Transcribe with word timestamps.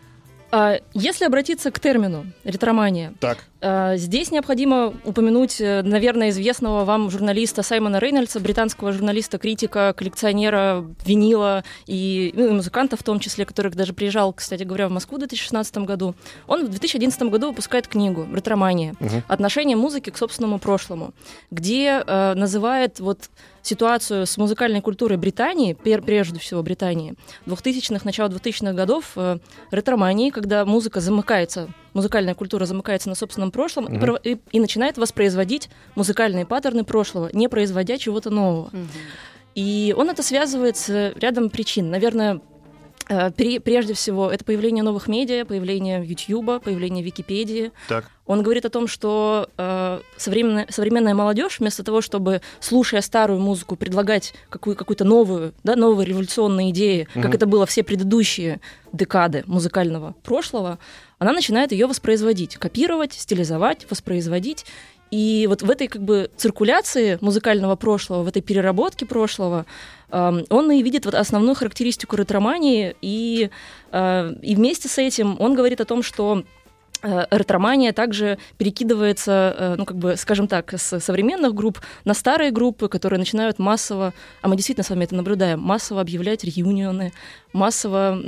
А, 0.52 0.80
Если 0.94 1.26
обратиться 1.26 1.72
к 1.72 1.80
термину 1.80 2.26
ретромания, 2.44 3.14
Так. 3.20 3.40
А, 3.62 3.98
здесь 3.98 4.32
необходимо 4.32 4.94
упомянуть, 5.04 5.60
э, 5.60 5.82
наверное, 5.84 6.30
известного 6.30 6.86
вам 6.86 7.12
журналиста 7.12 7.62
Саймона 7.62 8.00
Рейнольдса, 8.00 8.40
британского 8.40 8.94
журналиста, 8.94 9.38
критика, 9.38 9.94
коллекционера 9.98 10.86
винила 11.06 11.64
и, 11.86 12.32
ну, 12.36 12.48
и 12.48 12.52
музыканта 12.52 12.96
в 12.96 13.04
том 13.04 13.20
числе, 13.20 13.46
который 13.46 13.72
даже 13.72 13.94
приезжал, 13.94 14.32
кстати 14.32 14.64
говоря, 14.64 14.88
в 14.88 14.92
Москву 14.92 15.18
в 15.18 15.20
2016 15.20 15.78
году. 15.80 16.16
Он 16.48 16.66
в 16.66 16.70
2011 16.70 17.22
году 17.24 17.50
выпускает 17.50 17.88
книгу 17.88 18.28
«Ретромания. 18.34 18.96
Отношение 19.28 19.76
музыки 19.76 20.10
к 20.10 20.18
собственному 20.18 20.60
прошлому», 20.60 21.14
где 21.52 22.04
э, 22.06 22.34
называет 22.36 23.00
вот 23.00 23.30
ситуацию 23.62 24.26
с 24.26 24.38
музыкальной 24.38 24.82
культурой 24.82 25.18
Британии, 25.18 25.74
прежде 25.74 26.40
всего 26.40 26.64
Британии, 26.64 27.16
2000-х, 27.46 28.02
начала 28.06 28.30
2000-х 28.30 28.74
годов, 28.74 29.12
э, 29.16 29.40
ретромании, 29.72 30.30
когда 30.30 30.66
музыка 30.66 31.02
замыкается, 31.02 31.70
музыкальная 31.94 32.36
культура 32.36 32.66
замыкается 32.66 33.10
на 33.10 33.16
собственном 33.16 33.52
прошлом 33.52 33.86
и 33.86 34.00
про- 34.00 34.16
и, 34.24 34.38
и 34.52 34.60
начинает 34.60 34.98
воспроизводить 34.98 35.70
музыкальные 35.96 36.46
паттерны 36.46 36.84
прошлого, 36.84 37.30
не 37.34 37.48
производя 37.50 37.98
чего-то 37.98 38.30
нового. 38.30 38.70
И 39.56 39.94
он 39.98 40.10
это 40.10 40.24
связывает 40.24 40.78
с 40.78 41.14
рядом 41.16 41.50
причин. 41.50 41.90
Наверное, 41.90 42.40
прежде 43.10 43.94
всего, 43.94 44.32
это 44.32 44.46
появление 44.46 44.84
новых 44.84 45.08
медиа, 45.08 45.44
появление 45.46 46.06
Ютьюба, 46.06 46.60
появление 46.60 47.04
Википедии. 47.04 47.72
Так. 47.88 48.06
Он 48.28 48.44
говорит 48.44 48.66
о 48.66 48.70
том, 48.70 48.88
что 48.88 49.50
э, 49.58 50.00
современная, 50.16 50.68
современная 50.70 51.16
молодежь, 51.16 51.60
вместо 51.60 51.84
того, 51.84 52.02
чтобы, 52.02 52.42
слушая 52.60 53.02
старую 53.02 53.40
музыку, 53.40 53.76
предлагать 53.76 54.36
какую, 54.50 54.76
какую-то 54.76 55.04
новую, 55.04 55.56
да, 55.64 55.76
новые 55.76 56.06
революционные 56.06 56.70
идеи, 56.70 57.08
как 57.16 57.34
это 57.34 57.48
было 57.48 57.66
все 57.66 57.82
предыдущие 57.82 58.62
декады 58.94 59.44
музыкального 59.48 60.14
прошлого, 60.22 60.78
она 61.18 61.34
начинает 61.34 61.72
ее 61.72 61.88
воспроизводить, 61.88 62.58
копировать, 62.58 63.14
стилизовать, 63.14 63.88
воспроизводить. 63.90 64.66
И 65.12 65.48
вот 65.50 65.64
в 65.64 65.70
этой 65.72 65.88
как 65.88 66.04
бы 66.04 66.30
циркуляции 66.38 67.18
музыкального 67.22 67.76
прошлого, 67.76 68.22
в 68.22 68.28
этой 68.28 68.44
переработке 68.44 69.08
прошлого, 69.08 69.66
он 70.12 70.72
и 70.72 70.82
видит 70.82 71.06
вот 71.06 71.14
основную 71.14 71.56
характеристику 71.56 72.16
ретромании, 72.16 72.96
и, 73.02 73.50
э, 73.92 74.34
и 74.42 74.56
вместе 74.56 74.88
с 74.88 74.98
этим 74.98 75.40
он 75.40 75.54
говорит 75.54 75.82
о 75.82 75.86
том, 75.86 76.04
что 76.04 76.44
ретромания 77.02 77.94
также 77.94 78.38
перекидывается, 78.58 79.56
э, 79.58 79.76
ну, 79.78 79.86
как 79.86 79.98
бы, 79.98 80.16
скажем 80.18 80.48
так, 80.48 80.74
с 80.74 81.00
современных 81.00 81.54
групп 81.54 81.80
на 82.06 82.14
старые 82.14 82.52
группы, 82.52 82.88
которые 82.90 83.20
начинают 83.20 83.60
массово, 83.60 84.14
а 84.42 84.48
мы 84.48 84.56
действительно 84.56 84.84
с 84.84 84.90
вами 84.90 85.06
это 85.06 85.16
наблюдаем, 85.16 85.60
массово 85.60 86.02
объявлять 86.02 86.44
реюнионы, 86.44 87.14
массово 87.54 88.20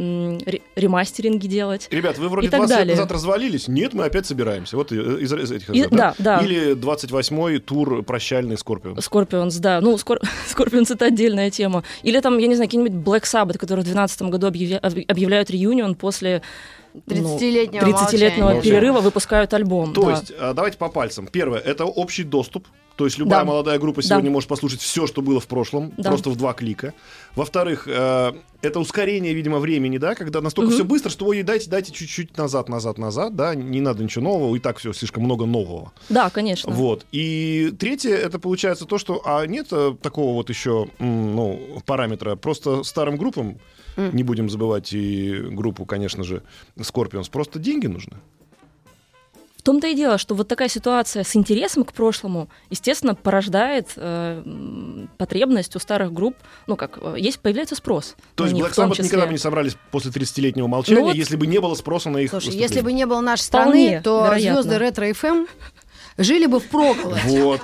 ремастеринги 0.75 1.47
делать. 1.47 1.87
Ребят, 1.91 2.17
вы 2.17 2.29
вроде 2.29 2.47
И 2.47 2.49
так 2.49 2.61
20 2.61 2.69
лет 2.71 2.79
далее. 2.79 2.95
назад 2.95 3.11
развалились. 3.11 3.67
Нет, 3.67 3.93
мы 3.93 4.05
опять 4.05 4.25
собираемся. 4.25 4.75
Вот 4.77 4.91
из, 4.91 5.31
из 5.33 5.51
этих 5.51 5.69
И- 5.69 5.83
разрядов, 5.83 6.15
да, 6.17 6.37
да. 6.39 6.45
Или 6.45 6.75
28-й 6.75 7.59
тур 7.59 8.03
прощальный 8.03 8.57
Scorpions. 8.57 9.01
Scorpions, 9.01 9.55
да. 9.57 9.81
Ну, 9.81 9.97
Скор... 9.97 10.19
Scorpions — 10.47 10.91
это 10.91 11.05
отдельная 11.05 11.49
тема. 11.51 11.83
Или 12.03 12.19
там, 12.19 12.37
я 12.37 12.47
не 12.47 12.55
знаю, 12.55 12.67
какие-нибудь 12.69 12.93
Black 13.05 13.23
Sabbath, 13.23 13.57
которые 13.57 13.83
в 13.83 13.87
2012 13.87 14.21
году 14.23 14.47
объявля- 14.47 14.77
об- 14.79 15.09
объявляют 15.11 15.49
reunion 15.51 15.95
после 15.95 16.41
30-летнего 16.93 17.83
30-летнего 17.83 18.45
молчания. 18.45 18.61
перерыва, 18.61 18.99
выпускают 18.99 19.53
альбом. 19.53 19.93
То 19.93 20.03
да. 20.03 20.11
есть, 20.11 20.33
а, 20.39 20.53
давайте 20.53 20.77
по 20.77 20.89
пальцам. 20.89 21.27
Первое, 21.27 21.59
это 21.59 21.85
общий 21.85 22.23
доступ. 22.23 22.67
То 23.01 23.05
есть 23.05 23.17
любая 23.17 23.39
Да. 23.39 23.45
молодая 23.45 23.79
группа 23.79 24.03
Да. 24.03 24.07
сегодня 24.09 24.29
может 24.29 24.47
послушать 24.47 24.79
все, 24.79 25.07
что 25.07 25.23
было 25.23 25.39
в 25.39 25.47
прошлом, 25.47 25.91
Да. 25.97 26.11
просто 26.11 26.29
в 26.29 26.35
два 26.35 26.53
клика. 26.53 26.93
Во-вторых, 27.35 27.87
э, 27.87 28.33
это 28.61 28.79
ускорение, 28.79 29.33
видимо, 29.33 29.57
времени, 29.57 29.97
да, 29.97 30.13
когда 30.13 30.39
настолько 30.39 30.71
все 30.71 30.83
быстро, 30.83 31.09
что 31.09 31.25
ой, 31.25 31.41
дайте, 31.41 31.67
дайте 31.67 31.91
чуть-чуть 31.91 32.37
назад, 32.37 32.69
назад, 32.69 32.99
назад, 32.99 33.35
да, 33.35 33.55
не 33.55 33.81
надо 33.81 34.03
ничего 34.03 34.25
нового, 34.25 34.55
и 34.55 34.59
так 34.59 34.77
все 34.77 34.93
слишком 34.93 35.23
много 35.23 35.47
нового. 35.47 35.93
Да, 36.09 36.29
конечно. 36.29 36.71
Вот. 36.71 37.07
И 37.11 37.73
третье, 37.79 38.13
это 38.13 38.37
получается 38.37 38.85
то, 38.85 38.99
что, 38.99 39.23
а 39.25 39.47
нет 39.47 39.69
э, 39.71 39.95
такого 39.99 40.35
вот 40.35 40.49
еще, 40.49 40.87
ну, 40.99 41.81
параметра, 41.87 42.35
просто 42.35 42.83
старым 42.83 43.17
группам, 43.17 43.57
не 43.97 44.21
будем 44.21 44.47
забывать 44.47 44.93
и 44.93 45.37
группу, 45.49 45.85
конечно 45.85 46.23
же, 46.23 46.43
Scorpions, 46.77 47.31
просто 47.31 47.57
деньги 47.57 47.87
нужны. 47.87 48.13
В 49.61 49.63
том-то 49.63 49.85
и 49.85 49.93
дело, 49.93 50.17
что 50.17 50.33
вот 50.33 50.47
такая 50.47 50.69
ситуация 50.69 51.23
с 51.23 51.35
интересом 51.35 51.83
к 51.83 51.93
прошлому, 51.93 52.49
естественно, 52.71 53.13
порождает 53.13 53.89
э, 53.95 54.41
потребность 55.19 55.75
у 55.75 55.79
старых 55.79 56.11
групп, 56.11 56.35
ну 56.65 56.75
как, 56.75 56.97
э, 56.99 57.13
есть, 57.19 57.39
появляется 57.39 57.75
спрос. 57.75 58.15
То 58.33 58.45
есть 58.45 58.55
них 58.55 58.65
Black 58.65 58.73
Sabbath 58.73 58.93
числе. 58.93 59.05
никогда 59.05 59.27
бы 59.27 59.33
не 59.33 59.37
собрались 59.37 59.77
после 59.91 60.09
30-летнего 60.09 60.65
молчания, 60.65 60.99
Ну 61.01 61.05
вот- 61.05 61.15
если 61.15 61.35
бы 61.35 61.45
не 61.45 61.59
было 61.59 61.75
спроса 61.75 62.09
на 62.09 62.17
их 62.17 62.31
Слушай, 62.31 62.55
если 62.55 62.81
бы 62.81 62.91
не 62.91 63.05
было 63.05 63.21
нашей 63.21 63.43
Вполне 63.43 63.99
страны, 63.99 64.01
то 64.01 64.25
вероятно. 64.25 64.63
звезды 64.63 64.79
ретро-ФМ 64.79 65.45
жили 66.17 66.47
бы 66.47 66.59
впроголодь. 66.59 67.21
Вот. 67.25 67.61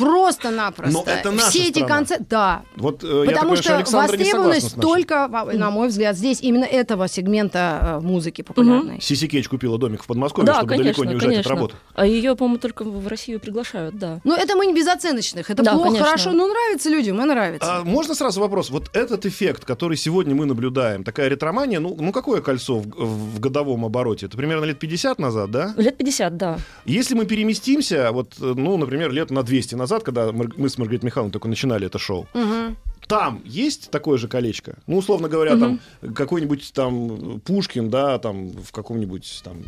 Просто-напросто. 0.00 0.92
Но 0.92 1.04
это 1.06 1.30
наша 1.30 1.50
Все 1.50 1.68
эти 1.68 1.86
концерты... 1.86 2.24
Да. 2.28 2.62
Вот 2.76 3.04
э, 3.04 3.06
я 3.06 3.12
так 3.12 3.34
Потому 3.34 3.56
понимаю, 3.56 3.86
что 3.86 3.96
востребованность 3.96 4.80
только, 4.80 5.28
на 5.52 5.70
мой 5.70 5.88
взгляд, 5.88 6.16
здесь 6.16 6.40
именно 6.40 6.64
этого 6.64 7.08
сегмента 7.08 7.98
э, 8.00 8.00
музыки 8.00 8.42
популярной. 8.42 9.00
Сиси 9.00 9.26
Кетч 9.26 9.48
купила 9.48 9.78
домик 9.78 10.02
в 10.02 10.06
Подмосковье, 10.06 10.46
Да, 10.46 10.54
чтобы 10.54 10.68
конечно, 10.70 10.92
далеко 10.92 11.04
не 11.04 11.14
уезжать 11.14 11.28
конечно. 11.28 11.52
от 11.52 11.56
работы. 11.56 11.74
А 11.94 12.06
ее, 12.06 12.34
по-моему, 12.34 12.58
только 12.58 12.84
в 12.84 13.06
Россию 13.08 13.40
приглашают, 13.40 13.98
да. 13.98 14.20
Но 14.24 14.36
это 14.36 14.56
мы 14.56 14.66
не 14.66 14.74
безоценочных. 14.74 15.50
Это 15.50 15.62
Да, 15.62 15.72
плохо, 15.72 15.88
конечно. 15.88 16.06
хорошо. 16.06 16.32
Ну, 16.32 16.48
нравится 16.48 16.88
людям, 16.88 17.20
и 17.20 17.24
нравится. 17.24 17.78
А 17.78 17.84
можно 17.84 18.14
сразу 18.14 18.40
вопрос? 18.40 18.70
Вот 18.70 18.90
этот 18.94 19.26
эффект, 19.26 19.64
который 19.64 19.96
сегодня 19.96 20.34
мы 20.34 20.46
наблюдаем, 20.46 21.04
такая 21.04 21.28
ретромания, 21.28 21.80
ну, 21.80 21.96
ну 21.98 22.12
какое 22.12 22.40
кольцо 22.40 22.78
в, 22.78 22.86
в 22.86 23.40
годовом 23.40 23.84
обороте? 23.84 24.26
Это 24.26 24.36
примерно 24.36 24.64
лет 24.64 24.78
50 24.78 25.18
назад, 25.18 25.50
да? 25.50 25.74
Лет 25.76 25.96
50, 25.96 26.36
да. 26.36 26.58
Если 26.84 27.14
мы 27.14 27.26
переместимся, 27.26 28.10
вот, 28.12 28.34
э, 28.40 28.54
ну, 28.56 28.76
например, 28.76 29.12
лет 29.12 29.30
на 29.30 29.42
200 29.42 29.74
назад, 29.74 29.89
когда 29.98 30.30
Мар- 30.32 30.52
мы 30.56 30.68
с 30.68 30.78
Маргаритой 30.78 31.06
Михайловной 31.06 31.32
только 31.32 31.48
начинали 31.48 31.86
это 31.86 31.98
шоу, 31.98 32.28
Мгм. 32.34 32.76
там 33.08 33.42
есть 33.44 33.90
такое 33.90 34.16
же 34.18 34.28
колечко? 34.28 34.78
Ну, 34.86 34.98
условно 34.98 35.28
говоря, 35.28 35.56
там 35.56 35.80
какой-нибудь 36.14 36.72
там 36.72 37.40
Пушкин, 37.40 37.90
да, 37.90 38.18
там 38.18 38.50
в 38.50 38.70
каком-нибудь 38.70 39.40
там, 39.44 39.58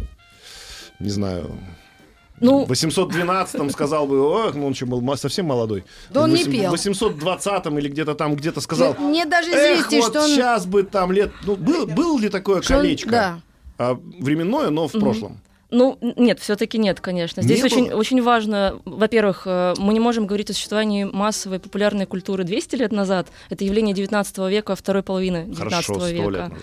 не 1.00 1.10
знаю, 1.10 1.50
Ну- 2.40 2.64
в 2.64 2.70
812-м 2.70 3.70
сказал 3.72 4.06
бы, 4.06 4.20
о, 4.20 4.52
ну 4.52 4.66
он 4.66 4.74
что, 4.74 4.86
был 4.86 5.16
совсем 5.16 5.46
молодой. 5.46 5.84
Да 6.10 6.22
он 6.22 6.32
не 6.32 6.44
В 6.44 6.50
пел. 6.50 6.72
820-м 6.74 7.78
или 7.78 7.88
где-то 7.88 8.14
там, 8.14 8.34
где-то 8.36 8.60
сказал, 8.60 8.94
Мне 8.98 9.24
даже 9.26 9.50
эх, 9.50 9.76
известие, 9.80 10.00
вот 10.00 10.10
что 10.10 10.22
он... 10.22 10.28
сейчас 10.28 10.66
бы 10.66 10.82
там 10.82 11.12
лет... 11.12 11.30
Ну, 11.44 11.56
был, 11.56 11.86
был 11.86 12.18
ли 12.18 12.28
такое 12.28 12.62
что 12.62 12.74
он- 12.76 12.80
колечко? 12.82 13.10
Да. 13.10 13.40
А, 13.78 13.94
временное, 14.20 14.70
но 14.70 14.86
в 14.88 14.92
прошлом. 14.92 15.40
Ну, 15.72 15.96
нет, 16.02 16.38
все-таки 16.38 16.76
нет, 16.76 17.00
конечно. 17.00 17.42
Здесь 17.42 17.58
Не 17.60 17.64
очень, 17.64 17.88
было? 17.88 17.98
очень 17.98 18.22
важно, 18.22 18.78
во-первых, 18.84 19.44
э, 19.46 19.72
мы 19.78 19.94
не 19.94 20.00
можем 20.00 20.26
говорить 20.26 20.50
о 20.50 20.52
существовании 20.52 21.04
массовой 21.04 21.60
популярной 21.60 22.04
культуры 22.04 22.44
200 22.44 22.76
лет 22.76 22.92
назад. 22.92 23.28
Это 23.48 23.64
явление 23.64 23.94
19 23.94 24.38
века, 24.50 24.76
второй 24.76 25.02
половины 25.02 25.44
19 25.46 25.58
Хорошо, 25.58 25.94
сто 25.94 26.08
века. 26.08 26.28
лет 26.30 26.40
назад. 26.50 26.58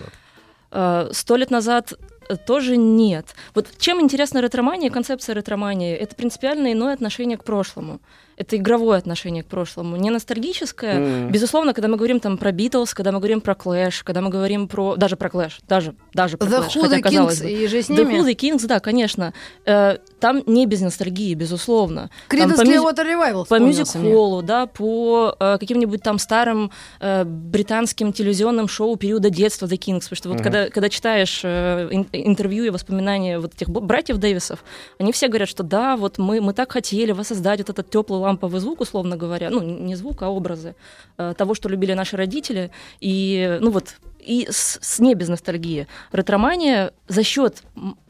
Э, 0.70 1.08
Сто 1.12 1.34
лет 1.36 1.50
назад 1.50 1.92
э, 2.28 2.36
тоже 2.36 2.76
нет. 2.76 3.34
Вот 3.54 3.66
чем 3.78 4.00
интересна 4.00 4.38
ретромания, 4.40 4.90
концепция 4.90 5.34
ретромании? 5.34 5.92
Это 5.96 6.14
принципиально 6.14 6.72
иное 6.72 6.94
отношение 6.94 7.36
к 7.36 7.42
прошлому. 7.42 7.98
Это 8.40 8.56
игровое 8.56 8.96
отношение 8.98 9.42
к 9.42 9.46
прошлому, 9.46 9.96
не 9.96 10.08
ностальгическое. 10.10 10.98
Мгм. 10.98 11.30
Безусловно, 11.30 11.74
когда 11.74 11.88
мы 11.88 11.96
говорим 11.96 12.20
там 12.20 12.38
про 12.38 12.52
Битлз, 12.52 12.94
когда 12.94 13.12
мы 13.12 13.18
говорим 13.18 13.40
про 13.42 13.52
Clash, 13.52 14.02
когда 14.02 14.22
мы 14.22 14.30
говорим 14.30 14.66
про... 14.66 14.96
Даже 14.96 15.16
про 15.16 15.28
Clash, 15.28 15.52
даже, 15.68 15.94
даже 16.14 16.38
про 16.38 16.46
The 16.46 16.66
Clash, 16.66 16.80
хотя, 16.80 17.00
казалось 17.02 17.40
Kings 17.40 17.44
бы. 17.44 17.50
и 17.50 17.66
же 17.66 17.82
с 17.82 17.90
The 17.90 17.96
ними. 18.04 18.30
The 18.30 18.34
Kings, 18.34 18.66
да, 18.66 18.80
конечно. 18.80 19.34
Э, 19.66 19.98
там 20.20 20.42
не 20.46 20.64
без 20.66 20.80
ностальгии, 20.80 21.34
безусловно. 21.34 22.10
Creedence 22.30 22.56
Clearwater 22.56 23.04
Revival 23.04 23.46
по 23.46 23.58
мюзик-холлу, 23.58 24.42
да, 24.42 24.64
по 24.66 25.36
э, 25.38 25.58
каким-нибудь 25.60 26.02
там 26.02 26.18
старым 26.18 26.70
э, 27.00 27.24
британским 27.24 28.12
телевизионным 28.14 28.68
шоу 28.68 28.96
периода 28.96 29.28
детства 29.28 29.66
The 29.66 29.76
Kings, 29.78 30.00
потому 30.04 30.16
что 30.16 30.28
вот 30.30 30.34
Мгм. 30.36 30.44
когда, 30.44 30.70
когда 30.70 30.88
читаешь 30.88 31.42
э, 31.44 31.88
ин- 31.90 32.08
интервью 32.12 32.64
и 32.64 32.70
воспоминания 32.70 33.38
вот 33.38 33.54
этих 33.54 33.68
братьев 33.68 34.16
Дэвисов, 34.16 34.64
они 34.98 35.12
все 35.12 35.28
говорят, 35.28 35.48
что 35.50 35.62
да, 35.62 35.96
вот 35.98 36.16
мы, 36.16 36.40
мы 36.40 36.54
так 36.54 36.72
хотели 36.72 37.12
воссоздать 37.12 37.60
вот 37.60 37.68
этот 37.68 37.90
теплый 37.90 38.29
ламповый 38.30 38.60
звук, 38.60 38.80
условно 38.80 39.16
говоря, 39.16 39.50
ну, 39.50 39.62
не 39.62 39.96
звук, 39.96 40.22
а 40.22 40.28
образы 40.28 40.74
э, 41.18 41.34
того, 41.36 41.54
что 41.54 41.68
любили 41.68 41.94
наши 41.94 42.16
родители, 42.16 42.70
и, 43.00 43.58
ну 43.60 43.70
вот, 43.70 43.96
и 44.24 44.46
с, 44.50 44.78
с 44.80 44.98
не 44.98 45.14
без 45.14 45.28
ностальгии. 45.28 45.86
Ретромания 46.12 46.92
за 47.08 47.22
счет 47.22 47.62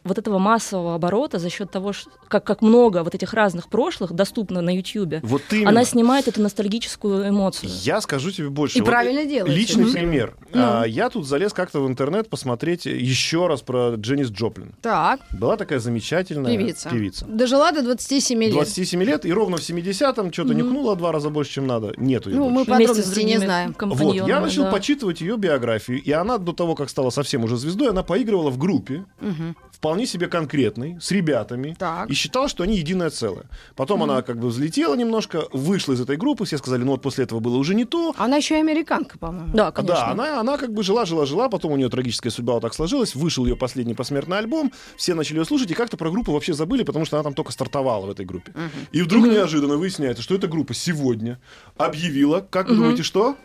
вот 0.03 0.17
этого 0.19 0.39
массового 0.39 0.95
оборота, 0.95 1.39
за 1.39 1.51
счет 1.51 1.71
того, 1.71 1.93
как, 2.29 2.43
как 2.45 2.63
много 2.63 3.05
вот 3.05 3.15
этих 3.15 3.35
разных 3.35 3.69
прошлых 3.69 4.13
доступно 4.13 4.63
на 4.63 4.75
YouTube, 4.75 5.17
Вот 5.23 5.43
именно. 5.51 5.69
она 5.69 5.85
снимает 5.85 6.27
эту 6.27 6.41
ностальгическую 6.41 7.29
эмоцию. 7.29 7.71
Я 7.83 8.01
скажу 8.01 8.31
тебе 8.31 8.49
больше. 8.49 8.79
И 8.79 8.81
Вот 8.81 8.87
правильно 8.89 9.27
делает. 9.27 9.55
Личный 9.55 9.85
Мгм. 9.85 9.93
пример. 9.93 10.37
Ну. 10.55 10.61
А, 10.63 10.85
я 10.85 11.11
тут 11.11 11.27
залез 11.27 11.53
как-то 11.53 11.81
в 11.81 11.87
интернет 11.87 12.31
посмотреть 12.31 12.87
еще 12.87 13.47
раз 13.47 13.61
про 13.61 13.95
Дженнис 13.97 14.31
Джоплин. 14.31 14.75
Так, 14.81 15.21
Была 15.39 15.59
такая 15.59 15.79
замечательная 15.81 16.57
певица. 16.57 16.89
певица. 16.89 17.27
Дожила 17.27 17.71
до 17.71 17.83
27 17.83 18.43
лет. 18.43 18.53
27 18.53 19.03
лет, 19.05 19.27
и 19.27 19.33
ровно 19.33 19.59
в 19.59 19.61
70-м 19.61 20.33
что-то 20.33 20.55
нюкнула 20.55 20.95
в 20.95 20.99
два 20.99 21.13
раза 21.13 21.29
больше, 21.29 21.53
чем 21.53 21.67
надо. 21.67 21.93
Нету 21.99 22.31
ее 22.31 22.37
Ну, 22.37 22.49
мы 22.49 22.65
больше. 22.65 22.71
С 22.71 22.79
подробностей 22.89 23.25
не 23.25 23.37
знаем. 23.39 23.77
Вот, 23.79 24.15
я 24.15 24.41
начал 24.41 24.65
да. 24.65 24.71
почитывать 24.71 25.21
ее 25.21 25.37
биографию, 25.37 26.00
и 26.01 26.13
она 26.13 26.39
до 26.39 26.53
того, 26.53 26.75
как 26.75 26.91
стала 26.91 27.11
совсем 27.11 27.45
уже 27.45 27.57
звездой, 27.57 27.91
она 27.91 28.03
поигрывала 28.03 28.51
в 28.51 28.59
группе, 28.59 29.05
Мгм. 29.21 29.57
вполне 29.73 30.07
себе 30.07 30.27
конкретной, 30.27 30.99
с 31.01 31.11
ребятами, 31.11 31.75
Так. 31.79 32.11
и 32.11 32.15
считала, 32.15 32.49
что 32.49 32.63
они 32.65 32.77
единое 32.77 33.11
целое. 33.11 33.45
Потом 33.77 34.03
она 34.03 34.23
как 34.23 34.39
бы 34.39 34.49
взлетела 34.49 34.95
немножко, 34.95 35.45
вышла 35.53 35.95
из 35.95 36.01
этой 36.01 36.17
группы, 36.17 36.45
все 36.45 36.59
сказали, 36.59 36.83
ну 36.83 36.93
вот 36.93 37.03
после 37.03 37.25
этого 37.25 37.41
было 37.41 37.57
уже 37.57 37.75
не 37.75 37.85
то, 37.85 38.15
Она 38.19 38.37
еще 38.37 38.57
и 38.57 38.61
американка, 38.61 39.19
по-моему. 39.19 39.53
Да, 39.55 39.71
конечно. 39.73 39.95
Да, 39.97 40.11
она, 40.11 40.41
она 40.41 40.59
как 40.59 40.73
бы 40.75 40.83
жила, 40.83 41.05
жила, 41.07 41.25
жила, 41.27 41.49
потом 41.49 41.73
у 41.73 41.77
нее 41.77 41.89
трагическая 41.89 42.31
судьба 42.31 42.55
вот 42.55 42.61
так 42.63 42.75
сложилась, 42.75 43.15
вышел 43.15 43.47
ее 43.47 43.57
последний 43.57 43.95
посмертный 43.95 44.39
альбом, 44.39 44.73
все 44.97 45.15
начали 45.15 45.39
ее 45.39 45.45
слушать, 45.45 45.71
и 45.71 45.75
как-то 45.75 45.97
про 45.97 46.11
группу 46.11 46.33
вообще 46.33 46.53
забыли, 46.53 46.83
потому 46.83 47.05
что 47.05 47.17
она 47.17 47.25
там 47.25 47.35
только 47.35 47.53
стартовала 47.53 48.07
в 48.07 48.11
этой 48.11 48.27
группе. 48.27 48.53
И 48.93 49.03
вдруг 49.03 49.27
неожиданно 49.27 49.77
выясняется, 49.77 50.23
что 50.23 50.35
эта 50.35 50.47
группа 50.49 50.75
сегодня 50.75 51.41
объявила, 51.77 52.41
как 52.51 52.69
вы 52.69 52.77
думаете, 52.77 53.03
что? 53.03 53.37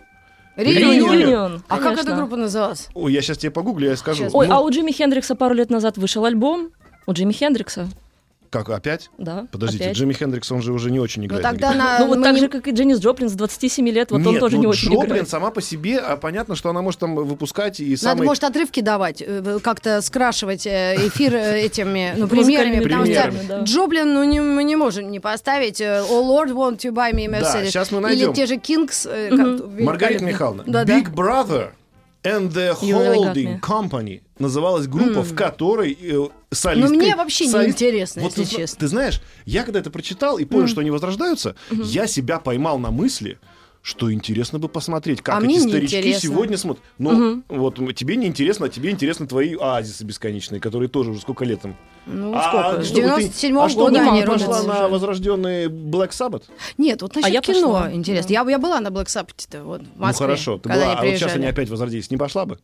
Реюнион. 0.56 1.64
А 1.68 1.78
как 1.80 1.98
эта 2.00 2.16
группа 2.16 2.36
называлась? 2.36 2.90
Ой, 2.94 3.14
я 3.14 3.22
сейчас 3.22 3.38
тебе 3.38 3.52
погуглю, 3.52 3.90
я 3.90 3.98
скажу. 3.98 4.28
Ой, 4.32 4.48
Ну, 4.48 4.54
а 4.54 4.62
у 4.62 4.70
Джимми 4.70 4.92
Хендрикса 4.92 5.36
пару 5.36 5.54
лет 5.56 5.70
назад 5.70 5.98
вышел 5.98 6.26
альбом. 6.26 6.70
У 7.08 7.14
Джимми 7.14 7.34
Хендрикса, 7.34 7.88
Как, 8.56 8.70
опять? 8.70 9.10
да. 9.18 9.48
Подождите, 9.52 9.84
опять. 9.86 9.98
Джимми 9.98 10.14
Хендрикс, 10.14 10.52
он 10.52 10.62
же 10.62 10.72
уже 10.72 10.92
не 10.92 11.00
очень 11.00 11.22
Ну 11.24 11.28
играет. 11.28 11.44
на 11.44 11.50
тогда 11.52 11.74
гитаре. 11.74 11.82
она... 11.82 12.00
Ну 12.00 12.08
вот 12.08 12.18
мы 12.20 12.24
так 12.24 12.34
не- 12.36 12.40
же, 12.40 12.48
как 12.48 12.68
и 12.68 12.72
Дженнис 12.72 13.00
Джоплин 13.00 13.30
с 13.30 13.34
27 13.34 13.90
лет, 13.90 14.12
вот 14.12 14.26
он 14.26 14.32
Нет, 14.34 14.40
тоже 14.40 14.56
ну, 14.56 14.62
не 14.62 14.68
очень 14.68 14.88
Джоплин 14.90 15.06
играет. 15.08 15.30
сама 15.30 15.52
по 15.52 15.62
себе, 15.62 15.98
а 16.00 16.16
понятно, 16.18 16.56
что 16.56 16.70
она 16.70 16.82
может 16.82 17.00
там 17.00 17.16
выпускать 17.16 17.80
и 17.80 17.86
Надо, 17.92 17.98
самый... 17.98 18.26
может, 18.26 18.44
отрывки 18.46 18.80
давать, 18.80 19.22
э, 19.26 19.60
как-то 19.62 20.02
скрашивать 20.02 20.66
э, 20.68 20.96
эфир 21.08 21.36
э, 21.36 21.62
этими, 21.66 22.14
ну, 22.18 22.28
примерами, 22.28 22.80
потому 22.80 23.06
что 23.06 23.32
да. 23.50 23.60
Джоплин, 23.64 24.14
ну, 24.14 24.24
не, 24.24 24.40
мы 24.40 24.64
не 24.64 24.76
можем 24.76 25.12
не 25.12 25.20
поставить 25.20 25.82
«Oh 25.82 26.22
Lord, 26.24 26.52
won't 26.54 26.78
you 26.80 26.92
buy 26.92 27.12
me 27.14 27.26
a 27.26 27.42
Да, 27.42 27.54
Mercedes?» 27.62 27.72
щас 27.72 27.92
мы 27.92 27.98
Или 28.00 28.04
найдем. 28.06 28.34
те 28.34 28.46
же 28.46 28.56
Kings. 28.56 29.06
Маргарита. 29.84 30.24
Михайловна. 30.24 30.62
Big 30.86 31.14
Brother 31.14 31.70
and 32.26 32.52
the 32.52 32.74
Holding. 32.82 33.60
Company 33.62 34.22
называлась 34.40 34.88
группа, 34.88 35.22
в 35.24 35.36
которой 35.36 35.98
э, 36.00 36.28
солисткой... 36.52 36.98
Ну, 36.98 37.04
мне 37.04 37.16
вообще 37.16 37.46
не 37.46 37.52
солист- 37.52 37.70
интересно, 37.70 38.22
Вот 38.24 38.38
если 38.38 38.56
ты, 38.56 38.62
честно. 38.62 38.80
Ты 38.80 38.88
знаешь, 38.88 39.22
я 39.46 39.64
когда 39.64 39.80
это 39.80 39.90
прочитал 39.92 40.38
и 40.38 40.46
понял, 40.46 40.68
что 40.68 40.82
они 40.82 40.92
возрождаются, 40.92 41.56
я 41.70 42.08
себя 42.08 42.40
поймал 42.40 42.78
на 42.80 42.92
мысли, 42.92 43.40
что 43.86 44.12
интересно 44.12 44.58
бы 44.58 44.68
посмотреть, 44.68 45.22
как 45.22 45.36
А 45.36 45.46
эти 45.46 45.60
старички 45.60 45.98
интересно. 45.98 46.20
сегодня 46.22 46.58
смотрят. 46.58 46.84
Ну, 46.98 47.44
вот 47.50 47.78
м, 47.78 47.94
тебе 47.94 48.16
не 48.16 48.26
интересно, 48.26 48.66
а 48.66 48.70
тебе 48.70 48.90
интересны 48.90 49.28
твои 49.28 49.54
оазисы 49.54 50.04
бесконечные, 50.04 50.60
которые 50.60 50.90
тоже 50.90 51.12
уже 51.12 51.22
сколько 51.22 51.46
лет 51.46 51.64
им. 51.66 51.76
Ну, 52.08 52.34
А 52.36 52.42
сколько? 52.42 52.82
С 52.84 52.88
что 52.88 52.96
бы 52.96 53.02
ты- 53.02 53.08
97 53.08 53.60
а 53.60 53.70
что 53.70 53.80
года 53.82 54.00
бы 54.00 54.10
они 54.10 54.24
пошла 54.24 54.64
на 54.64 54.88
возрожденный 54.88 55.68
Black 55.68 56.10
Sabbath? 56.10 56.44
Нет, 56.80 57.04
вот 57.04 57.14
насчет 57.16 57.32
я 57.32 57.42
кино 57.42 57.62
пошла, 57.74 57.94
интересно. 57.94 58.34
Я, 58.34 58.44
я 58.50 58.58
была 58.58 58.80
на 58.80 58.88
Black 58.88 59.06
Sabbath 59.06 59.64
вот, 59.64 59.82
в 59.82 59.84
Ну 59.84 59.90
Москве, 59.98 60.26
хорошо, 60.26 60.58
ты 60.58 60.68
когда 60.70 60.86
была, 60.86 61.00
они 61.00 61.08
а 61.10 61.12
вот 61.12 61.20
сейчас 61.20 61.36
они 61.36 61.46
опять 61.46 61.70
возродились. 61.70 62.10
Не 62.10 62.18
пошла 62.18 62.48
бы? 62.48 62.58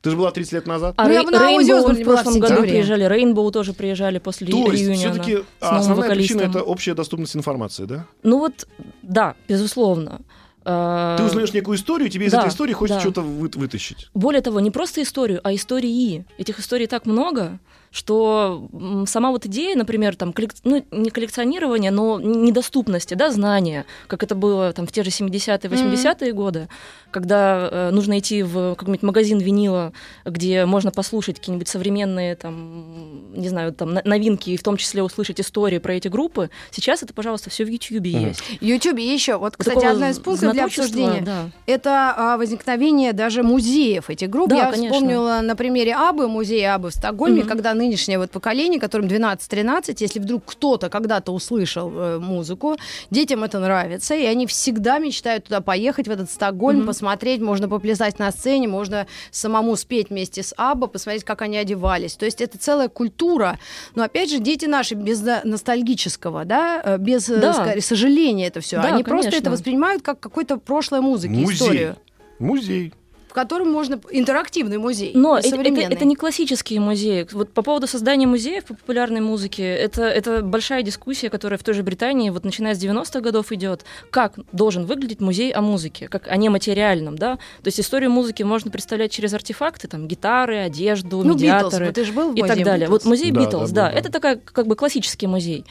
Ты 0.00 0.10
же 0.10 0.16
была 0.16 0.30
30 0.30 0.52
лет 0.52 0.66
назад. 0.66 0.94
А 0.96 1.04
Ну, 1.04 1.10
Рей- 1.10 1.18
Рейнбоу 1.18 1.92
в 1.92 2.04
прошлом 2.04 2.38
году 2.38 2.62
приезжали, 2.62 3.04
Рейнбоу 3.04 3.50
тоже 3.50 3.72
приезжали 3.72 4.18
после 4.18 4.46
То 4.46 4.70
есть 4.72 4.84
все-таки 5.00 5.32
новым 5.32 5.46
основная 5.60 6.10
причина 6.10 6.42
это 6.42 6.62
общая 6.62 6.94
доступность 6.94 7.34
информации, 7.36 7.84
да? 7.84 8.06
Ну 8.22 8.38
вот, 8.38 8.68
да, 9.02 9.34
безусловно. 9.48 10.20
Э, 10.64 11.16
Ты 11.18 11.24
узнаешь 11.24 11.52
некую 11.52 11.76
историю, 11.78 12.10
тебе 12.10 12.26
из 12.26 12.32
да, 12.32 12.40
этой 12.40 12.50
истории 12.50 12.74
хочется 12.74 12.96
да. 12.98 13.00
что-то 13.00 13.22
вы- 13.22 13.50
вытащить. 13.54 14.08
Более 14.14 14.42
того, 14.42 14.60
не 14.60 14.70
просто 14.70 15.02
историю, 15.02 15.40
а 15.42 15.54
истории. 15.54 16.24
Этих 16.36 16.58
историй 16.60 16.86
так 16.86 17.06
много, 17.06 17.58
что 17.90 18.68
сама 19.06 19.30
вот 19.30 19.46
идея, 19.46 19.76
например, 19.76 20.16
там, 20.16 20.30
коллек- 20.30 20.56
ну, 20.64 20.84
не 20.90 21.10
коллекционирования, 21.10 21.90
но 21.90 22.20
недоступности, 22.20 23.14
да, 23.14 23.30
знания, 23.30 23.86
как 24.06 24.22
это 24.22 24.34
было 24.34 24.72
там 24.72 24.86
в 24.86 24.92
те 24.92 25.02
же 25.02 25.10
70-е, 25.10 25.70
80-е 25.70 26.32
годы, 26.32 26.68
когда 27.10 27.68
э, 27.70 27.90
нужно 27.90 28.18
идти 28.18 28.42
в 28.42 28.74
какой-нибудь 28.74 29.02
магазин 29.02 29.38
винила, 29.38 29.92
где 30.26 30.66
можно 30.66 30.90
послушать 30.90 31.38
какие-нибудь 31.38 31.68
современные, 31.68 32.36
там, 32.36 33.32
не 33.34 33.48
знаю, 33.48 33.72
там, 33.72 33.94
но- 33.94 34.02
новинки, 34.04 34.50
и 34.50 34.56
в 34.56 34.62
том 34.62 34.76
числе 34.76 35.02
услышать 35.02 35.40
истории 35.40 35.78
про 35.78 35.94
эти 35.94 36.08
группы. 36.08 36.50
Сейчас 36.70 37.02
это, 37.02 37.14
пожалуйста, 37.14 37.48
все 37.50 37.64
в 37.64 37.68
Ютьюбе 37.68 38.10
Мгм. 38.16 38.26
есть. 38.28 38.40
В 38.60 38.62
Ютубе 38.62 39.12
еще, 39.12 39.36
вот, 39.38 39.56
кстати, 39.56 39.74
такого 39.76 39.92
одна 39.92 40.10
из 40.10 40.18
пунктов 40.18 40.52
для 40.52 40.64
обсуждения. 40.66 41.22
да. 41.22 41.50
Это 41.66 42.14
а, 42.16 42.36
возникновение 42.36 43.12
даже 43.12 43.42
музеев 43.42 44.10
этих 44.10 44.28
групп. 44.28 44.50
Да, 44.50 44.56
Я 44.56 44.70
конечно. 44.70 44.94
вспомнила 44.94 45.40
на 45.42 45.56
примере 45.56 45.94
Абы, 45.94 46.28
музея 46.28 46.74
Абы 46.74 46.90
в 46.90 46.94
Стокгольме, 46.94 47.40
Мгм. 47.40 47.48
когда 47.48 47.74
нынешнее 47.78 48.18
вот 48.18 48.30
поколение, 48.30 48.78
которым 48.80 49.06
12-13, 49.08 49.96
если 50.00 50.18
вдруг 50.20 50.42
кто-то 50.44 50.90
когда-то 50.90 51.32
услышал 51.32 51.90
э, 51.94 52.18
музыку, 52.18 52.76
детям 53.10 53.44
это 53.44 53.58
нравится, 53.58 54.14
и 54.14 54.24
они 54.26 54.46
всегда 54.46 54.98
мечтают 54.98 55.44
туда 55.44 55.60
поехать, 55.60 56.08
в 56.08 56.10
этот 56.10 56.30
Стокгольм, 56.30 56.78
Мгм. 56.80 56.86
посмотреть, 56.88 57.40
можно 57.40 57.68
поплясать 57.68 58.18
на 58.18 58.30
сцене, 58.32 58.68
можно 58.68 59.06
самому 59.30 59.76
спеть 59.76 60.10
вместе 60.10 60.42
с 60.42 60.52
Абба, 60.56 60.86
посмотреть, 60.88 61.24
как 61.24 61.42
они 61.42 61.56
одевались. 61.56 62.16
То 62.16 62.26
есть 62.26 62.40
это 62.40 62.58
целая 62.58 62.88
культура. 62.88 63.58
Но 63.94 64.02
опять 64.02 64.30
же, 64.30 64.38
дети 64.38 64.66
наши 64.66 64.94
без 64.94 65.22
ностальгического, 65.44 66.44
да, 66.44 66.80
э, 66.84 66.98
без, 66.98 67.28
э, 67.28 67.38
Да. 67.40 67.52
скорее, 67.52 67.80
сожаления 67.82 68.46
это 68.48 68.60
все. 68.60 68.76
Да, 68.82 68.88
они 68.88 69.04
просто 69.04 69.30
конечно. 69.30 69.42
это 69.46 69.50
воспринимают 69.50 70.02
как 70.02 70.20
какое-то 70.20 70.56
прошлое 70.58 71.00
музыки, 71.00 71.32
Музей. 71.32 71.54
историю 71.54 71.96
Музей. 72.38 72.92
В 73.28 73.32
котором 73.34 73.70
можно 73.70 74.00
интерактивный 74.10 74.78
музей, 74.78 75.12
Но 75.14 75.38
это, 75.38 75.48
это- 75.60 75.80
это 75.80 76.04
не 76.04 76.16
классические 76.16 76.80
музеи. 76.80 77.26
Вот 77.32 77.52
по 77.52 77.62
поводу 77.62 77.86
создания 77.86 78.26
музеев 78.26 78.64
по 78.64 78.74
популярной 78.74 79.20
музыке, 79.20 79.62
это, 79.64 80.02
это 80.04 80.42
большая 80.42 80.82
дискуссия, 80.82 81.28
которая 81.30 81.58
в 81.58 81.62
той 81.62 81.74
же 81.74 81.82
Британии, 81.82 82.30
вот 82.30 82.44
начиная 82.44 82.74
с 82.74 82.78
90-х 82.82 83.20
годов 83.20 83.52
идет, 83.52 83.84
как 84.10 84.34
должен 84.52 84.86
выглядеть 84.86 85.20
музей 85.20 85.50
о 85.52 85.60
музыке, 85.60 86.08
как 86.08 86.26
о 86.28 86.36
нематериальном, 86.36 87.16
да? 87.18 87.36
То 87.36 87.66
есть 87.66 87.80
историю 87.80 88.10
музыки 88.10 88.42
можно 88.42 88.70
представлять 88.70 89.12
через 89.12 89.34
артефакты, 89.34 89.88
там, 89.88 90.08
гитары, 90.08 90.56
одежду, 90.58 91.18
ну, 91.18 91.34
Битлз, 91.34 91.40
медиаторы 91.42 91.86
вот 91.86 91.94
ты 91.94 92.04
же 92.04 92.12
был 92.12 92.32
в 92.32 92.34
и 92.36 92.42
так 92.42 92.62
далее. 92.62 92.86
Битлз? 92.86 92.90
Вот 92.90 93.04
музей 93.04 93.30
Да, 93.30 93.40
Битлз, 93.40 93.70
да, 93.70 93.82
да, 93.82 93.88
был, 93.88 93.92
да. 93.94 93.98
это 94.00 94.10
такая 94.12 94.36
как 94.36 94.66
бы 94.66 94.74
классический 94.74 95.26
музей. 95.26 95.64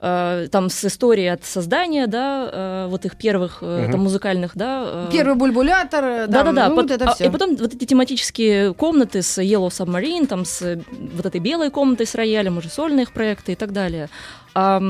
Э, 0.00 0.46
Там 0.52 0.70
с 0.70 0.84
историей 0.84 1.26
от 1.26 1.44
создания, 1.44 2.06
да, 2.06 2.48
э, 2.52 2.86
вот 2.88 3.04
их 3.04 3.16
первых 3.16 3.58
э, 3.62 3.82
Мгм. 3.82 3.92
там 3.92 4.00
музыкальных, 4.02 4.52
да. 4.54 4.84
э, 4.86 5.08
Первый 5.10 5.34
бульбулятор, 5.34 6.04
э, 6.04 6.26
там, 6.26 6.32
да-да-да. 6.54 6.68
ну, 6.68 6.74
вот 6.76 6.90
это 6.92 7.10
а- 7.10 7.14
все. 7.14 7.24
И 7.26 7.30
потом 7.30 7.56
вот 7.56 7.74
эти 7.74 7.84
тематические 7.84 8.74
комнаты 8.74 9.22
с 9.22 9.42
Yellow 9.42 9.68
Submarine, 9.70 10.26
там 10.28 10.44
с 10.44 10.78
вот 11.16 11.26
этой 11.26 11.40
белой 11.40 11.70
комнатой 11.70 12.06
с 12.06 12.14
роялем, 12.14 12.58
уже 12.58 12.68
сольные 12.68 13.02
их 13.02 13.12
проекты 13.12 13.52
и 13.52 13.54
так 13.56 13.72
далее. 13.72 14.08
А, 14.54 14.80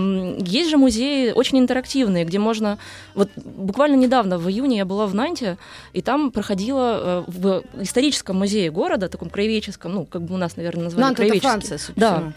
есть 0.41 0.69
же 0.69 0.77
музеи 0.77 1.33
очень 1.33 1.59
интерактивные, 1.59 2.27
где 2.27 2.39
можно... 2.39 2.77
Вот 3.15 3.31
буквально 3.37 3.97
недавно, 3.97 4.37
в 4.39 4.47
июне, 4.51 4.77
я 4.77 4.85
была 4.85 5.07
в 5.07 5.15
Нанте, 5.15 5.57
и 5.95 6.03
там 6.03 6.31
проходила 6.31 7.25
э, 7.29 7.31
в 7.31 7.63
историческом 7.81 8.37
музее 8.37 8.71
города, 8.71 9.09
таком 9.09 9.31
краеведческом, 9.31 9.95
ну, 9.95 10.05
как 10.05 10.21
бы 10.23 10.35
у 10.35 10.39
нас, 10.39 10.57
наверное, 10.59 10.85
назвали 10.85 11.03
Нант 11.03 11.13
это 11.19 11.23
краеведческий. 11.23 11.49
Франция, 11.49 11.79
судя 11.79 11.95
по 11.95 12.01
Да. 12.01 12.33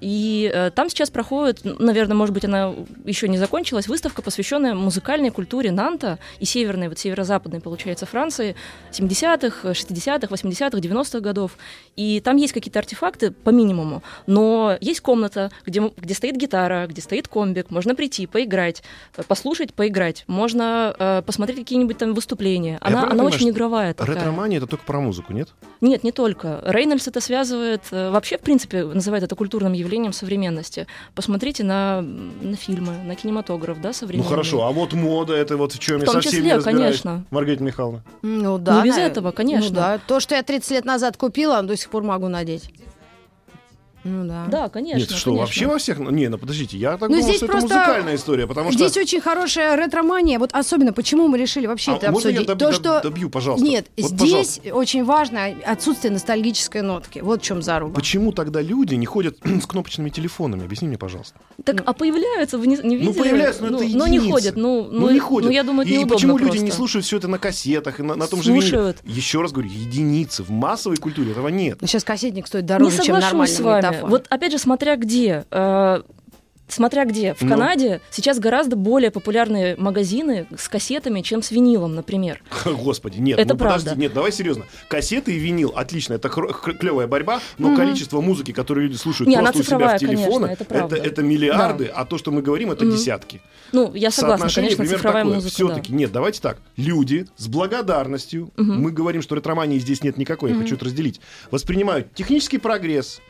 И 0.00 0.50
э, 0.52 0.70
там 0.70 0.90
сейчас 0.90 1.10
проходит, 1.10 1.60
наверное, 1.64 2.16
может 2.16 2.34
быть, 2.34 2.44
она 2.44 2.74
еще 3.04 3.28
не 3.28 3.38
закончилась, 3.38 3.88
выставка, 3.88 4.22
посвященная 4.22 4.74
музыкальной 4.74 5.30
культуре 5.30 5.70
Нанта 5.72 6.18
и 6.38 6.44
северной, 6.44 6.88
вот 6.88 6.98
северо-западной, 6.98 7.60
получается, 7.60 8.04
Франции 8.04 8.56
70-х, 8.92 9.70
60-х, 9.70 10.34
80-х, 10.34 10.78
90-х 10.78 11.20
годов. 11.20 11.56
И 11.96 12.20
там 12.20 12.36
есть 12.36 12.52
какие-то 12.52 12.78
артефакты 12.78 13.30
по 13.30 13.50
минимуму, 13.50 14.02
но 14.26 14.76
есть 14.80 15.00
комната, 15.00 15.50
где, 15.64 15.90
где 15.96 16.14
стоит 16.14 16.36
гитара, 16.36 16.86
где 16.86 17.00
стоит 17.00 17.28
комбик, 17.28 17.70
можно 17.70 17.94
прийти, 17.94 18.26
поиграть, 18.26 18.82
э, 19.16 19.22
послушать, 19.22 19.72
поиграть, 19.72 20.24
можно 20.26 20.94
э, 20.98 21.22
посмотреть 21.24 21.58
какие-нибудь 21.60 21.96
там 21.96 22.12
выступления. 22.12 22.78
Она, 22.82 23.00
она 23.00 23.10
понимаю, 23.10 23.28
очень 23.28 23.48
игровая 23.48 23.94
такая. 23.94 24.16
Ретромания 24.16 24.58
это 24.58 24.66
только 24.66 24.84
про 24.84 25.00
музыку, 25.00 25.32
нет? 25.32 25.48
Нет, 25.80 26.04
не 26.04 26.12
только. 26.12 26.60
Рейнольдс 26.64 27.08
это 27.08 27.20
связывает, 27.20 27.82
э, 27.90 28.10
вообще, 28.10 28.36
в 28.36 28.42
принципе, 28.42 28.84
называет 28.84 29.24
это 29.24 29.34
культурным 29.34 29.72
явлением 29.72 29.85
современности. 30.12 30.86
Посмотрите 31.14 31.64
на, 31.64 32.00
на 32.02 32.56
фильмы, 32.56 32.92
на 33.04 33.14
кинематограф, 33.14 33.80
да, 33.80 33.88
Ну 33.88 33.92
современный. 33.92 34.28
хорошо, 34.28 34.64
а 34.66 34.70
вот 34.72 34.92
мода, 34.92 35.34
это 35.34 35.56
вот 35.56 35.72
в 35.72 35.78
чем 35.78 35.98
В 35.98 36.02
я 36.02 36.06
совсем 36.06 36.32
числе, 36.32 36.44
не 36.46 36.54
разбираюсь. 36.54 37.00
конечно. 37.02 37.24
Маргарита 37.30 37.62
Михайловна. 37.64 38.02
Ну 38.22 38.58
да. 38.58 38.82
без 38.82 38.96
на- 38.96 39.00
этого, 39.00 39.30
конечно. 39.32 39.68
Ну 39.70 39.74
да. 39.76 40.00
То, 40.06 40.20
что 40.20 40.34
я 40.34 40.42
30 40.42 40.70
лет 40.72 40.84
назад 40.84 41.16
купила, 41.16 41.62
до 41.62 41.76
сих 41.76 41.90
пор 41.90 42.02
могу 42.02 42.28
надеть. 42.28 42.70
Ну 44.06 44.24
да. 44.24 44.46
Да, 44.48 44.68
конечно. 44.68 44.98
Нет, 44.98 45.10
что, 45.10 45.30
конечно. 45.30 45.40
вообще 45.40 45.66
во 45.66 45.78
всех... 45.78 45.98
Не, 45.98 46.28
ну 46.28 46.38
подождите, 46.38 46.76
я 46.78 46.92
так 46.92 47.08
Ну, 47.10 47.16
думал, 47.16 47.22
здесь 47.22 47.36
что 47.38 47.46
просто- 47.46 47.66
это 47.66 47.76
музыкальная 47.78 48.14
история, 48.14 48.46
потому 48.46 48.70
что... 48.72 48.78
Здесь 48.88 48.96
очень 49.02 49.20
хорошая 49.20 49.76
ретромания. 49.76 50.38
Вот 50.38 50.50
особенно, 50.52 50.92
почему 50.92 51.26
мы 51.28 51.38
решили 51.38 51.66
вообще 51.66 51.92
А 51.92 51.96
это 51.96 52.12
можно 52.12 52.28
я 52.28 52.40
обсудить? 52.40 52.50
доб- 52.56 52.58
То, 52.58 52.70
доб- 52.70 52.72
что... 52.74 53.00
добью, 53.02 53.30
пожалуйста? 53.30 53.66
Нет, 53.66 53.86
Вот, 53.98 54.10
здесь 54.12 54.60
очень 54.72 55.04
важно 55.04 55.46
отсутствие 55.64 56.12
ностальгической 56.12 56.82
нотки. 56.82 57.18
Вот 57.18 57.40
в 57.42 57.44
чем 57.44 57.62
заруба. 57.62 57.94
Почему 57.94 58.32
тогда 58.32 58.60
люди 58.62 58.94
не 58.94 59.06
ходят 59.06 59.36
с 59.44 59.66
кнопочными 59.66 60.10
телефонами? 60.10 60.64
Объясни 60.64 60.86
мне, 60.88 60.98
пожалуйста. 60.98 61.38
Так, 61.64 61.82
а 61.84 61.92
появляются, 61.92 62.58
вы 62.58 62.66
не, 62.68 62.76
не 62.76 62.96
видели? 62.96 63.04
Ну, 63.06 63.14
появляются, 63.14 63.62
но 63.64 63.68
это 63.78 63.88
ну, 63.88 63.98
но 63.98 64.06
не 64.06 64.16
единицы. 64.16 64.32
ходят. 64.32 64.56
Ну, 64.56 64.88
Ну, 64.90 65.10
не 65.10 65.18
ходят. 65.18 65.48
Ну, 65.48 65.52
я 65.52 65.62
думаю, 65.64 65.86
это 65.86 65.96
и, 65.96 66.02
и 66.02 66.04
почему 66.04 66.38
люди 66.38 66.50
просто. 66.50 66.64
не 66.64 66.70
слушают 66.70 67.04
все 67.04 67.16
это 67.16 67.28
на 67.28 67.38
кассетах 67.38 67.98
и 68.00 68.02
на, 68.02 68.14
на 68.14 68.26
том 68.26 68.42
же 68.42 68.52
Слушают. 68.52 68.98
Еще 69.04 69.40
раз 69.42 69.52
говорю, 69.52 69.68
единицы. 69.70 70.42
В 70.42 70.50
массовой 70.50 70.96
культуре 70.96 71.32
этого 71.32 71.48
нет. 71.48 71.78
Ну, 71.80 71.86
сейчас 71.86 72.04
кассетник 72.04 72.46
стоит 72.46 72.64
Не 72.64 72.68
дороже, 72.68 73.02
чем 73.02 73.14
нормальный 73.18 73.46
вами. 74.02 74.02
магнитофон. 74.02 74.10
Вот 74.10 74.26
опять 74.30 74.52
же, 74.52 74.58
смотря 74.58 74.96
где. 74.96 75.44
Э, 75.50 76.02
Смотря 76.68 77.04
где. 77.04 77.34
В 77.34 77.42
Ну. 77.42 77.48
Канаде 77.50 78.00
сейчас 78.10 78.40
гораздо 78.40 78.74
более 78.74 79.12
популярные 79.12 79.76
магазины 79.76 80.48
с 80.58 80.68
кассетами, 80.68 81.20
чем 81.20 81.40
с 81.40 81.52
винилом, 81.52 81.94
например. 81.94 82.42
Господи, 82.64 83.20
нет, 83.20 83.38
Это 83.38 83.54
ну 83.54 83.58
подожди, 83.60 83.84
правда. 83.86 84.00
нет, 84.00 84.12
давай 84.12 84.32
серьезно. 84.32 84.64
Кассеты 84.88 85.32
и 85.36 85.38
винил, 85.38 85.72
отлично, 85.76 86.14
это 86.14 86.28
клевая 86.28 87.06
борьба, 87.06 87.38
но 87.56 87.76
количество 87.76 88.20
музыки, 88.20 88.50
которую 88.50 88.88
люди 88.88 88.96
слушают 88.96 89.28
Не, 89.28 89.36
просто 89.38 89.60
у 89.60 89.62
себя 89.62 89.62
в 89.62 89.66
цифровая, 89.66 89.98
конечно, 90.00 90.46
это 90.46 90.64
правда. 90.64 90.96
это 90.96 91.22
миллиарды, 91.22 91.84
а 91.86 92.04
то, 92.04 92.18
что 92.18 92.32
мы 92.32 92.42
говорим, 92.42 92.72
это 92.72 92.84
Мгм. 92.84 92.96
десятки. 92.96 93.40
Ну, 93.70 93.94
я 93.94 94.10
согласна, 94.10 94.48
Соотношение 94.48 94.70
конечно, 94.76 94.82
примерно 94.82 94.98
цифровая 94.98 95.22
такое. 95.22 95.34
музыка. 95.36 95.54
Все-таки 95.54 95.92
нет, 95.92 96.10
давайте 96.10 96.40
так. 96.40 96.58
Люди 96.76 97.26
с 97.36 97.46
благодарностью, 97.46 98.50
мы 98.56 98.90
говорим, 98.90 99.22
что 99.22 99.36
ретромании 99.36 99.78
здесь 99.78 100.02
нет 100.02 100.16
никакой, 100.16 100.50
я 100.50 100.56
хочу 100.58 100.74
это 100.74 100.86
разделить, 100.86 101.20
воспринимают 101.52 102.12
технический 102.14 102.58
прогресс, 102.58 103.20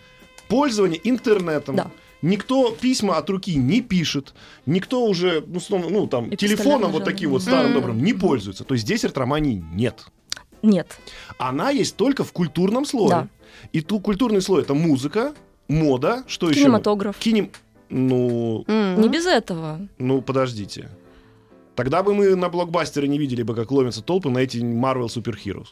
пользование 0.48 1.00
интернетом. 1.04 1.76
Да. 1.76 1.90
Никто 2.22 2.70
письма 2.70 3.18
от 3.18 3.28
руки 3.28 3.54
не 3.54 3.82
пишет, 3.82 4.34
никто 4.64 5.04
уже, 5.04 5.44
ну, 5.46 5.60
снова, 5.60 5.88
ну 5.90 6.06
там, 6.06 6.28
Эпистолярный 6.28 6.56
телефоном 6.56 6.92
вот 6.92 7.04
таким 7.04 7.30
вот 7.30 7.42
старым 7.42 7.74
добрым 7.74 8.02
не 8.02 8.14
пользуется. 8.14 8.64
То 8.64 8.74
есть 8.74 8.84
здесь 8.84 9.04
ретромании 9.04 9.62
нет. 9.72 10.06
Нет. 10.62 10.98
Она 11.38 11.70
есть 11.70 11.96
только 11.96 12.24
в 12.24 12.32
культурном 12.32 12.84
слое. 12.84 13.10
Да. 13.10 13.28
И 13.72 13.80
ту 13.82 14.00
культурный 14.00 14.40
слой 14.40 14.62
это 14.62 14.74
музыка, 14.74 15.34
мода, 15.68 16.24
что 16.26 16.50
еще? 16.50 16.60
Кинематограф. 16.62 17.16
Кинем... 17.18 17.50
Ну, 17.88 18.64
Мгм. 18.66 19.00
Не 19.00 19.08
без 19.08 19.26
этого. 19.26 19.86
ну, 19.98 20.20
подождите. 20.20 20.88
Тогда 21.76 22.02
бы 22.02 22.14
мы 22.14 22.34
на 22.34 22.48
блокбастеры 22.48 23.06
не 23.06 23.18
видели 23.18 23.42
бы, 23.42 23.54
как 23.54 23.70
ломятся 23.70 24.02
толпы 24.02 24.30
на 24.30 24.38
эти 24.38 24.56
Marvel 24.56 25.06
Super 25.06 25.36
Heroes. 25.36 25.68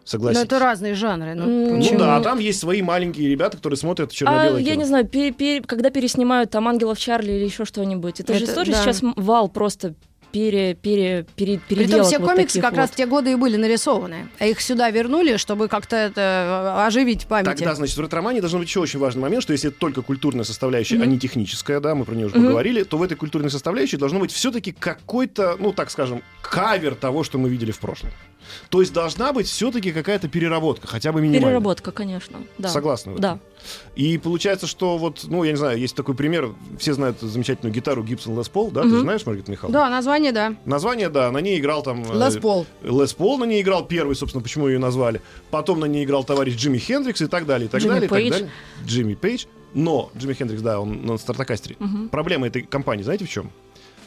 Ну, 0.00 0.06
Согласитесь? 0.06 0.44
это 0.46 0.58
разные 0.58 0.94
жанры. 0.94 1.34
Ну, 1.34 1.76
Ну 1.76 1.98
да, 1.98 2.16
а 2.16 2.20
там 2.20 2.38
есть 2.38 2.58
свои 2.60 2.82
маленькие 2.82 3.28
ребята, 3.28 3.56
которые 3.56 3.76
смотрят 3.76 4.10
А, 4.10 4.14
черно-белое 4.14 4.60
я 4.60 4.72
кино. 4.72 4.82
не 4.82 4.84
знаю, 4.84 5.06
пере- 5.06 5.30
пере- 5.32 5.62
когда 5.62 5.90
переснимают 5.90 6.50
там 6.50 6.66
ангелов 6.68 6.98
Чарли 6.98 7.32
или 7.32 7.44
еще 7.44 7.64
что-нибудь. 7.64 8.20
Это, 8.20 8.34
же 8.34 8.44
Это- 8.44 8.54
тоже 8.54 8.72
да. 8.72 8.82
сейчас 8.82 9.00
вал 9.16 9.48
просто 9.48 9.94
пере, 10.32 10.74
пере, 10.74 11.26
пере, 11.34 11.58
Притом 11.58 11.62
переделок 11.68 12.06
все 12.06 12.18
вот 12.20 12.30
комиксы 12.30 12.60
как 12.60 12.74
раз 12.76 12.90
вот. 12.90 12.94
в 12.94 12.96
те 12.96 13.06
годы 13.06 13.32
и 13.32 13.34
были 13.34 13.56
нарисованы. 13.56 14.28
А 14.38 14.46
их 14.46 14.60
сюда 14.60 14.88
вернули, 14.90 15.36
чтобы 15.38 15.66
как-то 15.66 15.96
это 15.96 16.20
э, 16.78 16.86
оживить 16.86 17.24
в 17.24 17.26
памяти. 17.26 17.46
Тогда, 17.56 17.74
значит, 17.74 17.96
в 17.96 18.00
ретромании 18.00 18.38
должен 18.38 18.60
быть 18.60 18.68
еще 18.68 18.78
очень 18.78 19.00
важный 19.00 19.22
момент, 19.22 19.42
что 19.42 19.52
если 19.52 19.70
это 19.70 19.78
только 19.80 20.02
культурная 20.02 20.44
составляющая, 20.44 20.96
а 20.96 21.00
Мгм. 21.00 21.10
не 21.10 21.18
техническая, 21.18 21.80
да, 21.80 21.96
мы 21.96 22.04
про 22.04 22.14
нее 22.14 22.26
уже 22.26 22.36
Мгм. 22.36 22.44
поговорили, 22.44 22.84
то 22.84 22.96
в 22.96 23.02
этой 23.02 23.16
культурной 23.16 23.50
составляющей 23.50 23.96
должно 23.96 24.20
быть 24.20 24.30
все-таки 24.30 24.70
какой-то, 24.70 25.56
ну, 25.58 25.72
так 25.72 25.90
скажем, 25.90 26.22
кавер 26.42 26.94
того, 26.94 27.24
что 27.24 27.38
мы 27.38 27.48
видели 27.48 27.70
в 27.70 27.78
прошлом. 27.78 28.10
То 28.68 28.80
есть 28.80 28.92
должна 28.92 29.32
быть 29.32 29.46
все-таки 29.46 29.92
какая-то 29.92 30.26
переработка, 30.28 30.86
хотя 30.88 31.12
бы 31.12 31.20
минимальная. 31.20 31.50
Переработка, 31.50 31.92
конечно. 31.92 32.38
Да. 32.58 32.70
Этом? 32.70 33.16
Да. 33.16 33.38
И 33.94 34.18
получается, 34.18 34.66
что 34.66 34.98
вот, 34.98 35.24
ну, 35.24 35.44
я 35.44 35.52
не 35.52 35.56
знаю, 35.56 35.78
есть 35.78 35.94
такой 35.94 36.14
пример, 36.14 36.52
все 36.78 36.94
знают 36.94 37.20
замечательную 37.20 37.72
гитару 37.72 38.02
Gibson 38.02 38.34
Les 38.36 38.50
Paul, 38.50 38.72
да, 38.72 38.82
ты 38.82 38.88
Мгм. 38.88 39.00
знаешь, 39.00 39.24
Маргарита 39.26 39.52
Михайловна? 39.52 39.78
Да, 39.78 39.90
название, 39.90 40.32
да. 40.32 40.54
Название, 40.64 41.10
да, 41.10 41.30
на 41.30 41.38
ней 41.38 41.60
играл 41.60 41.82
там... 41.82 42.02
Лес 42.12 42.36
Пол. 42.38 42.66
Лес 42.82 43.12
Пол 43.12 43.38
на 43.38 43.44
ней 43.44 43.62
играл 43.62 43.84
первый, 43.84 44.16
собственно, 44.16 44.42
почему 44.42 44.66
ее 44.68 44.78
назвали. 44.78 45.20
Потом 45.50 45.78
на 45.80 45.84
ней 45.84 46.04
играл 46.04 46.24
товарищ 46.24 46.56
Джимми 46.56 46.78
Хендрикс 46.78 47.20
и 47.22 47.26
так 47.26 47.46
далее, 47.46 47.68
и 47.68 47.70
так 47.70 47.80
Джимми 47.80 47.92
далее, 47.94 48.06
и 48.06 48.10
Пейдж. 48.10 48.30
так 48.30 48.40
далее. 48.40 48.52
Джимми 48.84 49.14
Пейдж. 49.14 49.44
Но 49.74 50.10
Джимми 50.16 50.34
Хендрикс, 50.34 50.62
да, 50.62 50.80
он 50.80 51.06
на 51.06 51.16
стартакастере. 51.18 51.76
Мгм. 51.78 52.08
Проблема 52.08 52.48
этой 52.48 52.62
компании, 52.62 53.04
знаете, 53.04 53.26
в 53.26 53.30
чем? 53.30 53.52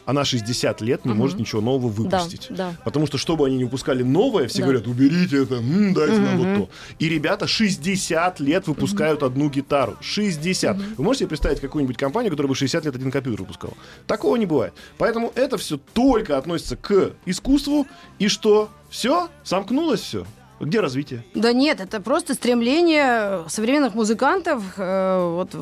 Она 0.06 0.26
60 0.26 0.82
лет 0.82 1.06
не 1.06 1.12
Мгм. 1.12 1.20
может 1.20 1.40
ничего 1.40 1.62
нового 1.62 1.92
Да, 2.10 2.20
выпустить. 2.20 2.48
да. 2.50 2.76
Потому 2.84 3.08
что, 3.08 3.18
чтобы 3.18 3.46
они 3.48 3.58
не 3.58 3.64
выпускали 3.64 4.04
новое, 4.04 4.48
все 4.48 4.60
Да. 4.60 4.64
говорят, 4.66 4.88
уберите 4.88 5.44
это, 5.44 5.56
м, 5.56 5.94
дайте 5.94 6.20
нам 6.20 6.36
Мгм. 6.38 6.60
вот 6.60 6.68
то. 6.68 6.74
И 7.00 7.08
ребята 7.10 7.48
60 7.48 8.40
лет 8.40 8.68
выпускают 8.68 9.24
одну 9.24 9.50
гитару. 9.50 9.96
60. 10.02 10.78
Вы 10.98 11.04
можете 11.04 11.20
себе 11.24 11.30
представить 11.30 11.60
какую-нибудь 11.62 11.98
компанию, 11.98 12.32
которая 12.32 12.50
бы 12.50 12.56
60 12.56 12.86
лет 12.86 12.96
один 12.96 13.12
компьютер 13.12 13.42
выпускала? 13.42 13.74
Такого 14.08 14.36
не 14.36 14.46
бывает. 14.46 14.74
Поэтому 14.98 15.32
это 15.36 15.58
все 15.58 15.78
только 15.94 16.38
относится 16.38 16.76
к 16.76 17.12
искусству. 17.26 17.88
И 18.20 18.28
что? 18.28 18.70
Все? 18.90 19.30
Сомкнулось 19.44 20.02
все? 20.02 20.26
Где 20.64 20.80
развитие? 20.80 21.24
Да 21.36 21.54
нет, 21.54 21.80
это 21.82 22.00
просто 22.02 22.34
стремление 22.34 23.44
современных 23.48 23.96
музыкантов 23.96 24.64
э, 24.78 25.34
вот, 25.36 25.56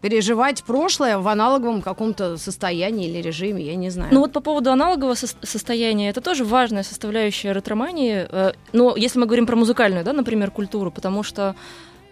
переживать 0.00 0.62
прошлое 0.64 1.18
в 1.18 1.28
аналоговом 1.28 1.82
каком-то 1.82 2.36
состоянии 2.36 3.08
или 3.08 3.18
режиме, 3.22 3.62
я 3.62 3.74
не 3.76 3.90
знаю. 3.90 4.08
Ну 4.12 4.20
вот 4.20 4.32
по 4.32 4.40
поводу 4.40 4.70
аналогового 4.70 5.14
сос- 5.14 5.36
состояния, 5.42 6.10
это 6.10 6.20
тоже 6.20 6.44
важная 6.44 6.82
составляющая 6.82 7.52
ретромании. 7.52 8.26
э, 8.30 8.52
Но 8.72 8.96
если 8.96 9.18
мы 9.18 9.26
говорим 9.26 9.46
про 9.46 9.56
музыкальную, 9.56 10.04
да, 10.04 10.12
например, 10.12 10.50
культуру, 10.50 10.90
потому 10.90 11.22
что 11.22 11.54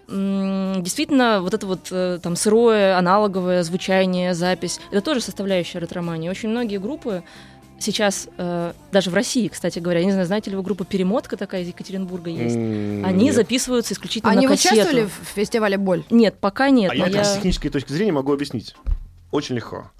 действительно 0.09 1.41
вот 1.41 1.53
это 1.55 1.67
вот 1.67 1.89
э, 1.91 2.19
там 2.23 2.37
сырое 2.37 2.97
аналоговое 2.97 3.63
звучание, 3.65 4.35
запись, 4.35 4.81
это 4.93 5.01
тоже 5.01 5.21
составляющая 5.21 5.81
ретромании. 5.81 6.29
Очень 6.29 6.51
многие 6.51 6.79
группы 6.79 7.25
сейчас, 7.79 8.29
э, 8.39 8.73
даже 8.93 9.11
в 9.11 9.15
России, 9.15 9.49
кстати 9.49 9.79
говоря, 9.79 10.01
я 10.01 10.07
не 10.07 10.13
знаю, 10.13 10.27
знаете 10.27 10.51
ли 10.51 10.57
вы 10.57 10.63
группу 10.63 10.85
«Перемотка» 10.85 11.37
такая 11.37 11.63
из 11.63 11.69
Екатеринбурга 11.69 12.31
есть? 12.31 12.57
М, 12.57 13.05
Они 13.05 13.25
нет. 13.27 13.35
записываются 13.35 13.95
исключительно 13.95 14.33
Они 14.33 14.47
на 14.47 14.53
кассету. 14.53 14.75
участвовали 14.77 15.05
в 15.07 15.29
фестивале 15.35 15.77
«Боль»? 15.79 16.05
Нет, 16.11 16.39
пока 16.41 16.71
нет. 16.71 16.91
А 16.91 16.95
я, 16.95 17.07
я- 17.07 17.25
с 17.25 17.35
технической 17.37 17.71
точки 17.71 17.93
зрения 17.93 18.13
могу 18.13 18.33
объяснить. 18.33 18.75
Очень 19.31 19.57
легко. 19.57 19.91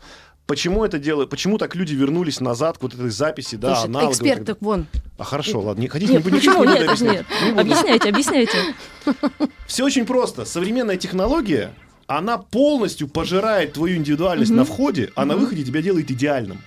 Почему 0.47 0.85
это 0.85 1.01
делают? 1.01 1.29
Почему 1.29 1.59
так 1.59 1.75
люди 1.75 1.93
вернулись 1.95 2.41
назад 2.41 2.79
к 2.79 2.83
вот 2.83 2.95
этой 2.95 3.11
записи, 3.11 3.57
да, 3.57 3.75
Слушай, 3.75 3.89
аналоговой 3.89 4.11
и 4.11 4.13
эксперт 4.13 4.45
так 4.47 4.59
вон. 4.63 4.87
А 5.19 5.25
хорошо, 5.25 5.61
ладно, 5.61 5.81
не 5.81 5.89
хотите, 5.89 6.13
Нет, 6.13 6.25
не, 6.25 6.31
будем- 6.31 6.39
почему? 6.53 6.65
не 6.65 6.73
Нет, 6.75 6.83
объяснять. 6.89 7.13
нет. 7.13 7.27
Не 7.43 7.49
буду. 7.51 7.61
Объясняйте, 7.63 8.09
объясняйте. 8.09 8.59
Все 9.67 9.85
очень 9.85 10.07
просто. 10.07 10.45
Современная 10.45 10.97
технология, 10.97 11.73
она 12.07 12.39
полностью 12.39 13.09
пожирает 13.09 13.73
твою 13.73 13.97
индивидуальность 13.97 14.53
на 14.53 14.65
входе, 14.65 15.11
а 15.17 15.25
на 15.25 15.37
выходе 15.37 15.65
тебя 15.65 15.83
делает 15.83 16.11
идеальным. 16.13 16.61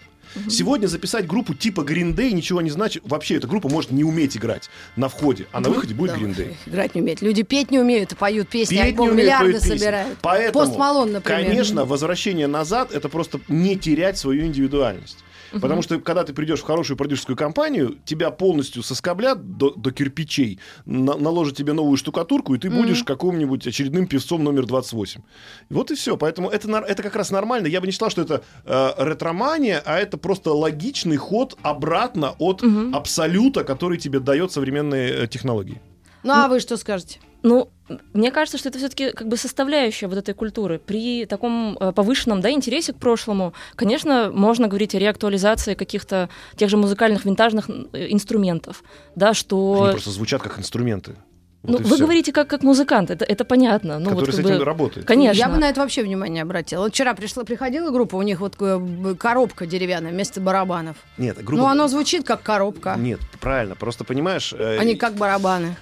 Сегодня 0.50 0.88
записать 0.88 1.26
группу 1.26 1.54
типа 1.54 1.82
Green 1.82 2.14
Day 2.14 2.32
ничего 2.32 2.62
не 2.62 2.70
значит. 2.70 3.04
Вообще, 3.06 3.36
эта 3.36 3.48
группа 3.48 3.70
может 3.70 3.92
не 3.92 4.04
уметь 4.04 4.38
играть 4.38 4.70
на 4.96 5.10
входе, 5.10 5.48
а 5.52 5.60
на 5.60 5.70
выходе 5.70 5.94
будет 5.94 6.12
Да, 6.12 6.18
Green 6.18 6.36
Day. 6.36 6.56
Играть 6.66 6.96
не 6.96 7.02
умеют. 7.02 7.22
Люди 7.22 7.44
петь 7.44 7.72
не 7.72 7.80
умеют 7.80 8.16
поют 8.20 8.50
песни, 8.50 8.76
Петь 8.76 8.84
не 8.84 8.90
альбом 8.90 9.10
умеют, 9.10 9.24
миллиарды 9.24 9.60
поют 9.60 9.64
собирают. 9.64 10.18
Поэтому, 10.22 10.66
Пост 10.66 10.78
Малон, 10.78 11.12
например. 11.12 11.46
Конечно, 11.46 11.86
возвращение 11.86 12.48
назад 12.48 12.92
это 12.94 13.10
просто 13.10 13.40
не 13.48 13.78
терять 13.78 14.18
свою 14.18 14.46
индивидуальность. 14.46 15.18
Потому 15.52 15.82
что, 15.82 16.00
когда 16.00 16.24
ты 16.24 16.34
придешь 16.34 16.60
в 16.60 16.64
хорошую 16.64 16.98
продюсерскую 16.98 17.36
компанию, 17.36 17.98
тебя 18.06 18.30
полностью 18.32 18.84
соскоблят 18.84 19.58
до, 19.58 19.72
до 19.72 19.92
кирпичей, 19.92 20.60
на- 20.86 21.16
наложат 21.18 21.56
тебе 21.58 21.74
новую 21.74 21.98
штукатурку, 21.98 22.56
и 22.56 22.60
ты 22.60 22.70
будешь 22.70 23.04
каким-нибудь 23.04 23.66
очередным 23.68 24.08
певцом 24.08 24.44
номер 24.44 24.66
28. 24.66 25.22
Вот 25.70 25.92
и 25.92 25.96
все. 25.96 26.18
Поэтому 26.18 26.50
это, 26.50 26.68
это 26.88 27.04
как 27.04 27.16
раз 27.16 27.32
нормально. 27.32 27.68
Я 27.68 27.82
бы 27.82 27.88
не 27.88 27.92
считал, 27.94 28.10
что 28.10 28.22
это 28.22 28.44
э, 28.66 28.92
ретромания, 28.98 29.82
а 29.86 29.98
это 29.98 30.18
просто 30.18 30.52
логичный 30.54 31.18
ход 31.18 31.58
обратно 31.62 32.36
от 32.40 32.64
абсолюта, 32.94 33.64
который 33.64 33.98
тебе 33.98 34.20
дает 34.20 34.52
современные 34.52 35.24
э, 35.24 35.28
технологии. 35.28 35.82
Ну 36.24 36.34
а 36.34 36.48
вы 36.48 36.60
что 36.60 36.78
скажете? 36.78 37.20
Ну, 37.44 37.70
мне 38.14 38.32
кажется, 38.32 38.58
что 38.58 38.70
это 38.70 38.78
все-таки 38.78 39.12
как 39.12 39.28
бы 39.28 39.38
составляющая 39.38 40.08
вот 40.08 40.18
этой 40.18 40.34
культуры. 40.34 40.80
При 40.80 41.26
таком 41.26 41.78
э, 41.80 41.92
повышенном 41.92 42.42
да, 42.42 42.52
интересе 42.52 42.94
к 42.94 42.98
прошлому, 42.98 43.54
конечно, 43.76 44.32
можно 44.34 44.68
говорить 44.68 44.96
о 44.96 45.00
реактуализации 45.00 45.74
каких-то 45.74 46.30
тех 46.56 46.70
же 46.70 46.78
музыкальных 46.78 47.26
винтажных 47.26 47.70
э, 47.70 48.08
инструментов, 48.12 48.84
да, 49.16 49.34
что... 49.34 49.84
Они 49.84 49.92
просто 49.92 50.12
звучат 50.12 50.42
как 50.42 50.60
инструменты. 50.60 51.16
Вот 51.62 51.82
ну, 51.82 51.88
вы 51.88 51.96
всё. 51.96 52.06
говорите 52.06 52.32
как, 52.32 52.48
как 52.48 52.64
музыкант, 52.64 53.12
это, 53.12 53.26
это 53.26 53.44
понятно. 53.44 54.00
Ну, 54.00 54.12
Который 54.12 54.28
вот 54.28 54.34
с 54.34 54.38
как 54.38 54.46
этим 54.46 54.60
бы- 54.60 54.66
работает. 54.66 55.06
Конечно. 55.06 55.38
Я 55.38 55.50
бы 55.50 55.58
на 55.58 55.70
это 55.70 55.82
вообще 55.82 56.04
внимание 56.04 56.44
обратила. 56.44 56.84
Вот 56.84 56.94
вчера 56.94 57.14
пришла, 57.14 57.44
приходила 57.44 57.92
группа, 57.92 58.16
у 58.16 58.22
них 58.22 58.40
вот 58.40 58.56
э, 58.62 59.16
коробка 59.20 59.66
деревянная 59.66 60.12
вместо 60.12 60.40
барабанов. 60.40 60.96
Нет, 61.18 61.44
грубо 61.44 61.64
Ну, 61.64 61.68
оно 61.68 61.90
звучит 61.90 62.26
как 62.26 62.44
коробка, 62.44 62.96
Нет, 62.98 63.20
правильно. 63.42 63.76
Просто 63.76 64.06
понимаешь, 64.06 64.54
э, 64.58 64.82
не 64.86 64.96
как 64.96 65.16
барабаны. 65.16 65.76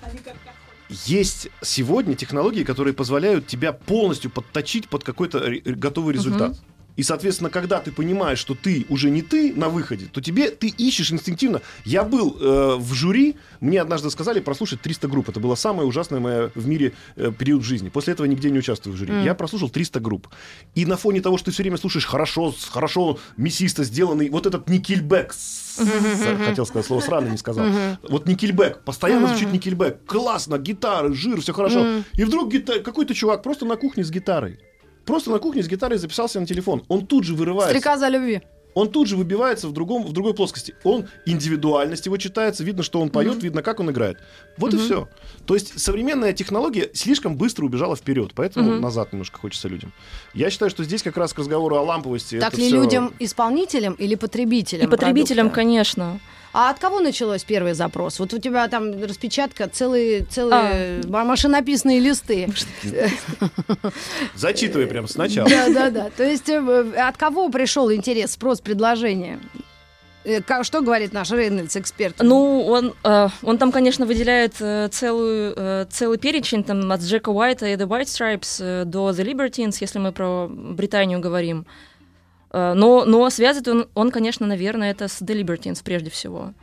Есть 0.90 1.50
сегодня 1.62 2.16
технологии, 2.16 2.64
которые 2.64 2.94
позволяют 2.94 3.48
тебя 3.48 3.74
полностью 3.74 4.32
подточить 4.32 4.88
под 4.90 5.04
какой-то 5.04 5.52
готовый 5.66 6.14
результат. 6.14 6.58
И, 6.98 7.04
соответственно, 7.04 7.50
когда 7.50 7.80
ты 7.80 7.92
понимаешь, 7.92 8.40
что 8.40 8.56
ты 8.56 8.86
уже 8.90 9.10
не 9.10 9.22
ты 9.22 9.54
на 9.54 9.70
выходе, 9.70 10.08
то 10.12 10.20
тебе 10.20 10.50
ты 10.50 10.68
ищешь 10.68 11.12
инстинктивно. 11.12 11.62
Я 11.86 12.04
был 12.04 12.36
э, 12.40 12.76
в 12.78 12.94
жюри, 12.94 13.36
мне 13.62 13.80
однажды 13.80 14.10
сказали 14.10 14.40
прослушать 14.40 14.82
300 14.82 15.08
групп. 15.08 15.30
Это 15.30 15.40
было 15.40 15.56
самое 15.56 15.88
ужасное 15.88 16.20
мое 16.20 16.52
в 16.56 16.68
мире 16.68 16.94
э, 17.16 17.32
период 17.38 17.64
жизни. 17.64 17.90
После 17.90 18.14
этого 18.14 18.26
нигде 18.26 18.50
не 18.50 18.58
участвую 18.60 18.96
в 18.96 18.98
жюри. 18.98 19.24
Я 19.24 19.36
прослушал 19.36 19.70
300 19.70 20.00
групп. 20.00 20.28
И 20.76 20.86
на 20.86 20.98
фоне 20.98 21.22
того, 21.22 21.38
что 21.38 21.46
ты 21.46 21.52
все 21.52 21.64
время 21.64 21.78
слушаешь 21.78 22.06
хорошо, 22.06 22.54
хорошо 22.70 23.20
мясисто 23.38 23.84
сделанный, 23.84 24.30
вот 24.30 24.48
этот 24.48 24.68
никельбэк, 24.68 25.34
хотел 26.46 26.66
сказать 26.66 26.86
слово 26.88 27.02
сраный, 27.02 27.32
не 27.32 27.38
сказал. 27.38 27.66
Вот 28.10 28.28
никельбэк, 28.28 28.84
постоянно 28.84 29.28
звучит 29.28 29.52
никельбэк. 29.54 30.06
Классно, 30.06 30.58
гитары, 30.58 31.14
жир, 31.14 31.40
все 31.42 31.54
хорошо. 31.54 32.02
И 32.14 32.24
вдруг 32.24 32.52
какой-то 32.84 33.14
чувак 33.14 33.44
просто 33.44 33.66
на 33.66 33.76
кухне 33.76 34.04
с 34.04 34.10
гитарой. 34.10 34.60
Просто 35.08 35.32
на 35.32 35.40
кухне 35.40 35.64
с 35.64 35.68
гитарой 35.68 35.98
записался 35.98 36.40
на 36.40 36.46
телефон. 36.46 36.84
Он 36.90 37.08
тут 37.08 37.24
же 37.24 37.34
вырывается. 37.34 37.80
Стрекоза 37.80 38.10
любви. 38.10 38.42
Он 38.74 38.92
тут 38.92 39.08
же 39.08 39.16
выбивается 39.18 39.68
в, 39.68 39.72
другом, 39.72 40.04
в 40.06 40.12
другой 40.14 40.36
плоскости. 40.36 40.76
Он, 40.84 41.08
индивидуальность 41.26 42.06
его 42.06 42.18
читается, 42.18 42.64
видно, 42.64 42.84
что 42.84 43.00
он 43.02 43.10
поет, 43.10 43.42
видно, 43.42 43.64
как 43.64 43.80
он 43.80 43.90
играет. 43.90 44.18
Вот 44.58 44.72
и 44.76 44.78
все. 44.78 45.08
То 45.48 45.56
есть 45.56 45.80
современная 45.80 46.32
технология 46.34 46.92
слишком 46.94 47.38
быстро 47.38 47.66
убежала 47.66 47.96
вперед, 47.96 48.34
поэтому 48.36 48.74
Мгм. 48.74 48.82
назад 48.82 49.14
немножко 49.14 49.40
хочется 49.40 49.68
людям. 49.68 49.94
Я 50.36 50.52
считаю, 50.52 50.70
что 50.70 50.84
здесь 50.84 51.02
как 51.02 51.18
раз 51.18 51.34
к 51.34 51.40
разговору 51.40 51.76
о 51.76 51.82
ламповости. 51.82 52.40
Так 52.40 52.54
это 52.54 52.62
ли 52.62 52.68
всё- 52.68 52.84
людям, 52.84 53.14
исполнителям 53.18 53.94
или 53.94 54.14
потребителям? 54.14 54.88
И 54.88 54.92
потребителям, 54.92 55.48
продукта? 55.48 55.56
конечно. 55.56 56.20
А 56.60 56.72
от 56.72 56.80
кого 56.80 57.00
началось 57.00 57.44
первый 57.44 57.74
запрос? 57.74 58.18
Вот 58.18 58.34
у 58.34 58.40
тебя 58.40 58.68
там 58.68 59.04
распечатка, 59.04 59.70
целые, 59.70 60.24
целые 60.24 61.04
ма- 61.08 61.24
машинописные 61.24 62.00
листы. 62.00 62.50
Зачитывай 64.34 64.88
прям 64.88 65.08
сначала. 65.08 65.48
Да, 65.48 65.70
да, 65.70 65.90
да. 65.92 66.10
То 66.18 66.24
есть 66.24 66.50
э, 66.50 66.94
от 66.98 67.16
кого 67.16 67.50
пришел 67.50 67.92
интерес, 67.92 68.32
спрос, 68.32 68.60
предложение? 68.62 69.40
Э, 70.24 70.40
Что 70.64 70.82
говорит 70.82 71.14
наш 71.14 71.30
Рейнольдс, 71.30 71.78
эксперт? 71.78 72.16
Ну, 72.24 72.66
он, 72.66 72.96
э, 73.04 73.28
он 73.44 73.60
там, 73.60 73.72
конечно, 73.72 74.08
выделяет 74.08 74.56
э, 74.60 74.88
целую, 74.92 75.54
э, 75.56 75.86
целый 75.92 76.18
перечень 76.18 76.64
там, 76.64 76.92
от 76.92 77.02
Джека 77.02 77.30
Уайта 77.30 77.68
и 77.68 77.76
The 77.76 77.88
White 77.88 78.06
Stripes 78.06 78.84
до 78.86 79.12
The 79.12 79.24
Libertines, 79.24 79.78
если 79.80 80.00
мы 80.00 80.12
про 80.12 80.48
Британию 80.50 81.20
говорим. 81.20 81.68
Э, 82.52 82.74
но, 82.74 83.06
но 83.06 83.30
связывает 83.30 83.68
он, 83.68 83.88
он, 83.94 84.12
конечно, 84.12 84.46
наверное, 84.46 84.92
это 84.92 85.08
с 85.08 85.22
The 85.22 85.42
Libertines 85.42 85.82
прежде 85.84 86.10
всего. 86.10 86.54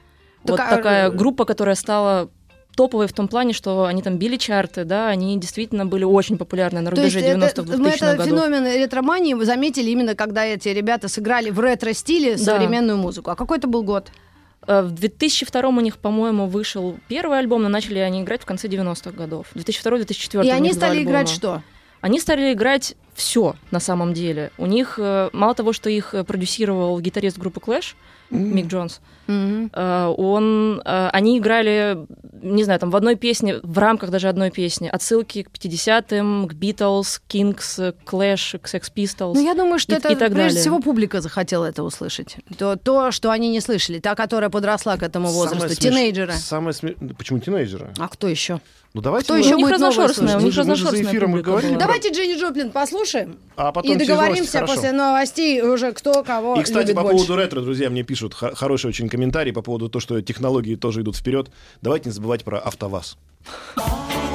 Так, 0.45 0.51
вот 0.51 0.61
а, 0.61 0.77
такая 0.77 1.11
группа, 1.11 1.45
которая 1.45 1.75
стала 1.75 2.31
топовой 2.77 3.07
в 3.07 3.13
том 3.13 3.29
плане, 3.29 3.53
что 3.53 3.85
они 3.85 4.03
там 4.03 4.19
били 4.19 4.37
чарты, 4.37 4.85
да, 4.85 5.09
они 5.09 5.39
действительно 5.39 5.87
были 5.87 6.05
очень 6.05 6.37
популярны 6.37 6.81
на 6.81 6.91
рубеже 6.91 7.21
это, 7.21 7.39
90-х, 7.39 7.63
2000-х 7.63 7.77
мы 7.79 7.89
это 7.91 8.17
годов. 8.17 8.27
феномен 8.27 8.67
ретромании 8.67 9.35
вы 9.35 9.45
заметили 9.45 9.91
именно, 9.91 10.15
когда 10.15 10.45
эти 10.45 10.69
ребята 10.69 11.09
сыграли 11.09 11.51
в 11.51 11.61
ретро-стиле 11.61 12.33
Да. 12.37 12.39
современную 12.43 12.99
музыку. 12.99 13.31
А 13.31 13.37
какой 13.37 13.59
это 13.59 13.69
был 13.69 13.83
год? 13.83 14.11
Э, 14.67 14.83
В 14.83 14.93
2002 14.93 15.69
у 15.69 15.81
них, 15.81 15.99
по-моему, 15.99 16.47
вышел 16.47 16.97
первый 17.09 17.39
альбом, 17.39 17.63
но 17.63 17.69
начали 17.69 17.99
они 17.99 18.23
играть 18.23 18.43
в 18.43 18.47
конце 18.47 18.69
90-х 18.69 19.13
годов. 19.13 19.47
2002-2004 19.55 20.45
И 20.45 20.51
они 20.51 20.73
стали 20.73 21.03
играть 21.03 21.29
что? 21.29 21.63
Они 22.05 22.21
стали 22.21 22.53
играть 22.53 22.97
все 23.15 23.57
на 23.71 23.81
самом 23.81 24.13
деле. 24.13 24.51
У 24.59 24.67
них 24.67 24.99
э, 24.99 25.31
мало 25.33 25.55
того, 25.55 25.73
что 25.73 25.89
их 25.89 26.13
э, 26.13 26.23
продюсировал 26.23 27.01
гитарист 27.01 27.39
группы 27.39 27.61
Clash 27.61 27.95
Мик 28.29 28.67
Джонс, 28.67 29.01
Э, 29.27 30.15
он, 30.17 30.83
э, 30.85 31.09
они 31.13 31.39
играли, 31.39 31.99
не 32.43 32.65
знаю, 32.65 32.79
там 32.81 32.91
в 32.91 32.97
одной 32.97 33.17
песне, 33.17 33.61
в 33.63 33.79
рамках 33.79 34.11
даже 34.11 34.29
одной 34.29 34.51
песни, 34.51 34.89
отсылки 34.89 35.43
к 35.43 35.51
50-м, 35.51 36.49
к 36.49 36.53
Beatles, 36.55 37.21
Kings, 37.29 37.95
Clash, 38.07 38.59
к 38.59 38.67
Sex 38.67 38.83
Pistols. 38.95 39.33
Ну, 39.35 39.45
я 39.45 39.55
думаю, 39.55 39.79
что 39.79 39.95
и- 39.95 39.99
это 39.99 40.09
и 40.09 40.15
так 40.15 40.29
прежде 40.29 40.35
далее. 40.49 40.61
всего 40.61 40.81
публика 40.81 41.21
захотела 41.21 41.65
это 41.67 41.83
услышать. 41.83 42.37
То, 42.59 42.77
то, 42.77 43.11
что 43.11 43.31
они 43.31 43.49
не 43.51 43.61
слышали, 43.61 43.99
та, 43.99 44.15
которая 44.15 44.51
подросла 44.51 44.97
к 44.97 45.03
этому 45.03 45.29
возрасту, 45.29 45.61
Самое 45.61 45.75
смеш- 45.75 45.81
тинейджеры. 45.81 46.33
Самое 46.35 46.73
смеш- 46.75 47.15
Почему 47.15 47.39
тинейджеры? 47.39 47.93
А 47.99 48.09
кто 48.09 48.29
еще? 48.29 48.61
Ну 48.93 49.01
давайте 49.01 49.25
Кто 49.25 49.35
мы- 49.35 49.41
еще 49.41 49.55
у 49.55 49.59
них 49.59 49.71
разношерстная, 49.71 50.37
у 50.37 50.39
Мы 50.39 50.45
них 50.45 50.45
мы 50.45 50.53
за 50.53 50.61
разношерстная 50.71 51.11
эфиром 51.11 51.33
была. 51.33 51.43
про- 51.61 51.79
Давайте 51.79 52.11
Дженни 52.13 52.39
Джоплин 52.39 52.71
послушаем 52.71 53.39
а 53.57 53.73
потом 53.73 53.91
и 53.91 53.97
договоримся 53.97 54.61
после 54.65 54.93
новостей 54.93 55.61
уже 55.63 55.91
кто 55.93 56.23
кого 56.23 56.55
И, 56.61 56.63
кстати, 56.63 56.89
любит 56.89 56.95
по 56.97 57.03
больше. 57.03 57.17
поводу 57.27 57.37
ретро, 57.37 57.61
друзья, 57.61 57.91
мне 57.91 58.05
пишут 58.05 58.35
хо- 58.35 58.55
хороший 58.55 58.87
очень 58.91 59.09
комментарий 59.15 59.53
по 59.53 59.63
поводу 59.63 59.89
того, 59.89 60.01
что 60.01 60.21
технологии 60.21 60.75
тоже 60.75 61.03
идут 61.03 61.15
вперед. 61.17 61.49
Давайте 61.83 62.09
не 62.09 62.13
забывать 62.13 62.43
про 62.43 62.59
АвтоВАЗ. 62.59 63.17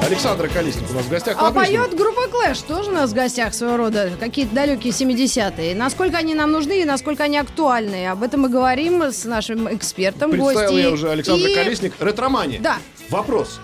Александр 0.02 0.48
Колесник 0.48 0.90
у 0.90 0.94
нас 0.94 1.04
в 1.04 1.10
гостях. 1.10 1.36
А 1.38 1.50
по-прежнему. 1.52 1.84
поет 1.84 1.98
группа 1.98 2.20
Clash, 2.28 2.64
тоже 2.66 2.90
у 2.90 2.94
нас 2.94 3.10
в 3.10 3.14
гостях 3.14 3.52
своего 3.52 3.76
рода, 3.76 4.12
какие-то 4.18 4.54
далекие 4.54 4.92
70-е. 4.94 5.74
Насколько 5.74 6.16
они 6.16 6.34
нам 6.34 6.50
нужны 6.52 6.80
и 6.80 6.84
насколько 6.86 7.24
они 7.24 7.36
актуальны, 7.36 8.06
об 8.08 8.22
этом 8.22 8.40
мы 8.40 8.48
говорим 8.48 9.02
с 9.02 9.26
нашим 9.26 9.72
экспертом, 9.74 10.30
Представил 10.30 10.60
гостей. 10.62 10.82
я 10.82 10.90
уже 10.90 11.10
Александр 11.10 11.46
И- 11.48 11.54
Колесник. 11.54 11.92
Ретромания. 12.00 12.60
Да. 12.60 12.78
Вопрос. 13.10 13.60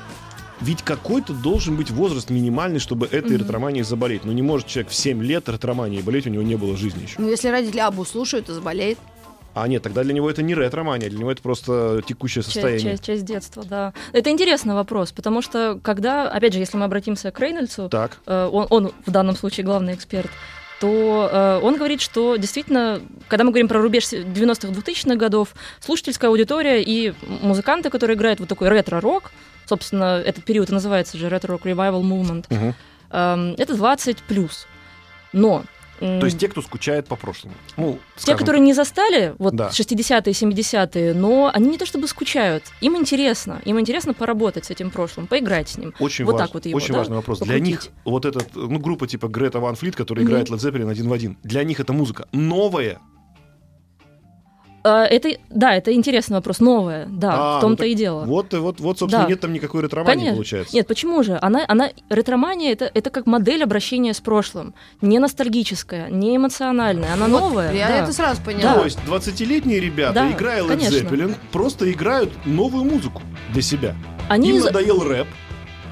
Ведь 0.61 0.83
какой-то 0.83 1.33
должен 1.33 1.77
быть 1.77 1.91
возраст 1.91 2.29
минимальный, 2.31 2.79
чтобы 2.81 3.07
этой 3.07 3.37
ретроманией 3.39 3.85
заболеть. 3.85 4.25
Ну 4.25 4.33
не 4.33 4.43
может 4.43 4.67
человек 4.67 4.91
в 4.91 4.95
7 4.95 5.23
лет 5.23 5.49
ретроманией 5.49 6.03
болеть, 6.03 6.27
у 6.27 6.31
него 6.31 6.43
не 6.43 6.57
было 6.57 6.77
жизни 6.77 7.03
еще. 7.03 7.15
Ну, 7.19 7.29
если 7.29 7.49
родители 7.49 7.81
Абу 7.81 8.05
слушают, 8.05 8.47
то 8.47 8.55
заболеет. 8.55 8.99
А 9.57 9.67
нет, 9.69 9.83
тогда 9.83 10.05
для 10.05 10.13
него 10.13 10.29
это 10.31 10.43
не 10.43 10.55
ретромания, 10.55 11.09
для 11.09 11.19
него 11.19 11.33
это 11.33 11.41
просто 11.41 12.03
текущее 12.07 12.43
Часть, 12.43 12.53
состояние. 12.53 12.91
часть- 12.93 13.05
часть 13.05 13.25
детства, 13.25 13.65
да. 13.65 13.95
Это 14.13 14.29
интересный 14.29 14.75
вопрос, 14.75 15.13
потому 15.13 15.41
что 15.41 15.81
когда, 15.83 16.29
опять 16.29 16.53
же, 16.53 16.59
если 16.59 16.77
мы 16.77 16.85
обратимся 16.85 17.31
к 17.31 17.41
Рейнольдсу, 17.41 17.89
Так. 17.89 18.19
э, 18.27 18.51
он, 18.53 18.67
он 18.69 18.93
в 19.07 19.11
данном 19.11 19.35
случае 19.35 19.65
главный 19.65 19.95
эксперт, 19.95 20.31
то 20.79 21.31
э, 21.33 21.61
он 21.65 21.77
говорит, 21.79 22.03
что 22.03 22.37
действительно, 22.37 23.01
когда 23.29 23.45
мы 23.45 23.51
говорим 23.51 23.67
про 23.67 23.81
рубеж 23.81 24.05
90-х, 24.13 24.69
2000-х 24.75 25.17
годов, 25.17 25.55
слушательская 25.81 26.29
аудитория 26.29 26.83
и 26.83 27.15
музыканты, 27.41 27.89
которые 27.89 28.15
играют 28.19 28.41
вот 28.41 28.51
такой 28.51 28.69
ретро-рок, 28.69 29.31
собственно, 29.65 30.21
этот 30.23 30.45
период 30.45 30.69
и 30.69 30.75
называется 30.75 31.17
же 31.17 31.31
ретро-рок 31.31 31.65
revival 31.65 32.03
movement, 32.03 32.45
Мгм. 32.51 32.75
эм, 33.11 33.55
это 33.57 33.75
20 33.75 34.19
плюс. 34.19 34.67
Но 35.33 35.65
м, 36.01 36.21
То 36.21 36.27
есть 36.27 36.39
те, 36.39 36.49
кто 36.49 36.63
скучает 36.63 37.07
по 37.09 37.17
прошлому. 37.17 37.55
Ну, 37.77 37.99
те, 38.17 38.35
которые 38.37 38.61
не 38.61 38.75
застали 38.75 39.35
вот 39.39 39.55
Да. 39.55 39.71
60-е, 39.71 40.33
70-е, 40.35 41.15
но 41.15 41.51
они 41.53 41.69
не 41.69 41.79
то 41.79 41.87
чтобы 41.87 42.07
скучают, 42.09 42.65
им 42.81 42.97
интересно, 42.97 43.61
им 43.65 43.79
интересно 43.81 44.15
поработать 44.15 44.65
с 44.67 44.71
этим 44.71 44.91
прошлым, 44.91 45.27
поиграть 45.27 45.69
с 45.69 45.79
ним. 45.79 45.93
Очень, 46.01 46.25
Вот 46.25 46.35
важ- 46.35 46.39
так 46.47 46.55
вот 46.55 46.67
его, 46.67 46.77
очень 46.77 46.93
да, 46.93 46.99
важный 46.99 47.17
вопрос. 47.17 47.39
Для 47.39 47.47
покрутить. 47.55 47.67
них 47.67 47.89
вот 48.05 48.25
этот, 48.25 48.55
ну, 48.55 48.79
группа 48.79 49.07
типа 49.07 49.29
Грета 49.29 49.61
Ван 49.61 49.75
Флит, 49.77 49.97
которая 49.97 50.25
Мгм. 50.25 50.33
играет 50.33 50.51
Led 50.51 50.59
Zeppelin 50.59 50.91
один 50.91 51.09
в 51.09 51.13
один, 51.13 51.37
для 51.43 51.65
них 51.65 51.81
это 51.81 51.93
музыка 51.93 52.27
новая. 52.33 52.99
А, 54.89 55.05
Это, 55.05 55.31
да, 55.51 55.75
это 55.75 55.93
интересный 55.93 56.35
вопрос, 56.37 56.61
новое, 56.61 57.07
да, 57.11 57.33
А, 57.35 57.53
в 57.53 57.55
ну 57.57 57.61
том-то 57.63 57.83
так 57.83 57.89
и 57.89 57.95
дело. 57.95 58.25
Вот, 58.25 58.55
вот, 58.55 58.79
вот, 58.79 58.99
собственно, 59.01 59.25
Да. 59.25 59.29
нет 59.29 59.41
там 59.41 59.53
никакой 59.53 59.83
ретромании, 59.83 60.15
Конечно. 60.21 60.35
получается. 60.37 60.77
Нет, 60.77 60.87
почему 60.87 61.23
же? 61.25 61.39
Она, 61.43 61.65
она, 61.67 61.91
ретромания 62.09 62.71
это, 62.73 62.89
это 62.95 63.11
как 63.11 63.27
модель 63.27 63.65
обращения 63.65 64.15
с 64.15 64.21
прошлым. 64.21 64.75
Не 65.01 65.19
ностальгическая, 65.19 66.09
не 66.09 66.37
эмоциональная, 66.37 67.15
она 67.15 67.27
Вот, 67.27 67.41
новая. 67.41 67.73
Я 67.75 67.89
да. 67.89 67.97
это 68.05 68.13
сразу 68.13 68.41
поняла. 68.43 68.75
То 68.75 68.85
есть 68.85 68.99
20-летние 69.09 69.81
ребята, 69.81 70.15
Да, 70.15 70.31
играя 70.31 70.63
Led 70.63 70.69
конечно. 70.69 70.97
Zeppelin, 70.97 71.35
просто 71.51 71.91
играют 71.91 72.31
новую 72.47 72.85
музыку 72.85 73.23
для 73.53 73.63
себя. 73.63 73.97
Они 74.29 74.51
Им 74.51 74.61
надоел 74.61 75.03
рэп. 75.03 75.27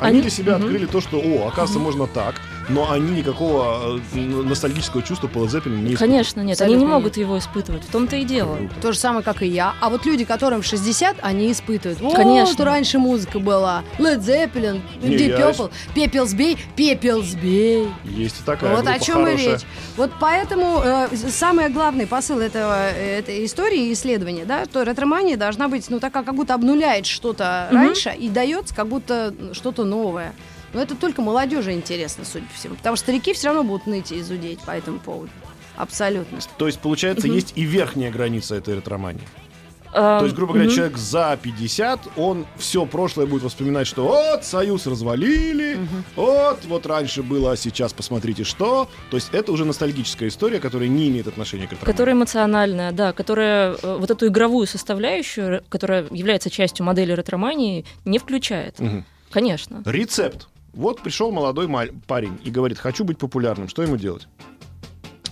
Они, 0.01 0.11
Они- 0.11 0.21
для 0.23 0.31
себя 0.31 0.55
Мгм. 0.57 0.65
открыли 0.67 0.87
то, 0.87 1.01
что, 1.01 1.19
о, 1.19 1.49
оказывается, 1.49 1.79
можно 1.79 2.07
так, 2.07 2.35
но 2.68 2.90
они 2.90 3.11
никакого 3.18 4.00
э, 4.14 4.18
ностальгического 4.18 5.03
чувства 5.03 5.29
по 5.29 5.38
Led 5.40 5.48
Zeppelin 5.48 5.68
не 5.77 5.94
испытывают. 5.94 5.98
Конечно, 5.98 6.40
нет, 6.40 6.61
они 6.61 6.70
не 6.70 6.77
Абсолютно 6.77 6.87
могут 6.98 7.16
его 7.16 7.38
испытывать. 7.38 7.85
В 7.85 7.90
том-то 7.90 8.16
и 8.16 8.24
дело. 8.24 8.59
То 8.81 8.92
же 8.92 8.98
самое, 8.98 9.22
как 9.24 9.42
и 9.42 9.46
я. 9.46 9.74
А 9.81 9.90
вот 9.90 10.07
люди, 10.07 10.24
которым 10.24 10.62
60, 10.62 11.16
они 11.22 11.50
испытывают. 11.53 12.00
Вот 12.00 12.14
Конечно. 12.14 12.64
раньше 12.64 12.98
музыка 12.98 13.38
была. 13.38 13.83
Led 13.98 14.20
Zeppelin, 14.20 14.81
Не, 15.03 15.16
Deep 15.16 15.29
я- 15.38 15.50
Purple, 15.50 15.70
Пепел 15.94 16.27
сбей, 16.27 16.59
Пепел 16.77 17.22
сбей. 17.22 17.88
Есть 18.05 18.40
и 18.40 18.44
такая 18.44 18.77
вот 18.77 18.87
о 18.87 18.98
чем 18.98 19.22
и 19.27 19.31
хорошая. 19.31 19.53
речь. 19.55 19.61
Вот 19.96 20.11
поэтому 20.20 20.81
э, 20.85 21.09
самый 21.31 21.68
главный 21.68 22.07
посыл 22.07 22.40
этого, 22.40 22.90
этой 22.90 23.44
истории 23.44 23.88
и 23.88 23.92
исследования, 23.92 24.44
да, 24.44 24.64
что 24.64 24.83
ретромания 24.83 25.37
должна 25.37 25.68
быть, 25.68 25.88
ну, 25.90 26.00
такая, 26.00 26.22
как 26.24 26.35
будто 26.35 26.55
обнуляет 26.55 27.07
что-то 27.07 27.68
Мгм. 27.70 27.81
раньше 27.81 28.11
и 28.18 28.29
дается 28.29 28.74
как 28.74 28.88
будто 28.88 29.35
что-то 29.53 29.85
новое. 29.85 30.33
Но 30.75 30.83
это 30.83 30.95
только 30.97 31.23
молодежи 31.23 31.73
интересно, 31.73 32.25
судя 32.25 32.47
по 32.47 32.55
всему. 32.55 32.75
Потому 32.75 32.97
что 32.97 33.05
старики 33.05 33.33
все 33.33 33.49
равно 33.49 33.65
будут 33.65 33.87
ныть 33.87 34.13
и 34.13 34.21
зудеть 34.23 34.61
по 34.61 34.73
этому 34.73 34.99
поводу. 34.99 35.31
Абсолютно. 35.77 36.39
То 36.59 36.67
есть, 36.67 36.81
получается, 36.81 37.27
есть 37.27 37.53
и 37.57 37.63
верхняя 37.63 38.11
граница 38.13 38.55
этой 38.57 38.77
ретромании. 38.77 39.27
А, 39.97 40.19
То 40.19 40.25
есть, 40.25 40.37
грубо 40.37 40.55
говоря, 40.55 40.69
человек 40.69 40.97
за 40.97 41.39
50, 41.41 42.01
он 42.17 42.47
все 42.57 42.85
прошлое 42.85 43.27
будет 43.27 43.45
воспоминать, 43.45 43.87
что 43.87 44.05
вот, 44.05 44.45
Союз 44.45 44.89
развалили, 44.89 45.79
вот, 46.17 46.65
вот 46.65 46.87
раньше 46.87 47.23
было, 47.23 47.53
а 47.53 47.57
сейчас 47.57 47.93
посмотрите 47.93 48.43
что. 48.43 48.89
То 49.11 49.17
есть 49.17 49.29
это 49.33 49.53
уже 49.53 49.65
ностальгическая 49.65 50.29
история, 50.29 50.59
которая 50.59 50.89
не 50.89 51.09
имеет 51.11 51.29
отношения 51.29 51.69
к 51.69 51.73
ретромании. 51.73 51.93
Которая 51.93 52.17
эмоциональная, 52.17 52.91
да, 52.91 53.13
которая 53.13 53.77
э, 53.81 53.97
вот 53.97 54.11
эту 54.11 54.27
игровую 54.27 54.67
составляющую, 54.67 55.63
которая 55.69 56.07
является 56.11 56.51
частью 56.51 56.85
модели 56.85 57.13
ретромании, 57.13 57.85
не 58.05 58.19
включает. 58.19 58.77
Конечно. 59.31 59.83
Рецепт. 59.85 60.49
Вот 60.75 61.01
пришел 61.01 61.31
молодой 61.33 61.67
маль- 61.67 61.93
парень 62.07 62.39
и 62.45 62.51
говорит, 62.51 62.79
хочу 62.79 63.05
быть 63.05 63.19
популярным. 63.19 63.69
Что 63.69 63.83
ему 63.83 63.97
делать? 63.97 64.27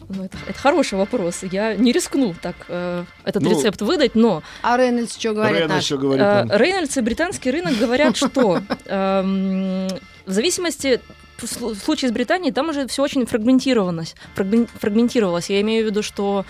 Ну, 0.09 0.25
это, 0.25 0.37
это 0.47 0.59
хороший 0.59 0.99
вопрос. 0.99 1.43
Я 1.43 1.75
не 1.75 1.91
рискну 1.93 2.35
так 2.41 2.55
э, 2.69 3.05
этот 3.25 3.43
Ну, 3.43 3.51
рецепт 3.51 3.81
выдать, 3.81 4.15
но 4.15 4.43
А 4.63 4.77
Рейнольдс 4.77 5.17
что 5.17 5.33
говорит 5.33 5.69
наш? 5.69 5.83
еще 5.85 5.97
говорит 5.97 6.23
э. 6.25 6.47
Рейнольдс 6.51 6.97
и 6.97 7.01
британский 7.01 7.51
рынок 7.51 7.79
говорят, 7.79 8.17
что 8.17 8.61
эм, 8.87 9.89
в 10.27 10.31
зависимости 10.31 11.01
в 11.39 11.45
слу- 11.45 11.75
в 11.75 11.79
случае 11.79 12.11
с 12.11 12.13
Британией 12.13 12.53
там 12.53 12.69
уже 12.69 12.87
все 12.89 13.03
очень 13.03 13.27
фрагментировалось. 13.27 14.15
фрагмен- 14.37 14.69
фрагментировалось. 14.79 15.49
Я 15.51 15.61
имею 15.63 15.85
в 15.85 15.91
виду, 15.91 16.03
что 16.03 16.45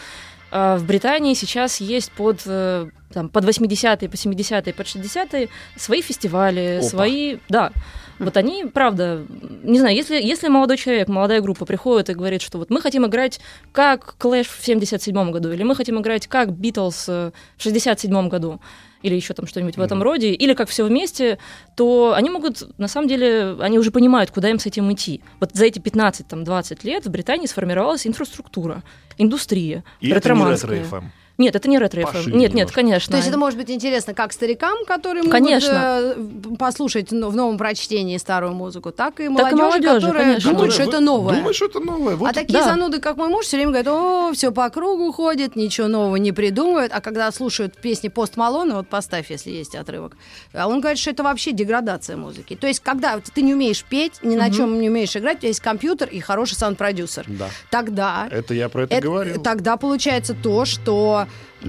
э, 0.50 0.76
в 0.76 0.84
Британии 0.84 1.34
сейчас 1.34 1.80
есть 1.80 2.10
под 2.12 2.40
э, 2.46 2.88
там, 3.12 3.28
под 3.28 3.44
80-е, 3.44 4.08
по 4.08 4.14
70-е, 4.14 4.72
под 4.74 4.86
60-е 4.86 5.48
свои 5.76 6.02
фестивали, 6.02 6.78
Опа. 6.78 6.88
свои... 6.88 7.36
Да. 7.48 7.70
Вот 8.18 8.36
они, 8.36 8.64
правда, 8.64 9.24
не 9.62 9.78
знаю, 9.78 9.96
если, 9.96 10.14
если 10.20 10.48
молодой 10.48 10.76
человек, 10.76 11.08
молодая 11.08 11.40
группа 11.40 11.64
приходит 11.64 12.10
и 12.10 12.14
говорит, 12.14 12.42
что 12.42 12.58
вот 12.58 12.70
мы 12.70 12.80
хотим 12.80 13.06
играть 13.06 13.40
как 13.72 14.14
Clash 14.18 14.48
в 14.58 14.64
77 14.64 15.30
году, 15.30 15.50
или 15.52 15.62
мы 15.62 15.74
хотим 15.74 16.00
играть 16.00 16.26
как 16.26 16.50
Beatles 16.50 17.04
э, 17.08 17.30
в 17.56 17.62
67 17.62 18.28
году, 18.28 18.60
или 19.02 19.14
еще 19.16 19.34
там 19.34 19.46
что-нибудь 19.46 19.76
в 19.76 19.80
этом 19.80 20.02
роде, 20.02 20.32
или 20.32 20.54
как 20.54 20.68
все 20.68 20.84
вместе, 20.84 21.38
то 21.74 22.14
они 22.16 22.30
могут, 22.30 22.78
на 22.78 22.86
самом 22.88 23.08
деле, 23.08 23.56
они 23.60 23.78
уже 23.78 23.90
понимают, 23.90 24.30
куда 24.30 24.48
им 24.48 24.58
с 24.58 24.66
этим 24.66 24.92
идти. 24.92 25.20
Вот 25.40 25.50
за 25.54 25.64
эти 25.66 25.78
15-20 25.80 26.78
лет 26.84 27.06
в 27.06 27.10
Британии 27.10 27.46
сформировалась 27.46 28.06
инфраструктура, 28.06 28.82
индустрия, 29.18 29.82
И 30.00 30.06
это 30.06 30.06
не 30.06 30.14
ретроманская. 30.14 30.70
Ретро 30.82 30.97
FM. 30.97 31.06
Нет, 31.38 31.56
это 31.56 31.68
не 31.68 31.78
ретро 31.78 32.02
Пошире 32.02 32.36
Нет, 32.36 32.54
нет, 32.54 32.70
конечно. 32.70 33.10
То 33.12 33.16
есть 33.16 33.28
это 33.28 33.38
может 33.38 33.58
быть 33.58 33.70
интересно 33.70 34.14
как 34.14 34.32
старикам, 34.32 34.84
которые 34.86 35.22
могут 35.22 35.32
Конечно. 35.32 36.14
э, 36.16 36.56
послушать 36.58 37.10
в 37.10 37.14
новом 37.14 37.58
прочтении 37.58 38.16
старую 38.18 38.52
музыку, 38.52 38.92
так 38.92 39.20
и 39.20 39.24
Так 39.24 39.52
и 39.52 39.54
молодежи, 39.54 39.62
молодежи, 39.62 40.00
которая 40.00 40.24
конечно. 40.24 40.52
думают, 40.52 40.72
что 40.72 40.82
это 40.82 41.00
новое. 41.00 41.34
Думает, 41.36 41.56
что 41.56 41.66
это 41.66 41.80
новое. 41.80 42.16
Вот 42.16 42.28
а 42.30 42.32
такие 42.32 42.58
да. 42.58 42.64
зануды, 42.64 43.00
как 43.00 43.16
мой 43.16 43.28
муж, 43.28 43.46
все 43.46 43.56
время 43.56 43.70
говорят, 43.72 43.88
о, 43.88 44.32
все 44.34 44.52
по 44.52 44.68
кругу 44.70 45.10
ходит, 45.12 45.56
ничего 45.56 45.88
нового 45.88 46.16
не 46.16 46.32
придумывают. 46.32 46.92
А 46.94 47.00
когда 47.00 47.30
слушают 47.32 47.76
песни 47.78 48.08
Post 48.08 48.36
Malone 48.36 48.66
а, 48.66 48.76
вот 48.76 48.88
поставь, 48.88 49.30
если 49.30 49.50
есть 49.50 49.74
отрывок, 49.74 50.16
а 50.52 50.68
он 50.68 50.80
говорит, 50.80 50.98
что 50.98 51.10
это 51.10 51.22
вообще 51.22 51.52
деградация 51.52 52.16
музыки. 52.16 52.56
То 52.56 52.66
есть, 52.66 52.80
когда 52.80 53.14
вот 53.14 53.24
ты 53.24 53.42
не 53.42 53.54
умеешь 53.54 53.84
петь, 53.84 54.14
ни 54.22 54.36
на 54.36 54.46
Мгм. 54.48 54.54
чем 54.54 54.80
не 54.80 54.88
умеешь 54.88 55.16
играть, 55.16 55.38
у 55.38 55.40
тебя 55.40 55.48
есть 55.48 55.60
компьютер 55.60 56.08
и 56.08 56.20
хороший 56.20 56.54
саунд-продюсер. 56.54 57.24
Да. 57.28 57.48
Тогда 57.70 58.28
Это 58.30 58.54
я 58.54 58.68
про 58.68 58.82
это, 58.82 58.94
это- 58.94 59.06
говорил. 59.06 59.42
Тогда 59.42 59.76
получается 59.76 60.34
то, 60.34 60.64
что 60.64 61.21
что 61.60 61.68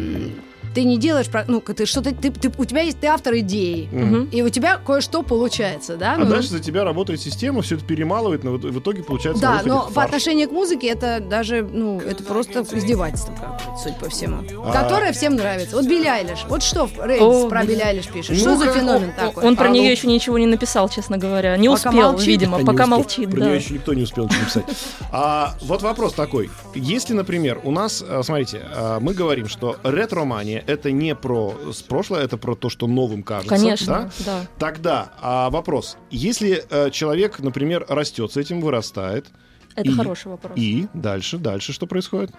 ты 0.73 0.83
не 0.83 0.97
делаешь, 0.97 1.27
ну, 1.47 1.61
ты 1.61 1.85
что-то, 1.85 2.13
ты, 2.13 2.31
ты- 2.31 2.51
у 2.57 2.65
тебя 2.65 2.81
есть, 2.81 2.99
ты 2.99 3.07
автор 3.07 3.35
идеи, 3.37 3.87
Мгм. 3.91 4.25
и 4.31 4.41
у 4.41 4.49
тебя 4.49 4.77
кое-что 4.77 5.23
получается, 5.23 5.97
да? 5.97 6.13
А 6.13 6.17
ну, 6.17 6.25
дальше 6.25 6.49
за 6.49 6.59
тебя 6.59 6.83
работает 6.83 7.21
система, 7.21 7.61
все 7.61 7.75
это 7.75 7.85
перемалывает, 7.85 8.43
но 8.43 8.53
в 8.53 8.79
итоге 8.79 9.03
получается 9.03 9.41
да, 9.41 9.61
но 9.65 9.89
по 9.93 10.03
отношению 10.03 10.49
к 10.49 10.51
музыке 10.51 10.87
это 10.87 11.19
даже, 11.19 11.61
ну, 11.63 11.99
это 11.99 12.23
просто 12.23 12.61
издевательство, 12.61 13.59
судя 13.81 13.95
по 13.95 14.09
всему. 14.09 14.37
А- 14.65 14.71
Которое 14.83 15.11
всем 15.13 15.35
нравится. 15.35 15.75
Вот 15.75 15.85
Билли 15.85 16.07
Айлиш. 16.07 16.45
Вот 16.49 16.63
что 16.63 16.89
Рейнс 17.01 17.49
про. 17.49 17.63
Билли 17.65 17.81
Айлиш 17.81 18.07
пишет? 18.07 18.37
Что 18.37 18.55
за 18.57 18.71
феномен 18.71 19.11
такой? 19.13 19.43
Он 19.45 19.55
про 19.55 19.65
А 19.65 19.69
ну- 19.69 19.75
нее 19.75 19.91
еще 19.91 20.07
ничего 20.07 20.37
не 20.37 20.45
написал, 20.47 20.89
честно 20.89 21.17
говоря. 21.17 21.55
Не 21.57 21.69
успел, 21.69 22.17
видимо, 22.17 22.63
пока 22.65 22.85
молчит. 22.87 23.29
Про 23.29 23.39
нее 23.41 23.55
еще 23.55 23.73
никто 23.75 23.93
не 23.93 24.03
успел 24.03 24.25
ничего 24.25 24.39
написать. 24.41 24.63
А, 25.11 25.55
вот 25.61 25.81
вопрос 25.81 26.13
такой. 26.13 26.49
Если, 26.75 27.13
например, 27.13 27.59
у 27.63 27.71
нас, 27.71 28.03
а, 28.07 28.21
смотрите, 28.23 28.61
а, 28.73 28.99
мы 28.99 29.13
говорим, 29.13 29.47
что 29.47 29.77
ретромания 29.83 30.62
это 30.67 30.91
не 30.91 31.15
про 31.15 31.55
прошлое, 31.87 32.23
это 32.23 32.37
про 32.37 32.55
то, 32.55 32.69
что 32.69 32.87
новым 32.87 33.23
кажется. 33.23 33.49
Конечно, 33.55 34.11
да? 34.19 34.25
да. 34.25 34.47
Тогда 34.59 35.13
а, 35.21 35.49
вопрос. 35.49 35.97
Если 36.11 36.63
э, 36.69 36.89
человек, 36.91 37.39
например, 37.39 37.85
растет 37.89 38.31
с 38.31 38.37
этим, 38.37 38.61
вырастает, 38.61 39.27
Это 39.75 39.89
И- 39.89 39.93
хороший 39.93 40.27
вопрос. 40.27 40.53
и 40.55 40.87
дальше, 40.93 41.37
дальше 41.37 41.73
что 41.73 41.87
происходит? 41.87 42.31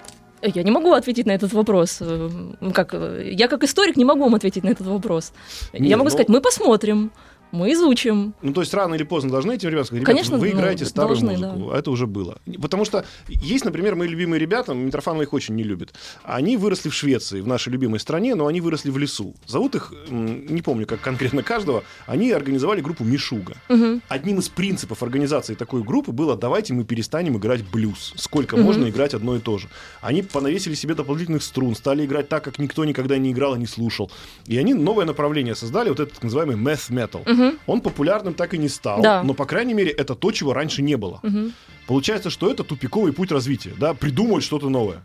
Я 0.43 0.63
не 0.63 0.71
могу 0.71 0.93
ответить 0.93 1.27
на 1.27 1.33
этот 1.33 1.53
вопрос. 1.53 1.99
Э, 2.01 2.29
Как, 2.75 2.93
э, 2.93 3.31
я 3.33 3.49
как 3.49 3.65
историк 3.65 3.97
не 3.97 4.05
могу 4.05 4.25
вам 4.25 4.35
ответить 4.35 4.63
на 4.63 4.69
этот 4.69 4.87
вопрос. 4.87 5.33
Не, 5.73 5.89
я 5.89 5.97
могу 5.97 6.11
ну- 6.11 6.11
сказать, 6.11 6.29
мы 6.29 6.41
посмотрим, 6.41 7.11
мы 7.55 7.73
изучим. 7.73 8.35
Ну, 8.43 8.53
то 8.53 8.61
есть 8.61 8.75
рано 8.75 8.95
или 8.95 9.05
поздно 9.05 9.31
должны 9.31 9.53
этим 9.53 9.69
ребятам 9.69 9.87
сказать, 9.87 10.05
Конечно, 10.05 10.39
вы 10.39 10.51
ну, 10.51 10.59
играете 10.59 10.85
старую 10.85 11.19
должны, 11.19 11.47
музыку, 11.47 11.71
а 11.73 11.79
это 11.79 11.91
уже 11.91 12.07
было. 12.07 12.39
Потому 12.61 12.85
что 12.85 13.05
есть, 13.29 13.65
например, 13.65 13.95
мои 13.95 14.09
любимые 14.09 14.41
ребята, 14.41 14.75
Митрофанова 14.75 15.23
их 15.23 15.33
очень 15.33 15.55
не 15.55 15.63
любит. 15.63 15.95
Они 16.25 16.57
выросли 16.57 16.89
в 16.89 16.95
Швеции, 16.95 17.41
в 17.41 17.47
нашей 17.47 17.71
любимой 17.71 18.01
стране, 18.01 18.35
но 18.35 18.47
они 18.47 18.61
выросли 18.61 18.91
в 18.91 18.99
лесу. 18.99 19.35
Зовут 19.47 19.75
их, 19.75 19.93
не 20.11 20.63
помню, 20.63 20.87
как 20.87 21.01
конкретно 21.01 21.43
каждого, 21.43 21.85
они 22.07 22.31
организовали 22.33 22.81
группу 22.81 23.05
Мишуга. 23.05 23.55
Мгм. 23.69 24.03
Одним 24.09 24.39
из 24.41 24.49
принципов 24.49 25.03
организации 25.03 25.55
такой 25.55 25.83
группы 25.83 26.13
было 26.13 26.37
давайте 26.37 26.75
мы 26.75 26.85
перестанем 26.85 27.37
играть 27.39 27.63
блюз. 27.63 28.15
Сколько 28.17 28.57
Мгм. 28.57 28.65
можно 28.67 28.89
играть 28.89 29.15
одно 29.15 29.37
и 29.37 29.39
то 29.41 29.59
же. 29.59 29.69
Они 30.01 30.23
понавесили 30.23 30.75
себе 30.75 30.95
дополнительных 30.95 31.43
струн, 31.43 31.75
стали 31.75 32.05
играть 32.05 32.29
так, 32.29 32.45
как 32.45 32.59
никто 32.59 32.85
никогда 32.85 33.17
не 33.19 33.31
играл 33.33 33.55
и 33.55 33.59
не 33.59 33.67
слушал. 33.67 34.11
И 34.47 34.59
они 34.59 34.75
новое 34.75 35.05
направление 35.05 35.55
создали, 35.55 35.89
вот 35.89 36.01
этот 36.01 36.15
так 36.15 36.25
называемый 36.25 36.57
math 36.57 36.91
metal. 36.91 37.23
Мгм. 37.49 37.59
Он 37.67 37.81
популярным 37.81 38.35
так 38.35 38.55
и 38.55 38.59
не 38.59 38.69
стал, 38.69 39.01
Да. 39.03 39.23
но, 39.23 39.35
по 39.35 39.45
крайней 39.47 39.75
мере, 39.75 39.91
это 39.91 40.15
то, 40.15 40.33
чего 40.33 40.53
раньше 40.53 40.83
не 40.83 40.97
было. 40.97 41.21
Мгм. 41.23 41.53
Получается, 41.87 42.31
что 42.31 42.51
это 42.51 42.65
тупиковый 42.65 43.13
путь 43.13 43.31
развития, 43.33 43.73
да, 43.79 43.95
придумывать 43.95 44.45
что-то 44.45 44.69
новое. 44.69 45.05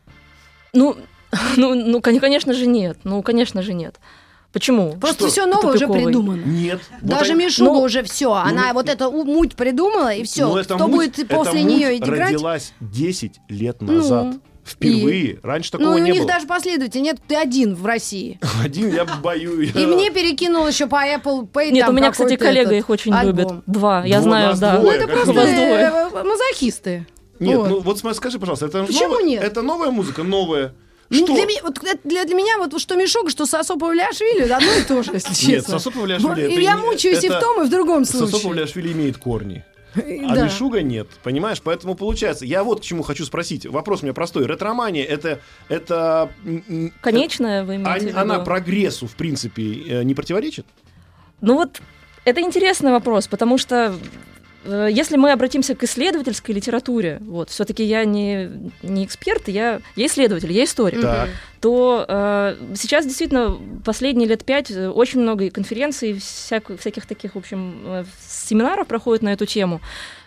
Ну, 0.73 0.95
ну, 1.58 1.75
ну, 1.75 2.02
кон- 2.02 2.19
конечно 2.19 2.54
же 2.54 2.65
нет. 2.67 2.97
Ну, 3.04 3.21
конечно 3.23 3.62
же 3.62 3.73
нет. 3.73 3.99
Почему? 4.52 4.97
Просто 4.99 5.23
Что? 5.25 5.32
все 5.32 5.45
новое 5.45 5.75
уже 5.75 5.88
придумано. 5.88 6.41
Нет. 6.43 6.80
Вот 7.02 7.10
Даже 7.12 7.34
они- 7.34 7.45
Мишуга 7.45 7.71
Ну, 7.71 7.82
уже 7.82 8.02
все. 8.02 8.34
Она 8.34 8.69
ну, 8.69 8.73
вот 8.73 8.89
эту 8.89 9.08
у- 9.12 9.23
муть 9.23 9.56
придумала, 9.56 10.12
и 10.12 10.23
все. 10.23 10.52
Кто 10.63 10.78
муть- 10.88 11.15
будет 11.17 11.28
после 11.28 11.62
муть 11.63 11.71
нее 11.71 11.97
играть? 11.97 12.32
родилась 12.32 12.73
10 12.80 13.39
лет 13.47 13.78
Ну, 13.82 14.02
Впервые. 14.71 15.39
Раньше 15.43 15.71
такого 15.71 15.88
Ну, 15.89 15.97
и 15.97 16.01
у 16.01 16.03
не 16.03 16.12
них 16.12 16.19
было. 16.21 16.27
даже 16.34 16.47
последователей 16.47 17.01
нет, 17.03 17.17
ты 17.27 17.36
один 17.36 17.75
в 17.75 17.86
России. 17.86 18.39
Один 18.63 18.93
я 18.93 19.05
боюсь. 19.05 19.71
И 19.75 19.86
мне 19.86 20.10
перекинул 20.12 20.67
еще 20.67 20.88
по 20.88 20.95
Apple 21.05 21.47
Pay. 21.51 21.71
Нет, 21.71 21.88
у 21.89 21.91
меня, 21.91 22.12
кстати, 22.12 22.36
коллега 22.36 22.75
их 22.75 22.89
очень 22.89 23.13
любит. 23.23 23.47
Два, 23.67 24.03
я 24.05 24.17
Ну, 24.17 24.23
знаю, 24.23 24.55
да. 24.58 24.79
Ну, 24.79 24.89
это 24.89 25.08
просто 25.08 25.34
двое. 25.34 25.49
э, 26.13 26.23
мазохисты. 26.23 27.05
Нет, 27.39 27.58
Вот. 27.58 27.69
ну 27.69 27.79
вот 27.79 27.99
скажи, 28.15 28.38
пожалуйста, 28.38 28.65
это, 28.65 28.84
Почему 28.84 29.10
новая, 29.10 29.23
нет? 29.23 29.43
это 29.43 29.62
новая 29.62 29.91
музыка, 29.91 30.23
новая. 30.23 30.73
Ну, 31.10 31.17
Что? 31.25 31.34
Для, 31.34 31.45
меня, 31.45 31.62
вот 31.63 31.77
это 31.82 31.97
для, 32.03 32.23
для 32.25 32.36
меня 32.36 32.58
вот 32.60 32.79
что 32.79 32.95
Мишуга, 32.95 33.32
что 33.32 33.45
Сосо 33.47 33.77
Павлиашвили, 33.77 34.43
одно 34.47 34.71
и 34.73 34.84
то 34.84 35.01
же, 35.01 35.12
если 35.13 35.34
честно. 35.34 35.51
Нет, 35.51 35.67
Сосо 35.67 35.89
Павлиашвили 35.89 36.43
это 36.43 36.53
И 36.60 36.63
я 36.63 36.75
не- 36.75 36.82
мучаюсь 36.82 37.23
и 37.23 37.27
в 37.29 37.32
это- 37.32 37.39
том, 37.39 37.63
и 37.63 37.65
в 37.65 37.69
другом 37.71 38.05
Сосо 38.05 38.27
случае. 38.27 38.41
Павлиашвили 38.49 38.91
имеет 38.91 39.17
корни. 39.17 39.63
И 39.95 40.23
А 40.23 40.36
да. 40.36 40.45
Мишуга 40.45 40.82
нет, 40.82 41.08
понимаешь? 41.23 41.62
Поэтому 41.63 41.95
получается, 41.95 42.45
я 42.45 42.63
вот 42.63 42.82
к 42.82 42.84
чему 42.84 43.02
хочу 43.04 43.25
спросить. 43.25 43.65
Вопрос 43.65 44.02
у 44.02 44.06
меня 44.06 44.13
простой. 44.13 44.45
Ретромания 44.45 45.04
это, 45.04 45.39
это 45.67 46.32
м, 46.45 46.93
Конечная 47.02 47.63
вы 47.63 47.73
а- 47.73 47.75
имеете 47.78 47.99
в 47.99 48.10
виду? 48.10 48.19
она 48.19 48.39
прогрессу, 48.39 49.08
в 49.08 49.15
принципе, 49.15 49.63
э, 49.63 50.04
не 50.04 50.13
противоречит? 50.13 50.65
Ну 51.41 51.56
вот, 51.56 51.82
это 52.25 52.41
интересный 52.41 52.91
вопрос, 52.91 53.28
потому 53.28 53.58
что 53.58 53.75
э, 53.88 53.93
если 54.65 55.17
мы 55.17 55.32
обратимся 55.32 55.76
к 55.76 55.84
исследовательской 55.84 56.54
литературе, 56.54 57.19
вот, 57.22 57.50
все-таки 57.50 57.84
я 57.84 58.06
не, 58.06 58.72
не 58.84 59.06
эксперт, 59.06 59.48
я, 59.48 59.82
я 59.95 60.06
исследователь, 60.06 60.52
я 60.52 60.63
историк, 60.63 61.02
Так. 61.02 61.30
то 61.62 62.06
э, 62.08 62.56
сейчас 62.76 63.06
действительно 63.06 63.58
последние 63.86 64.28
лет 64.28 64.43
пять 64.43 64.69
э, 64.72 64.89
очень 64.89 65.22
много 65.22 65.50
конференций, 65.50 66.13
всяк- 66.13 66.78
всяких 66.78 67.06
таких, 67.06 67.36
в 67.36 67.38
общем, 67.38 67.82
э, 67.86 68.04
семинаров 68.28 68.88
проходит 68.88 69.24
на 69.24 69.34
эту 69.34 69.45
тему. 69.45 69.82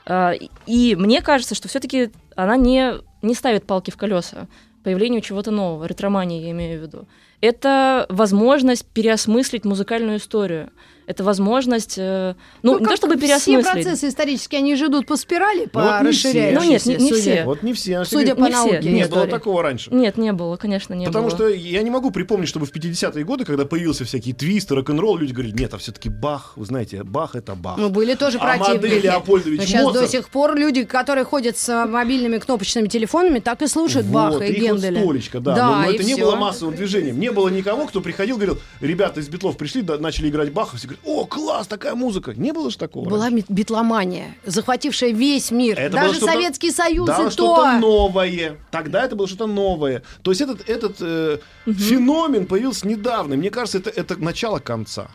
Э, 0.06 0.32
и 0.66 0.96
мне 0.96 1.20
кажется, 1.20 1.54
что 1.54 1.68
все-таки 1.68 2.10
она 2.34 2.56
не, 2.56 2.94
не 3.20 3.34
ставит 3.34 3.66
палки 3.66 3.90
в 3.90 3.96
колеса 3.96 4.48
появлению 4.82 5.20
чего-то 5.20 5.50
нового, 5.50 5.86
ретромании 5.86 6.42
я 6.42 6.50
имею 6.50 6.80
в 6.80 6.82
виду. 6.82 7.06
Это 7.40 8.06
возможность 8.08 8.86
переосмыслить 8.86 9.64
музыкальную 9.64 10.18
историю. 10.18 10.70
Это 11.06 11.24
возможность, 11.24 11.96
э, 11.98 12.34
ну, 12.62 12.78
не 12.78 12.84
как 12.84 12.90
то 12.92 12.96
чтобы 12.96 13.16
Все 13.16 13.22
переосмыслить. 13.26 13.64
процессы 13.72 14.08
исторические, 14.08 14.58
они 14.60 14.76
же 14.76 14.86
идут 14.86 15.06
по 15.06 15.16
спирали, 15.16 15.66
по 15.66 15.80
вот 15.82 16.02
не 16.02 16.12
все. 16.12 16.28
расширяющейся, 16.28 16.60
Ну, 16.60 16.70
нет, 16.70 16.86
не- 16.86 16.94
не 17.04 17.10
судя- 17.10 17.20
все. 17.20 17.44
Вот 17.44 17.62
не 17.62 17.72
все. 17.72 18.04
Судя 18.04 18.34
по 18.34 18.40
Не 18.44 18.50
все. 18.52 18.56
науке. 18.56 18.92
Не 18.92 19.04
было 19.06 19.18
истории. 19.18 19.30
такого 19.30 19.62
раньше. 19.62 19.90
Нет, 19.92 20.16
не 20.16 20.32
было, 20.32 20.56
конечно, 20.56 20.94
не 20.94 21.06
Потому 21.06 21.26
было. 21.28 21.36
что 21.36 21.48
я 21.48 21.82
не 21.82 21.90
могу 21.90 22.10
припомнить, 22.12 22.48
чтобы 22.48 22.66
в 22.66 22.72
50-е 22.72 23.24
годы, 23.24 23.44
когда 23.44 23.64
появился 23.64 24.04
всякий 24.04 24.32
твист, 24.32 24.70
рок-н-ролл, 24.70 25.16
люди 25.18 25.32
говорили, 25.32 25.54
нет, 25.58 25.74
а 25.74 25.78
все-таки 25.78 26.08
Бах, 26.08 26.52
вы 26.56 26.64
знаете, 26.66 27.02
Бах 27.02 27.34
это 27.34 27.54
Бах. 27.54 27.78
Мы 27.78 27.88
были 27.88 28.14
тоже 28.14 28.38
А 28.38 28.56
противники. 28.56 29.02
Леопольдович 29.02 29.58
Но 29.58 29.66
сейчас 29.66 29.82
до 29.82 29.88
Моцарт? 29.88 30.10
сих 30.10 30.28
пор 30.28 30.54
люди, 30.56 30.84
которые 30.84 31.24
ходят 31.24 31.58
с 31.58 31.86
мобильными 31.86 32.38
кнопочными 32.38 32.86
телефонами, 32.88 33.40
так 33.40 33.60
и 33.62 33.66
слушают 33.66 34.06
Вот, 34.06 34.14
Баха 34.14 34.44
и 34.44 34.52
вот 34.60 34.76
Генделя. 34.78 35.00
столечко, 35.02 35.40
да. 35.40 35.56
но, 35.56 35.76
но 35.82 35.90
и 35.90 35.94
это 35.94 36.04
не 36.04 36.14
всё. 36.14 36.24
было 36.26 36.36
массовым 36.36 36.76
движением. 36.76 37.18
Не 37.18 37.32
было 37.32 37.48
никого, 37.48 37.86
кто 37.86 38.00
приходил, 38.00 38.36
говорил, 38.36 38.58
ребята 38.80 39.20
из 39.20 39.28
Битлов 39.28 39.56
пришли, 39.56 39.82
да, 39.82 39.98
начали 39.98 40.28
играть 40.28 40.52
Баха, 40.52 40.76
все 40.76 40.86
говорят, 40.88 41.01
о, 41.04 41.24
класс, 41.26 41.66
такая 41.66 41.94
музыка. 41.94 42.32
Не 42.34 42.52
было 42.52 42.70
же 42.70 42.78
такого. 42.78 43.08
Была 43.08 43.26
раньше. 43.28 43.44
битломания, 43.48 44.36
захватившая 44.44 45.10
весь 45.10 45.50
мир. 45.50 45.78
Это 45.78 45.96
Даже 45.96 46.14
что-то- 46.14 46.32
Советский 46.32 46.70
Союз 46.70 47.06
Да, 47.06 47.26
и 47.26 47.30
что-то 47.30 47.62
то. 47.62 47.78
новое. 47.78 48.56
Тогда 48.70 49.04
это 49.04 49.16
было 49.16 49.26
что-то 49.26 49.46
новое. 49.46 50.02
То 50.22 50.30
есть 50.30 50.40
этот, 50.40 50.68
этот 50.68 50.96
э, 51.00 51.38
феномен 51.66 52.46
появился 52.46 52.86
недавно. 52.86 53.36
Мне 53.36 53.50
кажется, 53.50 53.78
это, 53.78 53.90
это 53.90 54.16
начало 54.16 54.58
конца. 54.58 55.08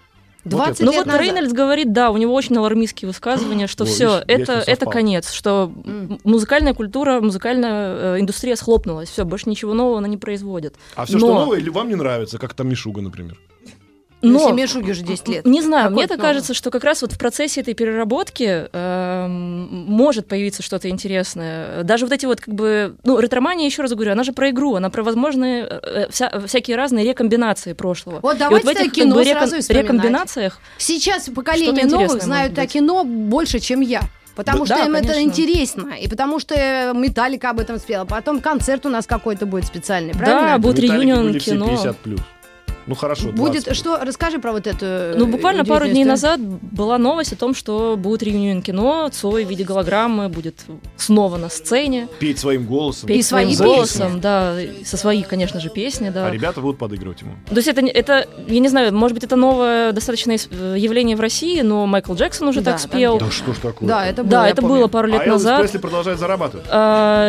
Вот 0.43 0.52
20 0.52 0.76
это. 0.76 0.86
Ну 0.86 0.91
лет 0.91 0.97
вот 1.00 1.08
назад. 1.08 1.21
Рейнольдс 1.21 1.54
говорит, 1.54 1.93
да, 1.93 2.12
у 2.12 2.17
него 2.17 2.34
очень 2.34 2.58
алармистские 2.58 3.08
высказывания, 3.08 3.67
что 3.67 3.84
Ой, 3.84 3.89
все, 3.89 4.23
это, 4.28 4.54
это 4.65 4.86
конец, 4.86 5.32
что 5.32 5.71
музыкальная 6.23 6.73
культура, 6.73 7.19
музыкальная 7.19 8.15
э, 8.15 8.19
индустрия 8.21 8.56
схлопнулась, 8.56 9.10
все, 9.10 9.26
больше 9.26 9.50
ничего 9.50 9.73
нового 9.73 9.97
она 9.97 10.08
не 10.08 10.17
производит. 10.17 10.76
А 10.95 11.06
все, 11.06 11.17
что 11.17 11.34
новое, 11.34 11.60
или 11.60 11.69
вам 11.69 11.89
не 11.89 11.95
нравится, 11.95 12.38
как 12.38 12.54
там 12.54 12.69
Мишуга, 12.69 13.02
например. 13.02 13.38
Но 14.33 14.49
семье 14.49 14.67
Шуги 14.67 14.91
уже 14.91 15.01
10 15.03 15.27
лет. 15.27 15.45
Не 15.45 15.61
знаю, 15.61 15.91
мне 15.91 16.07
так 16.07 16.19
кажется, 16.19 16.53
что 16.53 16.71
как 16.71 16.83
раз 16.83 17.01
вот 17.01 17.13
в 17.13 17.17
процессе 17.17 17.61
этой 17.61 17.73
переработки 17.73 18.67
эм, 18.71 19.85
может 19.87 20.27
появиться 20.27 20.63
что-то 20.63 20.89
интересное. 20.89 21.83
Даже 21.83 22.05
вот 22.05 22.13
эти 22.13 22.25
вот 22.25 22.41
как 22.41 22.53
бы, 22.53 22.95
ну, 23.03 23.19
ретромания, 23.19 23.65
еще 23.65 23.81
раз 23.81 23.91
говорю, 23.93 24.11
она 24.11 24.23
же 24.23 24.33
про 24.33 24.49
игру, 24.49 24.75
она 24.75 24.89
про 24.89 25.03
возможные 25.03 25.63
э, 25.69 26.07
вся- 26.09 26.45
всякие 26.47 26.77
разные 26.77 27.05
рекомбинации 27.07 27.73
прошлого. 27.73 28.19
Вот 28.21 28.37
давайте 28.37 28.65
в 28.67 28.69
этих 28.69 28.91
кино 28.91 29.15
как 29.15 29.23
бы, 29.25 29.31
сразу 29.31 29.55
и 29.57 29.61
вспоминать. 29.61 29.83
рекомбинациях 29.85 30.59
Сейчас 30.77 31.29
поколение 31.29 31.85
новых 31.85 32.21
знают 32.23 32.57
о 32.57 32.65
кино 32.67 33.03
больше, 33.03 33.59
чем 33.59 33.81
я. 33.81 34.01
Потому 34.35 34.59
Да, 34.59 34.75
что 34.75 34.75
да, 34.75 34.85
им 34.85 34.95
это 34.95 35.13
конечно. 35.13 35.29
интересно. 35.41 35.89
И 35.99 36.07
потому 36.07 36.39
что 36.39 36.53
э, 36.53 36.93
Металлика 36.93 37.49
об 37.49 37.59
этом 37.59 37.79
спела. 37.79 38.05
Потом 38.05 38.39
концерт 38.39 38.85
у 38.85 38.89
нас 38.89 39.07
какой-то 39.07 39.47
будет 39.47 39.65
специальный, 39.65 40.13
Да, 40.13 40.19
правильно? 40.19 40.57
будет 40.59 40.77
Металлики 40.77 41.01
реюнион 41.07 41.39
кино. 41.39 41.67
50 41.69 41.97
плюс. 41.97 42.19
Ну 42.88 42.95
хорошо, 42.95 43.32
20 43.32 43.38
Будет 43.38 43.76
что? 43.76 43.97
Расскажи 44.04 44.39
про 44.39 44.54
вот 44.54 44.65
эту. 44.65 44.86
э, 44.86 45.15
Ну, 45.17 45.28
буквально 45.28 45.65
пару 45.65 45.86
дней 45.86 46.04
историю. 46.04 46.08
назад 46.08 46.39
была 46.41 46.97
новость 46.97 47.34
о 47.34 47.36
том, 47.36 47.54
что 47.54 47.95
будет 47.97 48.23
реюнион 48.23 48.62
кино, 48.62 49.10
Цой 49.12 49.43
в 49.45 49.50
виде 49.50 49.63
голограммы 49.65 50.30
будет 50.30 50.62
снова 50.95 51.38
на 51.38 51.50
сцене, 51.50 52.08
Петь 52.19 52.39
своим 52.39 52.65
голосом. 52.65 53.08
петь 53.08 53.26
свои 53.26 53.43
своим 53.43 53.50
песни. 53.50 53.65
голосом, 53.65 54.21
да, 54.21 54.56
со 54.86 54.95
своих, 54.97 55.28
конечно 55.28 55.60
же, 55.60 55.69
песни, 55.69 56.10
да. 56.10 56.28
А 56.28 56.32
ребята 56.32 56.62
будут 56.62 56.78
подыгрывать 56.78 57.21
ему. 57.21 57.34
То 57.50 57.56
есть 57.58 57.67
это, 57.67 57.82
это, 57.86 58.28
я 58.47 58.60
не 58.60 58.69
знаю, 58.69 58.93
может 58.95 59.15
быть, 59.15 59.23
это 59.26 59.36
новое 59.36 59.91
достаточно 59.91 60.32
э, 60.32 60.76
явление 60.78 61.17
в 61.17 61.19
России, 61.19 61.60
но 61.62 61.86
Майкл 61.88 62.13
Джексон 62.13 62.47
уже 62.47 62.62
Да, 62.62 62.71
так 62.71 62.80
спел. 62.80 63.19
Да 63.19 63.30
что 63.30 63.54
ж 63.54 63.58
такое? 63.58 63.89
Да, 63.89 64.06
это 64.06 64.23
было. 64.23 64.32
Да, 64.32 64.47
это 64.47 64.62
помню. 64.62 64.78
было 64.78 64.88
пару 64.88 65.08
лет 65.10 65.19
а 65.21 65.26
Элвис 65.26 65.43
назад. 65.43 65.62
Пресли 65.62 65.78
продолжает 65.80 66.19
зарабатывать. 66.19 66.65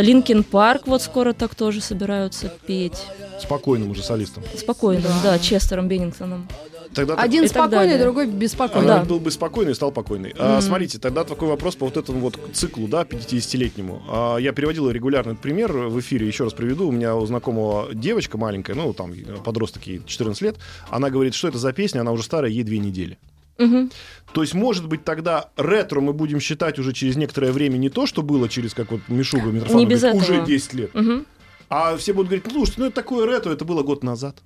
Linkin 0.07 0.45
Park 0.45 0.83
вот 0.87 1.03
скоро 1.03 1.33
так 1.33 1.55
тоже 1.57 1.81
собираются 1.81 2.53
петь. 2.67 3.03
С 3.41 3.46
покойным 3.46 3.91
уже 3.91 4.03
солистом. 4.03 4.43
С 4.57 4.62
покойным, 4.62 5.09
да, 5.23 5.39
Честером 5.49 5.89
Беннингтоном. 5.89 6.49
Тогда 6.95 7.15
Один 7.15 7.43
так 7.43 7.51
спокойный, 7.51 7.99
другой 7.99 8.27
беспокойный. 8.27 8.87
Да. 8.87 9.01
он 9.03 9.09
был 9.09 9.21
бы 9.21 9.31
спокойный 9.31 9.73
и 9.73 9.75
стал 9.75 9.93
покойный. 9.93 10.35
А, 10.39 10.61
смотрите, 10.61 10.99
тогда 10.99 11.25
такой 11.25 11.49
вопрос 11.49 11.77
по 11.77 11.85
вот 11.85 11.97
этому 11.97 12.21
вот 12.21 12.39
циклу, 12.55 12.89
да, 12.89 13.03
50-летнему. 13.03 14.03
А, 14.09 14.37
я 14.39 14.53
приводил 14.53 14.91
регулярно 14.91 15.33
этот 15.33 15.43
пример 15.43 15.73
в 15.73 16.01
эфире, 16.01 16.27
еще 16.27 16.45
раз 16.45 16.55
приведу. 16.55 16.89
У 16.89 16.93
меня 16.93 17.15
у 17.15 17.27
знакомого 17.27 17.95
девочка 17.95 18.39
маленькая, 18.39 18.75
ну, 18.75 18.93
там, 18.95 19.13
подросток 19.45 19.87
ей 19.87 20.01
14 20.05 20.41
лет, 20.43 20.57
она 20.89 21.11
говорит, 21.11 21.35
что 21.35 21.49
это 21.49 21.59
за 21.59 21.73
песня, 21.73 22.01
она 22.01 22.13
уже 22.13 22.23
старая, 22.23 22.51
ей 22.51 22.63
две 22.63 22.79
недели. 22.79 23.19
Мгм. 23.59 23.91
То 24.33 24.43
есть, 24.43 24.55
может 24.55 24.87
быть, 24.87 25.05
тогда 25.05 25.51
ретро 25.57 26.01
мы 26.01 26.13
будем 26.13 26.41
считать 26.41 26.79
уже 26.79 26.93
через 26.93 27.17
некоторое 27.17 27.53
время 27.53 27.77
не 27.77 27.91
то, 27.91 28.07
что 28.07 28.23
было 28.23 28.49
через, 28.49 28.73
как 28.73 28.93
вот 28.93 29.01
Мишуга 29.09 29.51
Митрофанов 29.51 30.15
уже 30.15 30.35
этого. 30.35 30.47
10 30.47 30.75
лет. 30.75 30.95
Мгм. 30.95 31.27
А 31.69 31.97
все 31.97 32.13
будут 32.13 32.29
говорить, 32.29 32.47
ну, 32.47 32.53
слушайте, 32.53 32.81
ну, 32.81 32.87
это 32.87 32.95
такое 32.95 33.27
ретро, 33.27 33.53
это 33.53 33.65
было 33.65 33.83
год 33.83 34.03
назад. 34.03 34.37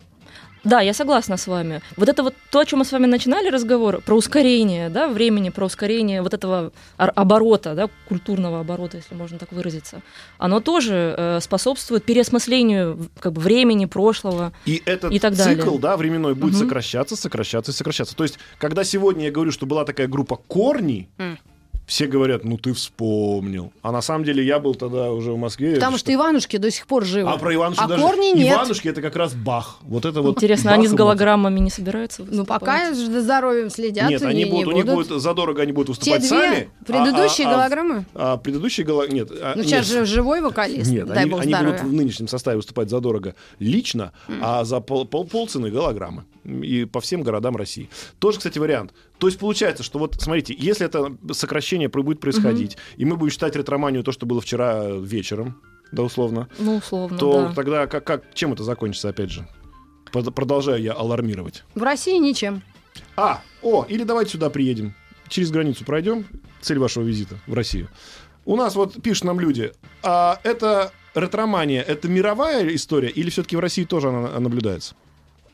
Да, 0.65 0.81
я 0.81 0.95
согласна 0.95 1.37
с 1.37 1.47
вами. 1.49 1.81
Вот 1.97 2.09
это 2.09 2.23
вот 2.23 2.35
то, 2.51 2.61
о 2.61 2.65
чем 2.65 2.79
мы 2.79 2.85
с 2.85 2.93
вами 2.93 3.07
начинали 3.07 3.49
разговор, 3.51 4.01
про 4.01 4.15
ускорение, 4.15 4.91
да, 4.91 5.09
времени, 5.09 5.51
про 5.51 5.67
ускорение 5.67 6.23
вот 6.23 6.35
этого 6.35 6.73
ор- 6.99 7.13
оборота, 7.17 7.75
да, 7.75 7.89
культурного 8.09 8.61
оборота, 8.61 8.97
если 8.99 9.15
можно 9.17 9.39
так 9.39 9.51
выразиться, 9.53 10.03
оно 10.39 10.61
тоже 10.61 11.15
э, 11.19 11.41
способствует 11.41 12.05
переосмыслению 12.05 13.09
как 13.19 13.33
бы 13.33 13.41
времени 13.41 13.87
прошлого. 13.87 14.53
И 14.65 14.81
этот 14.87 15.13
И 15.13 15.19
так 15.19 15.35
цикл, 15.35 15.65
далее. 15.65 15.79
да, 15.81 15.97
временной 15.97 16.35
будет 16.35 16.53
Мгм. 16.55 16.63
сокращаться, 16.63 17.17
сокращаться 17.17 17.73
и 17.73 17.75
сокращаться. 17.75 18.15
То 18.15 18.23
есть, 18.25 18.39
когда 18.59 18.85
сегодня 18.85 19.25
я 19.27 19.31
говорю, 19.33 19.51
что 19.51 19.67
была 19.67 19.85
такая 19.85 20.07
группа 20.07 20.37
Корни, 20.37 21.09
М. 21.19 21.39
все 21.93 22.07
говорят, 22.07 22.43
ну 22.43 22.57
ты 22.57 22.73
вспомнил. 22.73 23.71
А 23.83 23.93
на 23.93 24.01
самом 24.01 24.25
деле 24.25 24.43
я 24.43 24.59
был 24.59 24.75
тогда 24.75 25.13
уже 25.13 25.31
в 25.33 25.37
Москве. 25.37 25.75
Потому 25.75 25.99
что 25.99 26.13
Иванушки 26.15 26.57
до 26.57 26.71
сих 26.71 26.87
пор 26.87 27.05
живы. 27.05 27.29
А 27.31 27.37
про 27.37 27.55
Иванушки 27.55 27.83
А 27.85 27.87
даже... 27.87 28.03
корни 28.03 28.33
нет. 28.35 28.55
Иванушки 28.57 28.89
это 28.89 29.03
как 29.03 29.15
раз 29.15 29.35
Бах. 29.35 29.79
Вот 29.83 30.07
это 30.07 30.23
вот 30.23 30.37
Интересно, 30.37 30.71
Бах 30.71 30.79
они 30.79 30.89
с 30.89 30.95
голограммами 30.95 31.61
не 31.61 31.69
собираются 31.69 32.23
Ну, 32.23 32.29
выступать? 32.29 32.61
пока 32.61 32.95
за 32.95 33.21
здоровьем 33.21 33.69
следят. 33.69 34.09
Нет, 34.09 34.23
они 34.23 34.45
не 34.45 34.51
будут, 34.51 34.69
у 34.69 34.73
них 34.73 34.87
будут. 34.87 35.09
будет 35.09 35.21
задорого, 35.21 35.61
они 35.61 35.73
будут 35.73 35.99
Те 35.99 36.13
выступать 36.13 36.21
две 36.21 36.29
сами. 36.31 36.71
а- 36.81 36.85
предыдущие 36.87 37.47
а- 37.47 37.51
а- 37.51 37.55
голограммы? 37.57 38.05
А, 38.15 38.37
предыдущие 38.39 38.87
голограммы... 38.87 39.15
Нет. 39.19 39.29
а, 39.31 39.53
Ну, 39.55 39.63
сейчас 39.63 39.87
же 39.87 40.07
живой 40.07 40.41
вокалист, 40.41 40.91
Нет, 40.91 41.07
дай 41.09 41.19
они, 41.25 41.31
бог 41.31 41.43
они 41.43 41.55
будут 41.55 41.81
в 41.83 41.93
нынешнем 41.93 42.27
составе 42.27 42.57
выступать 42.57 42.89
задорого 42.89 43.35
лично, 43.59 44.13
а 44.41 44.65
за 44.65 44.81
пол, 44.81 45.05
пол, 45.05 45.27
полцены 45.27 45.71
голограммы. 45.71 46.25
И 46.45 46.87
по 46.87 47.01
всем 47.01 47.23
городам 47.23 47.55
России. 47.55 47.89
Тоже, 48.19 48.39
кстати, 48.39 48.59
вариант. 48.59 48.93
То 49.23 49.29
есть 49.29 49.39
получается, 49.39 49.85
что 49.85 50.01
вот, 50.01 50.17
смотрите, 50.21 50.53
если 50.59 50.85
это 50.85 51.17
сокращение 51.33 51.89
будет 51.89 52.19
происходить, 52.19 52.77
и 52.97 53.05
мы 53.05 53.17
будем 53.17 53.31
считать 53.31 53.55
ретроманию 53.55 54.03
то, 54.03 54.11
что 54.11 54.27
было 54.27 54.41
вчера 54.41 54.91
вечером, 54.97 55.63
да, 55.93 56.03
условно, 56.03 56.49
Ну, 56.59 56.79
условно, 56.79 57.19
то 57.19 57.43
да. 57.43 57.55
тогда 57.55 57.87
как, 57.87 58.03
как, 58.03 58.35
чем 58.35 58.53
это 58.53 58.65
закончится, 58.65 59.11
опять 59.11 59.31
же? 59.31 59.47
Продолжаю 60.11 60.83
я 60.83 60.93
алармировать. 60.95 61.63
В 61.77 61.85
России 61.85 62.19
ничем. 62.19 62.63
А, 63.17 63.43
о, 63.63 63.87
или 63.89 64.03
давайте 64.03 64.33
сюда 64.33 64.51
приедем. 64.51 64.93
Через 65.29 65.53
границу 65.53 65.85
пройдем. 65.85 66.27
Цель 66.61 66.81
вашего 66.81 67.05
визита 67.05 67.37
в 67.47 67.55
Россию. 67.55 67.91
У 68.45 68.57
нас 68.57 68.75
вот 68.75 69.01
пишут 69.05 69.23
нам 69.23 69.39
люди, 69.39 69.71
а 70.03 70.41
это 70.43 70.91
ретромания, 71.15 71.81
это 71.81 72.09
мировая 72.09 72.67
история 72.75 73.09
или 73.09 73.31
все-таки 73.31 73.55
в 73.55 73.61
России 73.61 73.85
тоже 73.85 74.09
она 74.09 74.41
наблюдается? 74.41 74.97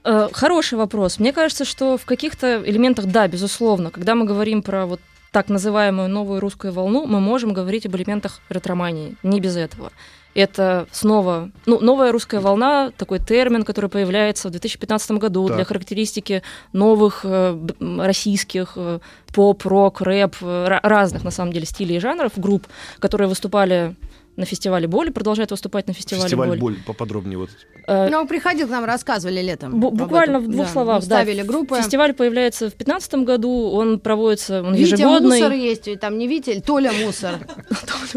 Э, 0.09 0.29
Хороший 0.33 0.79
вопрос. 0.79 1.19
Мне 1.19 1.33
кажется, 1.33 1.65
что 1.67 1.99
в 1.99 2.05
каких-то 2.07 2.63
элементах, 2.65 3.05
да, 3.07 3.29
безусловно, 3.29 3.91
когда 3.91 4.15
мы 4.15 4.25
говорим 4.25 4.63
про 4.63 4.87
вот 4.87 5.01
так 5.33 5.51
называемую 5.51 6.09
новую 6.09 6.41
русскую 6.41 6.73
волну, 6.73 7.05
мы 7.07 7.21
можем 7.21 7.53
говорить 7.53 7.85
об 7.87 7.95
элементах 7.97 8.41
ретромании. 8.49 9.17
Не 9.23 9.41
без 9.41 9.57
этого. 9.57 9.93
Это 10.35 10.87
снова, 10.93 11.51
ну, 11.67 11.81
новая 11.81 12.13
русская 12.13 12.41
волна, 12.41 12.91
такой 12.97 13.19
термин, 13.19 13.65
который 13.65 13.91
появляется 13.91 14.49
в 14.49 14.51
2015 14.53 15.11
году 15.13 15.47
Так. 15.49 15.57
для 15.57 15.65
характеристики 15.65 16.43
новых 16.73 17.21
э, 17.25 17.59
российских 17.99 18.73
э, 18.77 19.01
поп, 19.35 19.67
рок, 19.67 20.01
рэп, 20.01 20.37
э, 20.41 20.67
ра- 20.69 20.81
разных, 20.83 21.25
на 21.25 21.31
самом 21.31 21.53
деле, 21.53 21.67
стилей 21.67 21.97
и 21.97 22.01
жанров, 22.01 22.33
групп, 22.37 22.67
которые 23.01 23.29
выступали 23.29 23.95
на 24.39 24.45
фестивале 24.47 24.87
Боли, 24.87 25.11
продолжают 25.11 25.51
выступать 25.51 25.87
на 25.89 25.93
фестивале, 25.93 26.25
Фестиваль 26.25 26.49
Боль. 26.49 26.59
боль 26.59 26.77
поподробнее. 26.87 27.37
Вот. 27.39 27.51
Э, 27.87 28.09
Ну, 28.09 28.27
приходил 28.27 28.67
к 28.69 28.71
нам, 28.71 28.85
рассказывали 28.85 29.41
летом. 29.43 29.75
Об 29.85 29.95
буквально 29.95 30.37
этом. 30.39 30.45
в 30.45 30.49
двух 30.49 30.67
Да, 30.67 30.73
словах, 30.73 31.03
мы 31.03 31.09
да. 31.09 31.17
Ставили 31.17 31.43
группы. 31.43 31.77
Фестиваль 31.77 32.13
появляется 32.15 32.67
в 32.67 32.77
2015 32.77 33.15
году, 33.25 33.51
он 33.73 33.99
проводится, 33.99 34.63
он 34.63 34.75
Витя 34.75 34.93
ежегодный. 34.93 35.41
Мусор 35.41 35.53
есть, 35.53 36.01
там 36.01 36.19
не 36.19 36.29
Витя, 36.29 36.61
Толя 36.67 36.93
Мусор. 36.93 37.35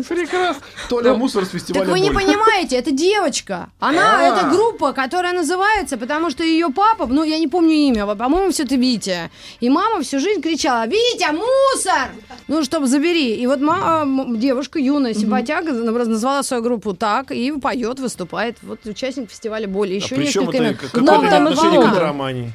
Прекрасно. 0.08 0.62
Толя 0.90 1.14
Мусор 1.14 1.46
с 1.46 1.50
фестиваля 1.50 1.86
Так 1.86 1.92
вы 1.92 2.00
не 2.00 2.12
понимаете, 2.12 2.76
это 2.78 2.92
девочка. 2.92 3.70
Она, 3.80 4.20
А. 4.20 4.24
это 4.24 4.50
группа, 4.56 4.94
которая 4.94 5.34
называется, 5.34 5.98
потому 5.98 6.30
что 6.30 6.44
ее 6.44 6.70
папа, 6.70 7.08
ну, 7.08 7.24
я 7.24 7.40
не 7.40 7.48
помню 7.48 7.74
имя, 7.74 8.04
а, 8.10 8.16
по-моему, 8.16 8.52
все 8.52 8.64
это 8.64 8.76
Витя. 8.76 9.32
И 9.60 9.70
мама 9.70 10.02
всю 10.04 10.20
жизнь 10.20 10.42
кричала, 10.42 10.86
Витя, 10.88 11.32
мусор! 11.34 12.10
Ну, 12.48 12.64
чтобы 12.64 12.88
забери. 12.88 13.36
И 13.36 13.48
вот 13.48 13.60
м- 13.62 14.38
девушка, 14.40 14.80
юная 14.80 15.14
симпатяга, 15.14 15.74
назвала 16.12 16.44
свою 16.44 16.62
группу 16.64 16.94
так 16.94 17.32
и 17.32 17.52
поет, 17.54 18.00
выступает. 18.00 18.58
Вот 18.62 18.86
участник 18.86 19.30
фестиваля 19.30 19.68
боли. 19.68 19.94
А 19.94 19.96
Еще 19.96 20.16
при 20.16 20.26
чем 20.28 20.44
несколько 20.46 20.58
это 20.58 20.66
имен. 20.66 20.78
какое 20.78 21.28
это 21.28 21.38
отношение 21.38 21.82
к 21.82 21.92
ретромании? 21.94 22.52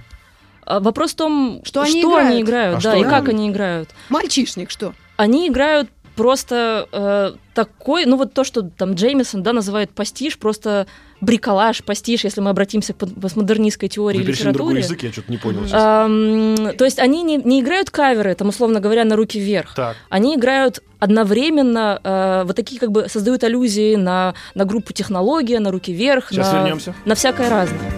А 0.65 0.81
Вопрос 0.81 1.13
в 1.13 1.17
том, 1.17 1.61
Что 1.65 1.83
они 1.83 2.03
играют. 2.03 2.41
играют, 2.41 2.73
А 2.73 2.77
да, 2.77 2.81
что 2.81 2.91
и 2.93 2.95
они 3.03 3.05
как 3.05 3.29
они 3.29 3.49
играют. 3.51 3.91
Мальчишник, 4.09 4.71
что? 4.71 4.95
Они 5.17 5.49
играют 5.49 5.89
просто 6.17 6.89
э, 6.91 7.33
такой, 7.55 8.07
ну 8.07 8.17
вот 8.17 8.33
то, 8.33 8.43
что 8.43 8.63
там 8.63 8.95
Джеймисон, 8.95 9.43
да, 9.43 9.53
называет 9.53 9.91
пастиш, 9.91 10.39
просто 10.39 10.87
бриколаж, 11.21 11.85
пастиш, 11.85 12.25
если 12.25 12.41
мы 12.41 12.51
обратимся 12.51 12.93
к 12.93 12.97
постмодернистской 12.97 13.89
теории 13.89 14.19
Вы 14.19 14.45
на 14.45 14.53
другой 14.53 14.79
язык, 14.79 15.03
я 15.03 15.13
что-то 15.13 15.31
не 15.31 15.39
понял. 15.39 15.61
Ам, 15.73 16.77
то 16.77 16.85
есть 16.85 16.99
они 16.99 17.23
не, 17.23 17.37
не 17.37 17.61
играют 17.61 17.91
каверы, 17.91 18.35
там, 18.35 18.49
условно 18.49 18.81
говоря, 18.81 19.05
на 19.05 19.15
руки 19.15 19.39
вверх. 19.39 19.75
Так. 19.75 19.97
Они 20.09 20.35
играют 20.35 20.83
одновременно, 20.99 22.01
э, 22.03 22.45
вот 22.47 22.57
такие 22.57 22.81
как 22.81 22.91
бы 22.91 23.09
создают 23.09 23.45
аллюзии 23.45 23.97
на, 23.97 24.35
на 24.55 24.65
группу 24.65 24.93
технология, 24.93 25.61
на 25.61 25.71
руки 25.71 25.93
вверх, 25.93 26.31
Сейчас 26.31 26.53
на, 26.53 26.59
вернемся. 26.59 26.95
на 27.05 27.15
всякое 27.15 27.51
разное. 27.51 27.93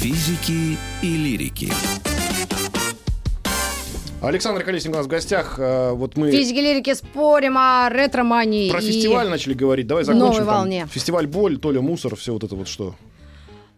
Физики 0.00 0.76
и 1.02 1.16
лирики. 1.16 1.72
Александр 4.22 4.62
Колесник 4.62 4.92
у 4.92 4.96
нас 4.96 5.06
в 5.06 5.08
гостях. 5.08 5.56
Э, 5.58 5.90
Вот 5.92 6.16
мы 6.16 6.30
Физики 6.30 6.58
лирики 6.58 6.94
спорим 6.94 7.56
о 7.58 7.88
ретромании. 7.90 8.70
про 8.70 8.80
и- 8.80 8.86
фестиваль 8.86 9.28
начали 9.28 9.54
говорить. 9.54 9.86
Давай 9.86 10.04
закончим. 10.04 10.26
новой 10.26 10.38
там. 10.38 10.46
волне. 10.46 10.86
Фестиваль 10.90 11.26
боль, 11.26 11.58
Толя 11.58 11.80
мусор, 11.80 12.14
все 12.16 12.32
вот 12.32 12.44
это 12.44 12.54
вот 12.54 12.68
что. 12.68 12.94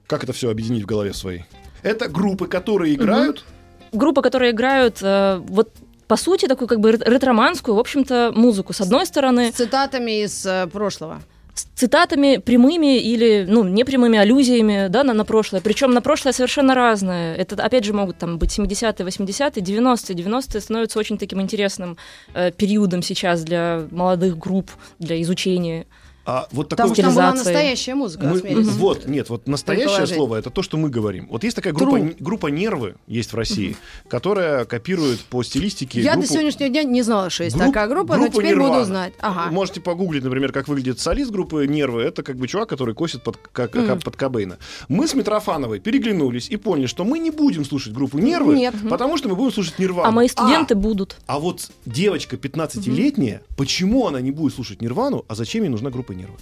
Как 0.07 0.23
это 0.25 0.33
все 0.33 0.51
объединить 0.51 0.83
в 0.83 0.87
голове 0.87 1.15
своей? 1.15 1.45
Это 1.83 2.09
группы, 2.09 2.47
которые 2.47 2.95
играют. 2.95 3.45
Группа, 3.93 4.23
которые 4.23 4.51
играют 4.53 4.99
э, 5.03 5.39
вот 5.49 5.71
по 6.07 6.17
сути 6.17 6.47
такую 6.47 6.69
как 6.69 6.81
бы 6.81 6.93
рет- 6.93 7.03
ретроманскую, 7.09 7.75
в 7.77 7.79
общем-то, 7.79 8.33
музыку. 8.35 8.73
С 8.75 8.81
одной 8.81 9.07
стороны, 9.07 9.51
С 9.51 9.55
цитатами 9.57 10.23
из 10.25 10.45
э, 10.45 10.67
прошлого. 10.71 11.23
С 11.55 11.67
цитатами 11.75 12.39
прямыми 12.39 12.99
или 12.99 13.47
ну 13.49 13.65
непрямыми 13.65 14.19
аллюзиями 14.19 14.89
да, 14.89 15.05
на, 15.05 15.15
на 15.15 15.25
прошлое. 15.25 15.61
Причем 15.61 15.93
на 15.93 16.03
прошлое 16.03 16.33
совершенно 16.33 16.75
разное. 16.75 17.37
Это 17.37 17.63
опять 17.63 17.85
же 17.85 17.93
могут 17.93 18.19
там 18.19 18.39
быть 18.39 18.59
70-е, 18.59 19.07
80-е, 19.07 19.63
90-е. 19.63 20.17
90-е 20.17 20.61
становятся 20.61 20.99
очень 20.99 21.17
таким 21.17 21.41
интересным 21.41 21.97
э, 22.35 22.51
периодом 22.51 23.03
сейчас 23.03 23.45
для 23.45 23.87
молодых 23.91 24.37
групп, 24.37 24.71
для 24.99 25.21
изучения. 25.23 25.87
А 26.27 26.49
вот 26.53 26.69
такой 26.71 26.89
Потому 26.91 26.95
что 26.95 27.03
там 27.03 27.15
была 27.15 27.33
настоящая 27.35 27.95
музыка. 27.95 28.27
Мы- 28.27 28.37
осмелюсь. 28.39 28.67
вот, 28.69 29.07
нет, 29.07 29.29
вот 29.29 29.47
настоящее 29.47 30.07
слово 30.07 30.37
это 30.37 30.51
то, 30.51 30.63
что 30.63 30.77
мы 30.77 30.89
говорим. 30.89 31.27
Вот 31.31 31.45
есть 31.45 31.55
такая 31.57 31.73
группа, 31.73 31.99
группа 32.19 32.47
нервы, 32.47 32.95
есть 33.07 33.33
в 33.33 33.37
России, 33.37 33.77
которая 34.09 34.65
копирует 34.65 35.21
по 35.21 35.43
стилистике. 35.43 36.01
Я 36.01 36.13
до 36.13 36.19
группу- 36.21 36.33
сегодняшнего 36.33 36.69
дня 36.71 36.83
не 36.85 37.03
знала, 37.03 37.29
что 37.31 37.45
есть 37.45 37.57
групп- 37.57 37.67
такая 37.69 37.89
группа, 37.89 38.17
но 38.17 38.23
группу 38.23 38.41
теперь 38.41 38.55
буду 38.57 38.67
Нирвана. 38.69 38.85
знать. 38.85 39.13
Ага. 39.21 39.51
Можете 39.51 39.81
погуглить, 39.81 40.25
например, 40.25 40.53
как 40.53 40.67
выглядит 40.69 40.99
солист 40.99 41.31
группы 41.31 41.67
Нервы. 41.67 42.03
Это 42.03 42.23
как 42.23 42.37
бы 42.37 42.49
чувак, 42.49 42.69
который 42.69 42.95
косит 42.95 43.23
под, 43.23 43.37
как, 43.37 43.73
как 43.73 44.03
под 44.03 44.17
Кобейна. 44.17 44.59
Мы 44.89 45.07
с 45.07 45.15
Митрофановой 45.15 45.79
переглянулись 45.81 46.49
и 46.49 46.57
поняли, 46.57 46.87
что 46.87 47.05
мы 47.05 47.19
не 47.19 47.31
будем 47.31 47.65
слушать 47.65 47.93
группу 47.93 48.19
Нервы, 48.19 48.55
Нет. 48.57 48.75
потому 48.89 49.19
что 49.19 49.29
мы 49.29 49.37
будем 49.37 49.53
слушать 49.53 49.79
Нирвану. 49.79 50.09
А 50.09 50.11
мои 50.11 50.29
студенты 50.29 50.75
будут. 50.75 51.17
А 51.27 51.39
вот 51.39 51.71
девочка 51.87 52.37
15-летняя, 52.37 53.43
почему 53.57 54.07
она 54.07 54.21
не 54.21 54.31
будет 54.31 54.55
слушать 54.55 54.81
Нирвану, 54.81 55.25
а 55.29 55.35
зачем 55.35 55.63
ей 55.65 55.69
нужна 55.69 55.91
группа 55.91 56.13
Нервы? 56.15 56.37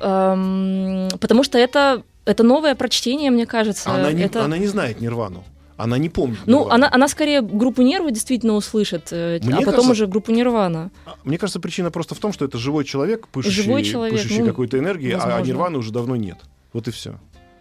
Эм, 0.00 1.08
потому 1.20 1.42
что 1.42 1.58
это, 1.58 2.02
это 2.24 2.42
новое 2.42 2.74
прочтение, 2.74 3.30
мне 3.30 3.46
кажется. 3.46 3.90
Она 3.90 4.12
не, 4.12 4.24
это... 4.24 4.44
она 4.44 4.58
не 4.58 4.66
знает 4.66 5.00
Нирвану. 5.00 5.44
Она 5.76 5.98
не 5.98 6.08
помнит. 6.08 6.38
Ну, 6.46 6.60
Нирвану. 6.60 6.74
она, 6.74 6.88
она 6.90 7.08
скорее 7.08 7.42
группу 7.42 7.82
нервы 7.82 8.10
действительно 8.10 8.54
услышит, 8.54 9.08
э, 9.10 9.40
Мне 9.42 9.54
а 9.54 9.58
потом 9.58 9.72
кажется- 9.72 9.90
уже 9.92 10.06
группу 10.06 10.32
нирвана. 10.32 10.90
А, 11.04 11.16
Мне 11.24 11.36
кажется, 11.36 11.60
причина 11.60 11.90
просто 11.90 12.14
в 12.14 12.18
том, 12.18 12.32
что 12.32 12.46
это 12.46 12.56
живой 12.56 12.84
человек, 12.84 13.28
пышущий, 13.28 13.62
Живой 13.62 13.82
человек, 13.84 14.14
пышущий 14.14 14.40
ну, 14.40 14.46
какой-то 14.46 14.78
энергией, 14.78 15.12
а 15.12 15.18
возможно. 15.18 15.44
Нирваны 15.46 15.78
уже 15.78 15.92
давно 15.92 16.16
нет. 16.16 16.38
Вот 16.72 16.88
и 16.88 16.90
все. 16.90 17.18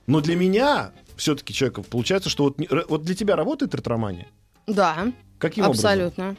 Но 0.07 0.21
для 0.21 0.35
меня, 0.37 0.91
все-таки, 1.17 1.53
человека, 1.53 1.81
получается, 1.83 2.29
что 2.29 2.45
вот, 2.45 2.57
вот 2.87 3.03
для 3.03 3.15
тебя 3.15 3.35
работает 3.35 3.75
ретромания? 3.75 4.27
Да, 4.65 5.11
Каким 5.37 5.65
образом? 5.65 5.85
абсолютно. 5.85 6.35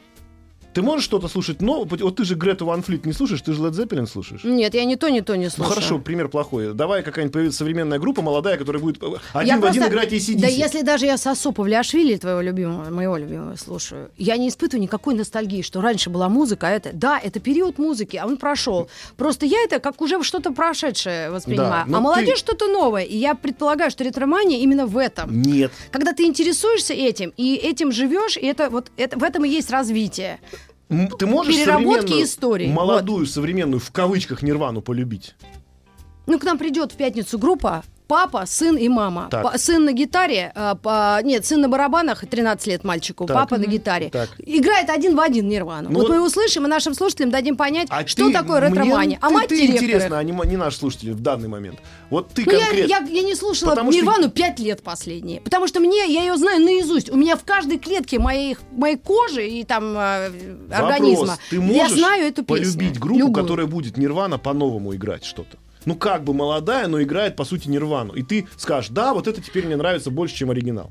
Ты 0.76 0.82
можешь 0.82 1.06
что-то 1.06 1.26
слушать 1.28 1.62
новое? 1.62 1.88
Вот 2.02 2.16
ты 2.16 2.24
же 2.26 2.34
Грету 2.34 2.66
Ван 2.66 2.82
Флит 2.82 3.06
не 3.06 3.14
слушаешь, 3.14 3.40
ты 3.40 3.54
же 3.54 3.62
Led 3.62 3.70
Zeppelin 3.70 4.06
слушаешь. 4.06 4.44
Нет, 4.44 4.74
я 4.74 4.84
ни 4.84 4.94
то, 4.96 5.08
ни 5.08 5.20
то 5.20 5.34
не 5.34 5.44
Ну 5.44 5.50
слушаю. 5.50 5.74
хорошо, 5.74 5.98
пример 6.00 6.28
плохой. 6.28 6.74
Давай 6.74 7.02
какая-нибудь 7.02 7.32
появится 7.32 7.56
современная 7.60 7.98
группа 7.98 8.20
молодая, 8.20 8.58
которая 8.58 8.82
будет 8.82 9.02
э, 9.02 9.06
один 9.32 9.54
Я 9.54 9.58
в 9.58 9.64
один 9.64 9.82
просто- 9.84 9.88
играть 9.88 10.12
ACDC. 10.12 10.38
Да 10.38 10.48
если 10.48 10.82
даже 10.82 11.06
я 11.06 11.16
Сосу 11.16 11.52
Павлиашвили, 11.52 12.16
твоего 12.18 12.42
любимого, 12.42 12.90
моего 12.90 13.16
любимого, 13.16 13.56
слушаю, 13.56 14.10
я 14.18 14.36
не 14.36 14.50
испытываю 14.50 14.82
никакой 14.82 15.14
ностальгии, 15.14 15.62
что 15.62 15.80
раньше 15.80 16.10
была 16.10 16.28
музыка, 16.28 16.66
а 16.66 16.70
это, 16.72 16.90
да, 16.92 17.18
это 17.18 17.40
период 17.40 17.78
музыки, 17.78 18.18
а 18.18 18.26
он 18.26 18.36
прошел. 18.36 18.90
Просто 19.16 19.46
я 19.46 19.62
это 19.64 19.78
как 19.80 20.02
уже 20.02 20.22
что-то 20.22 20.52
прошедшее 20.52 21.30
воспринимаю. 21.30 21.86
Да, 21.88 21.96
а 21.96 22.00
молодежь 22.02 22.42
ты- 22.42 22.48
что-то 22.50 22.66
новое. 22.66 23.04
И 23.04 23.16
я 23.16 23.34
предполагаю, 23.34 23.90
что 23.90 24.04
ретромания 24.04 24.58
именно 24.58 24.84
в 24.84 24.98
этом. 24.98 25.40
Нет. 25.40 25.72
Когда 25.90 26.12
ты 26.12 26.24
интересуешься 26.24 26.92
этим, 26.92 27.32
и 27.38 27.54
этим 27.54 27.92
живешь, 27.92 28.36
и 28.36 28.44
это 28.44 28.68
вот 28.68 28.90
это, 28.98 29.18
в 29.18 29.22
этом 29.22 29.46
и 29.46 29.48
есть 29.48 29.70
развитие. 29.70 30.38
Ты 30.88 31.26
можешь 31.26 31.54
Переработки 31.54 32.22
истории. 32.22 32.68
молодую, 32.68 33.26
современную, 33.26 33.80
в 33.80 33.90
кавычках, 33.90 34.42
Нирвану 34.42 34.82
полюбить? 34.82 35.34
Ну, 36.26 36.38
к 36.38 36.44
нам 36.44 36.58
придет 36.58 36.92
в 36.92 36.96
пятницу 36.96 37.38
группа 37.38 37.82
Папа, 38.08 38.44
сын 38.46 38.76
и 38.76 38.88
мама. 38.88 39.26
Так. 39.30 39.58
Сын 39.58 39.84
на 39.84 39.92
гитаре, 39.92 40.52
а, 40.54 40.76
па- 40.76 41.20
нет, 41.22 41.44
сын 41.44 41.60
на 41.60 41.68
барабанах, 41.68 42.24
13 42.24 42.68
лет 42.68 42.84
мальчику, 42.84 43.26
Так. 43.26 43.36
папа 43.36 43.58
на 43.58 43.64
гитаре. 43.66 44.10
Так. 44.10 44.30
Играет 44.38 44.90
один 44.90 45.16
в 45.16 45.20
один 45.20 45.48
Нирвану. 45.48 45.90
Ну 45.90 45.98
вот 46.00 46.08
мы 46.08 46.24
услышим 46.24 46.64
и 46.66 46.68
нашим 46.68 46.94
слушателям 46.94 47.30
дадим 47.30 47.56
понять, 47.56 47.88
А 47.90 48.06
что 48.06 48.28
ты- 48.28 48.32
такое 48.32 48.60
ретромания. 48.60 49.18
А 49.20 49.28
ты- 49.28 49.34
мать 49.34 49.48
ты 49.48 49.56
директора. 49.56 49.84
интересно, 49.86 50.18
а 50.18 50.22
не, 50.22 50.32
не 50.32 50.56
наш 50.56 50.76
слушатель 50.76 51.12
в 51.12 51.20
данный 51.20 51.48
момент. 51.48 51.80
Вот 52.10 52.28
ты 52.30 52.44
Ну, 52.46 52.52
я, 52.52 52.58
конкретно... 52.60 52.88
я, 52.90 52.98
я 52.98 53.22
не 53.22 53.34
слушала 53.34 53.70
Потому 53.70 53.90
что- 53.90 54.00
Нирвану 54.00 54.30
пять 54.30 54.60
лет 54.60 54.82
последние. 54.84 55.40
Потому 55.40 55.66
что 55.66 55.80
мне, 55.80 56.06
я 56.12 56.20
ее 56.22 56.36
знаю 56.36 56.60
наизусть. 56.64 57.10
У 57.10 57.16
меня 57.16 57.34
в 57.36 57.44
каждой 57.44 57.78
клетке 57.78 58.20
моей, 58.20 58.56
моей 58.70 58.96
кожи 58.98 59.48
и 59.48 59.64
там 59.64 59.96
э, 59.98 60.30
Вопрос, 60.68 60.78
организма. 60.92 61.38
ты 61.50 61.56
я 61.56 61.62
можешь 61.62 61.98
знаю 61.98 62.26
эту 62.28 62.44
песню. 62.44 62.72
полюбить 62.72 62.98
группу, 63.00 63.18
Любую. 63.18 63.42
которая 63.42 63.66
будет 63.66 63.96
Нирвана 63.96 64.38
по-новому 64.38 64.94
играть 64.94 65.24
что-то? 65.24 65.56
Ну, 65.86 65.94
как 65.94 66.24
бы 66.24 66.34
молодая, 66.34 66.88
но 66.88 67.00
играет, 67.02 67.36
по 67.36 67.44
сути, 67.44 67.68
Нирвану. 67.68 68.12
И 68.12 68.22
ты 68.22 68.46
скажешь, 68.56 68.90
да, 68.90 69.14
вот 69.14 69.26
это 69.28 69.40
теперь 69.40 69.64
мне 69.66 69.76
нравится 69.76 70.10
больше, 70.10 70.34
чем 70.34 70.50
оригинал. 70.50 70.90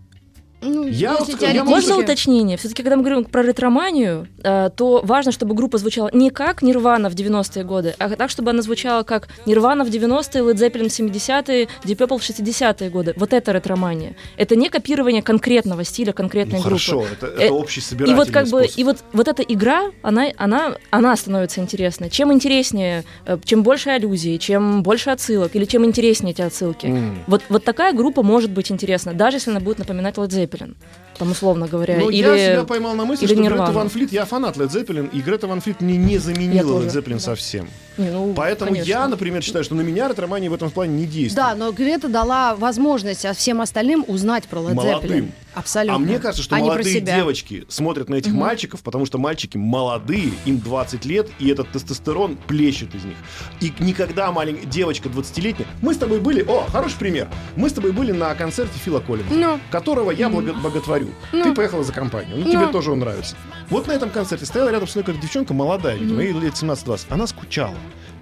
Ну, 0.65 0.87
Я 0.87 1.17
я 1.41 1.63
Можно 1.63 1.97
уточнение? 1.97 2.57
Все-таки, 2.57 2.81
когда 2.83 2.95
мы 2.97 3.03
говорим 3.03 3.25
про 3.25 3.43
ретроманию, 3.43 4.27
э, 4.43 4.69
то 4.75 5.01
важно, 5.03 5.31
чтобы 5.31 5.53
группа 5.55 5.77
звучала 5.77 6.09
не 6.13 6.29
как 6.29 6.61
Нирвана 6.61 7.09
в 7.09 7.13
90-е 7.13 7.63
годы, 7.63 7.95
а 7.99 8.09
так, 8.09 8.29
чтобы 8.29 8.49
она 8.51 8.61
звучала 8.61 9.03
как 9.03 9.27
Нирвана 9.45 9.83
в 9.83 9.89
90-е, 9.89 10.41
Led 10.41 10.55
Zeppelin 10.55 10.89
в 10.89 10.99
70-е, 10.99 11.67
Deep 11.83 11.97
Purple 11.97 12.17
в 12.17 12.21
60-е 12.21 12.89
годы. 12.89 13.13
Вот 13.17 13.33
это 13.33 13.51
ретромания. 13.51 14.15
Это 14.37 14.55
не 14.55 14.69
копирование 14.69 15.21
конкретного 15.21 15.83
стиля 15.83 16.13
конкретной 16.13 16.57
Ну, 16.59 16.63
группы. 16.63 16.83
хорошо, 16.83 17.05
это, 17.11 17.27
это 17.27 17.43
Э, 17.45 17.49
общий 17.49 17.79
И 17.79 17.83
собирательный 17.83 18.17
вот 18.17 18.31
как 18.31 18.45
бы, 18.45 18.63
способ. 18.63 18.79
и 18.79 18.83
вот, 18.83 18.97
вот 19.13 19.27
эта 19.27 19.43
игра, 19.43 19.91
она, 20.01 20.27
она, 20.37 20.75
она 20.89 21.15
становится 21.15 21.61
интересной. 21.61 22.09
Чем 22.09 22.33
интереснее, 22.33 23.03
э, 23.25 23.37
чем 23.43 23.63
больше 23.63 23.89
аллюзий, 23.91 24.37
чем 24.39 24.83
больше 24.83 25.09
отсылок, 25.11 25.55
или 25.55 25.65
чем 25.65 25.85
интереснее 25.85 26.31
эти 26.31 26.41
отсылки. 26.41 26.87
М. 26.87 27.23
Вот, 27.27 27.43
вот 27.49 27.63
такая 27.63 27.93
группа 27.93 28.23
может 28.23 28.51
быть 28.51 28.71
интересна, 28.71 29.13
даже 29.13 29.37
если 29.37 29.51
она 29.51 29.59
будет 29.59 29.79
напоминать 29.79 30.15
Led 30.15 30.29
Zeppelin. 30.29 30.54
Jupiteren. 30.55 30.75
Там, 31.17 31.31
условно 31.31 31.67
говоря. 31.67 31.97
Ну, 31.97 32.09
или... 32.09 32.25
я 32.25 32.53
себя 32.53 32.63
поймал 32.63 32.93
на 32.95 33.05
мысли, 33.05 33.25
или 33.25 33.33
что 33.33 33.41
Грета 33.41 33.53
Нирвану. 33.55 33.73
Ван 33.73 33.89
Флит, 33.89 34.11
я 34.11 34.25
фанат 34.25 34.57
Led 34.57 34.69
Zeppelin, 34.69 35.09
и 35.11 35.21
Грета 35.21 35.47
Ван 35.47 35.61
Флит 35.61 35.81
мне 35.81 35.97
не 35.97 36.17
заменила 36.17 36.81
Led 36.81 36.91
Zeppelin 36.91 37.13
да. 37.13 37.19
совсем. 37.19 37.69
Не, 37.97 38.09
ну, 38.09 38.33
Поэтому 38.35 38.71
конечно. 38.71 38.89
я, 38.89 39.07
например, 39.07 39.41
считаю, 39.41 39.63
что 39.63 39.75
на 39.75 39.81
меня 39.81 40.09
ретромания 40.09 40.49
в 40.49 40.53
этом 40.53 40.69
плане 40.69 40.95
не 40.95 41.05
действует. 41.05 41.35
Да, 41.35 41.55
но 41.55 41.71
Грета 41.71 42.09
дала 42.09 42.55
возможность 42.55 43.25
а 43.25 43.33
всем 43.33 43.61
остальным 43.61 44.03
узнать 44.07 44.45
про 44.45 44.59
Led 44.59 44.73
Молодым. 44.73 45.09
Zeppelin. 45.09 45.31
Абсолютно. 45.55 45.95
А 45.95 45.99
мне 45.99 46.19
кажется, 46.19 46.43
что 46.43 46.57
а 46.57 46.59
молодые 46.59 46.99
девочки 46.99 47.65
смотрят 47.69 48.09
на 48.09 48.15
этих 48.15 48.33
мальчиков, 48.33 48.81
потому 48.81 49.05
что 49.05 49.17
мальчики 49.17 49.55
молодые, 49.55 50.33
им 50.45 50.59
20 50.59 51.05
лет, 51.05 51.29
и 51.39 51.47
этот 51.49 51.71
тестостерон 51.71 52.35
плещет 52.35 52.93
из 52.93 53.05
них. 53.05 53.15
И 53.61 53.71
никогда 53.79 54.31
маленькая 54.33 54.65
девочка 54.65 55.07
20-летняя... 55.07 55.67
Мы 55.81 55.93
с 55.93 55.97
тобой 55.97 56.19
были... 56.19 56.43
О, 56.43 56.65
хороший 56.69 56.99
пример. 56.99 57.29
Мы 57.55 57.69
с 57.69 57.73
тобой 57.73 57.93
были 57.93 58.11
на 58.11 58.35
концерте 58.35 58.77
Фила 58.83 58.99
Коллинза, 58.99 59.33
Ну. 59.33 59.59
которого 59.71 60.11
я 60.11 60.27
благо- 60.29 60.53
боготворю. 60.53 61.04
Ты 61.31 61.53
поехала 61.53 61.83
за 61.83 61.93
компанию. 61.93 62.37
Ну, 62.37 62.43
тебе 62.49 62.65
Ну. 62.65 62.71
тоже 62.71 62.91
он 62.91 62.99
нравится. 62.99 63.35
Вот 63.69 63.87
на 63.87 63.91
этом 63.93 64.09
концерте 64.09 64.45
стояла 64.45 64.69
рядом 64.69 64.87
со 64.87 64.97
мной 64.97 65.05
какая-то 65.05 65.21
девчонка 65.21 65.53
молодая, 65.53 65.95
видимо, 65.97 66.21
ей 66.21 66.33
лет 66.33 66.55
17-20. 66.55 67.07
Она 67.09 67.27
скучала. 67.27 67.75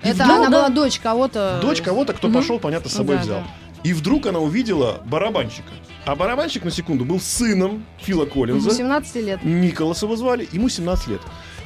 И 0.04 0.08
Это 0.10 0.24
вдруг- 0.26 0.38
она 0.40 0.50
была 0.50 0.70
дочь 0.70 1.00
кого-то. 1.00 1.60
Дочь 1.62 1.82
кого-то, 1.82 2.14
кто 2.14 2.30
пошел, 2.30 2.60
понятно, 2.60 2.90
с 2.90 2.94
собой 2.94 3.16
Да, 3.18 3.22
взял. 3.22 3.40
да. 3.42 3.48
И 3.84 3.94
вдруг 3.94 4.26
она 4.28 4.40
увидела 4.40 5.02
барабанщика. 5.06 5.68
А 6.06 6.16
барабанщик, 6.16 6.64
на 6.66 6.72
секунду, 6.72 7.06
был 7.06 7.20
сыном 7.20 7.86
Фила 8.00 8.26
Коллинза. 8.26 8.72
17 8.72 9.16
лет. 9.22 9.44
Николаса 9.44 10.14
звали, 10.16 10.48
ему 10.52 10.70
17 10.70 11.08
лет. 11.08 11.22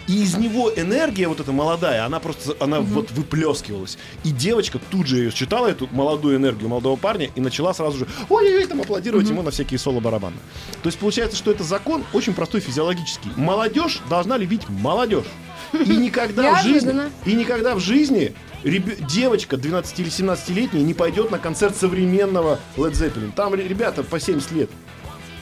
И 0.07 0.23
из 0.23 0.35
него 0.37 0.71
энергия 0.73 1.27
вот 1.27 1.39
эта 1.39 1.51
молодая, 1.51 2.05
она 2.05 2.19
просто, 2.19 2.55
она 2.59 2.79
вот 2.79 3.11
выплескивалась. 3.11 3.97
И 4.23 4.31
девочка 4.31 4.79
тут 4.89 5.05
же 5.07 5.17
ее 5.17 5.31
считала, 5.31 5.67
эту 5.67 5.87
молодую 5.91 6.37
энергию 6.37 6.69
молодого 6.69 6.95
парня, 6.95 7.29
и 7.35 7.41
начала 7.41 7.73
сразу 7.73 7.97
же 7.99 8.07
ой-ой-ой, 8.29 8.65
там 8.67 8.81
аплодировать 8.81 9.27
ему 9.29 9.41
на 9.43 9.51
всякие 9.51 9.77
соло-барабаны. 9.79 10.37
То 10.81 10.87
есть 10.87 10.97
получается, 10.97 11.35
что 11.37 11.51
это 11.51 11.63
закон 11.63 12.03
очень 12.13 12.33
простой 12.33 12.61
физиологический. 12.61 13.31
Молодежь 13.35 13.99
должна 14.09 14.37
любить 14.37 14.67
молодежь. 14.69 15.25
И 15.73 15.89
никогда 15.97 16.53
в 16.55 16.63
жизни, 16.63 16.89
и 17.25 17.33
никогда 17.33 17.75
в 17.75 17.79
жизни 17.81 18.33
ребё- 18.63 18.95
девочка 19.05 19.57
12 19.57 19.99
или 19.99 20.09
17-летняя 20.09 20.81
не 20.81 20.93
пойдет 20.93 21.29
на 21.31 21.39
концерт 21.39 21.75
современного 21.75 22.59
Led 22.77 22.93
Zeppelin. 22.93 23.33
Там 23.35 23.53
ре- 23.53 23.67
ребята 23.67 24.03
по 24.03 24.17
70 24.17 24.51
лет. 24.53 24.69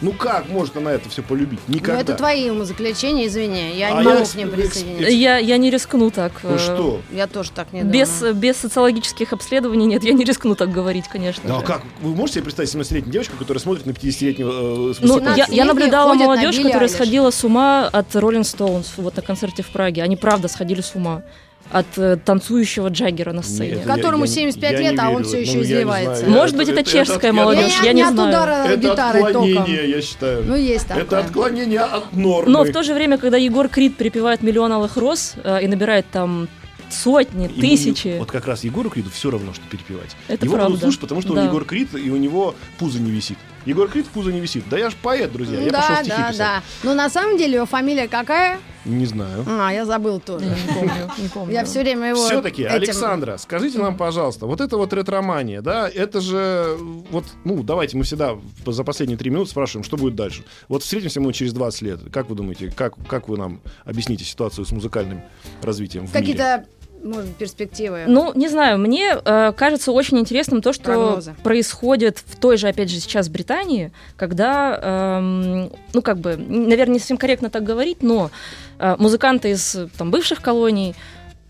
Ну 0.02 0.12
как 0.12 0.50
может 0.50 0.76
она 0.78 0.92
это 0.92 1.10
все 1.10 1.24
полюбить? 1.24 1.60
Ну, 1.68 1.76
Никогда. 1.76 2.02
это 2.02 2.14
твои 2.16 2.50
умозаключения, 2.50 3.28
извини. 3.28 3.76
Я 3.78 3.96
А 3.96 4.02
не 4.02 4.08
могу 4.08 4.20
я 4.20 4.26
к 4.26 4.36
ним 4.36 4.52
присоединиться. 4.52 5.10
Я, 5.10 5.38
я 5.38 5.58
не 5.58 5.72
рискну 5.72 6.12
так. 6.12 6.34
Ну 6.44 6.60
что? 6.60 7.02
Я 7.12 7.28
тоже 7.28 7.52
так 7.52 7.72
не 7.72 7.84
Без, 7.84 8.10
думаю. 8.20 8.36
без 8.36 8.58
социологических 8.58 9.32
обследований 9.34 9.86
нет, 9.86 10.04
я 10.04 10.14
не 10.14 10.24
рискну 10.24 10.56
так 10.56 10.72
говорить, 10.72 11.06
конечно. 11.08 11.44
Ну 11.48 11.58
а 11.58 11.62
как? 11.62 11.82
Вы 12.02 12.14
можете 12.14 12.40
себе 12.40 12.44
представить 12.46 12.74
17-летнюю 12.74 13.12
девочку, 13.12 13.38
которая 13.38 13.62
смотрит 13.62 13.86
на 13.86 13.92
50-летнего 13.92 14.92
э, 14.92 14.94
Ну, 15.02 15.20
я, 15.20 15.36
я 15.36 15.46
17-летние 15.46 15.64
наблюдала 15.64 16.14
на 16.14 16.26
молодежь, 16.26 16.58
Билли 16.58 16.68
которая 16.68 16.90
сходила 16.90 17.32
с 17.32 17.44
ума 17.44 17.88
от 17.88 18.14
Rolling 18.16 18.42
Stones 18.42 18.88
вот 18.98 19.16
на 19.16 19.22
концерте 19.22 19.64
в 19.64 19.68
Праге. 19.68 20.04
Они 20.04 20.18
правда 20.18 20.48
сходили 20.48 20.82
с 20.82 20.94
ума 20.96 21.24
от 21.72 21.86
э, 21.98 22.18
танцующего 22.24 22.90
Джаггера 22.90 23.32
на 23.34 23.42
сцене. 23.42 23.76
Нет, 23.76 23.86
Которому 23.86 24.26
я- 24.26 24.30
я- 24.30 24.36
75 24.36 24.72
я 24.72 24.92
лет, 24.92 25.00
а 25.00 25.10
он 25.10 25.24
верю. 25.24 25.26
все 25.28 25.36
Ну, 25.38 25.42
еще 25.42 25.52
я 25.52 25.58
не 25.58 25.64
издевается. 25.64 26.16
знаю. 26.26 26.32
Может 26.34 26.56
быть, 26.58 26.70
это 26.70 26.84
чешская 26.84 27.34
молодежь, 27.34 27.80
Не, 27.82 27.86
я 27.88 27.94
не 27.94 28.02
не 28.02 28.08
от 28.08 28.14
знаю. 28.14 28.30
удара 28.30 28.66
Это 28.68 28.78
гитары 28.78 29.20
током. 29.20 29.44
отклонение, 29.44 29.90
я 29.90 30.02
считаю. 30.02 30.44
Ну, 30.46 30.56
есть 30.56 30.88
такое. 30.88 31.04
это 31.04 31.20
отклонение 31.20 31.80
от 31.82 32.14
нормы. 32.14 32.52
Но 32.52 32.64
в 32.64 32.72
то 32.72 32.84
же 32.84 32.94
время, 32.94 33.18
когда 33.18 33.38
Егор 33.38 33.68
Крид 33.68 33.98
припевает 33.98 34.42
миллион 34.44 34.72
алых 34.72 34.96
роз 34.98 35.34
э, 35.44 35.64
и 35.64 35.68
набирает 35.68 36.06
там 36.12 36.48
сотни, 36.90 37.46
Ему 37.46 37.60
тысячи, 37.60 38.08
не- 38.10 38.20
Вот 38.20 38.32
как 38.32 38.46
раз 38.48 38.64
Егору 38.64 38.90
Криду 38.92 39.10
все 39.10 39.32
равно, 39.32 39.54
что 39.54 39.64
перепевать. 39.70 40.16
Это 40.28 40.46
Его 40.46 40.56
будут 40.56 40.68
правда. 40.68 40.80
слушать, 40.86 41.02
потому 41.02 41.22
что 41.22 41.34
Да. 41.34 41.42
он 41.42 41.48
Егор 41.48 41.66
Крид, 41.66 41.96
и 41.96 42.10
у 42.12 42.16
него 42.18 42.56
пузо 42.78 43.00
не 43.00 43.10
висит. 43.12 43.38
Егор 43.66 43.90
Крид 43.90 44.08
пузо 44.08 44.32
не 44.32 44.40
висит. 44.40 44.64
Да 44.70 44.78
я 44.78 44.90
ж 44.90 44.96
поэт, 45.02 45.32
друзья. 45.32 45.60
Я 45.60 45.72
да, 45.72 45.82
пошел 45.82 45.96
стихи 45.98 46.10
да, 46.10 46.28
писать. 46.30 46.38
да. 46.38 46.64
Но 46.84 46.94
на 46.94 47.10
самом 47.10 47.38
деле 47.38 47.56
его 47.56 47.66
фамилия 47.66 48.08
какая? 48.08 48.60
Не 48.86 49.08
знаю. 49.08 49.44
А, 49.48 49.74
я 49.74 49.84
забыл 49.84 50.20
тоже. 50.20 50.46
Не 50.46 50.74
помню, 50.74 51.12
не 51.18 51.28
помню. 51.28 51.54
Я 51.54 51.66
все 51.66 51.82
время 51.82 52.10
его 52.10 52.24
Все-таки, 52.24 52.62
этим- 52.62 52.76
Александра, 52.76 53.38
скажите 53.38 53.80
нам, 53.80 53.98
пожалуйста, 53.98 54.46
вот 54.46 54.62
это 54.62 54.78
вот 54.78 54.94
ретромания, 54.94 55.62
да, 55.62 55.90
это 55.90 56.22
же, 56.22 56.78
вот, 57.10 57.26
ну, 57.44 57.64
давайте 57.64 57.98
мы 57.98 58.04
всегда 58.04 58.38
за 58.64 58.84
последние 58.84 59.18
три 59.18 59.32
минуты 59.32 59.50
спрашиваем, 59.50 59.84
что 59.84 59.98
будет 59.98 60.16
дальше. 60.16 60.44
Вот 60.68 60.84
встретимся 60.84 61.20
мы 61.20 61.34
через 61.34 61.54
20 61.54 61.82
лет. 61.82 62.00
Как 62.14 62.30
вы 62.30 62.36
думаете, 62.36 62.72
как, 62.76 62.94
как 63.08 63.28
вы 63.28 63.38
нам 63.38 63.60
объясните 63.86 64.24
ситуацию 64.24 64.66
с 64.66 64.72
музыкальным 64.72 65.24
развитием 65.64 66.06
в 66.06 66.14
мире? 66.14 66.20
Какие-то, 66.20 66.66
может, 67.06 67.28
быть, 67.28 67.36
перспективы. 67.36 68.06
Ну, 68.08 68.34
не 68.36 68.48
знаю, 68.50 68.78
мне 68.78 69.18
э, 69.24 69.54
кажется 69.56 69.92
очень 69.92 70.20
интересным 70.20 70.62
то, 70.62 70.74
что 70.74 70.84
Прогнозы. 70.84 71.36
происходит 71.44 72.24
в 72.26 72.36
той 72.38 72.58
же, 72.58 72.68
опять 72.68 72.90
же, 72.90 73.00
сейчас 73.00 73.30
Британии, 73.30 73.92
когда, 74.18 75.20
эм, 75.20 75.72
ну, 75.94 76.02
как 76.02 76.20
бы, 76.20 76.36
наверное, 76.38 76.94
не 76.94 77.00
совсем 77.00 77.18
корректно 77.18 77.50
так 77.50 77.64
говорить, 77.64 78.02
но 78.02 78.32
э, 78.80 78.96
музыканты 79.00 79.52
из 79.52 79.78
там, 79.98 80.12
бывших 80.12 80.42
колоний, 80.42 80.96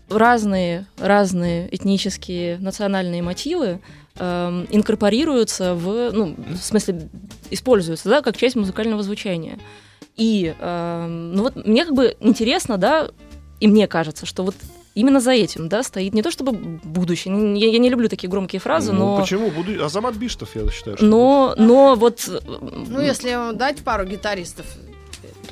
разные, 0.08 0.86
разные 0.98 1.74
этнические, 1.74 2.58
национальные 2.58 3.22
мотивы 3.22 3.80
эм, 4.18 4.66
инкорпорируются 4.70 5.74
в, 5.74 6.10
ну, 6.12 6.36
в 6.48 6.62
смысле, 6.62 7.08
используются, 7.50 8.08
да, 8.08 8.22
как 8.22 8.36
часть 8.36 8.56
музыкального 8.56 9.02
звучания. 9.02 9.58
И, 10.16 10.54
эм, 10.58 11.34
ну 11.34 11.42
вот, 11.42 11.66
мне 11.66 11.84
как 11.84 11.94
бы 11.94 12.16
интересно, 12.20 12.78
да, 12.78 13.08
и 13.60 13.68
мне 13.68 13.86
кажется, 13.86 14.26
что 14.26 14.44
вот 14.44 14.54
именно 14.96 15.20
за 15.20 15.32
этим, 15.32 15.68
да, 15.68 15.82
стоит 15.82 16.14
не 16.14 16.22
то 16.22 16.30
чтобы 16.30 16.52
будущее. 16.52 17.56
Я, 17.56 17.70
я 17.70 17.78
не 17.78 17.90
люблю 17.90 18.08
такие 18.08 18.28
громкие 18.28 18.58
фразы, 18.60 18.92
Ну, 18.92 18.98
но, 19.14 19.20
почему? 19.20 19.50
Буду... 19.50 19.84
Азамат 19.84 20.16
Биштов, 20.16 20.56
я 20.56 20.68
считаю. 20.70 20.96
Что 20.96 21.06
но, 21.06 21.54
но 21.56 21.94
вот, 21.94 22.26
э, 22.28 22.40
Ну, 22.50 23.00
если 23.00 23.54
дать 23.54 23.78
пару 23.84 24.04
гитаристов. 24.04 24.66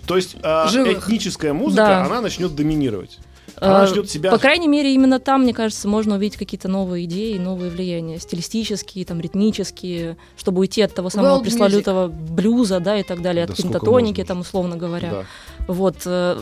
То 0.07 0.17
есть 0.17 0.37
Живых. 0.43 1.07
этническая 1.09 1.53
музыка, 1.53 1.83
Да. 1.85 2.05
она 2.05 2.21
начнет 2.21 2.55
доминировать. 2.55 3.19
Она 3.61 3.85
э, 3.85 3.87
начнет 3.87 4.11
себя... 4.11 4.31
по 4.31 4.39
крайней 4.39 4.69
мере, 4.69 4.95
именно 4.95 5.21
там, 5.21 5.43
мне 5.43 5.55
кажется, 5.55 5.89
можно 5.89 6.17
увидеть 6.17 6.37
какие-то 6.37 6.69
новые 6.69 7.05
идеи, 7.05 7.39
новые 7.39 7.71
влияния, 7.71 8.19
стилистические, 8.19 9.05
там, 9.05 9.21
ритмические, 9.21 10.17
чтобы 10.37 10.61
уйти 10.61 10.83
от 10.83 10.95
того 10.95 11.11
самого 11.11 11.39
World 11.39 11.43
пресловутого 11.43 12.09
блюза, 12.09 12.81
да, 12.81 12.99
и 12.99 13.03
так 13.03 13.23
далее, 13.23 13.47
Да 13.47 13.53
от 13.53 13.59
пентатоники, 13.59 14.23
там, 14.25 14.41
условно 14.41 14.77
говоря. 14.77 15.11
Да. 15.11 15.25
Вот. 15.67 15.97
э, 16.05 16.41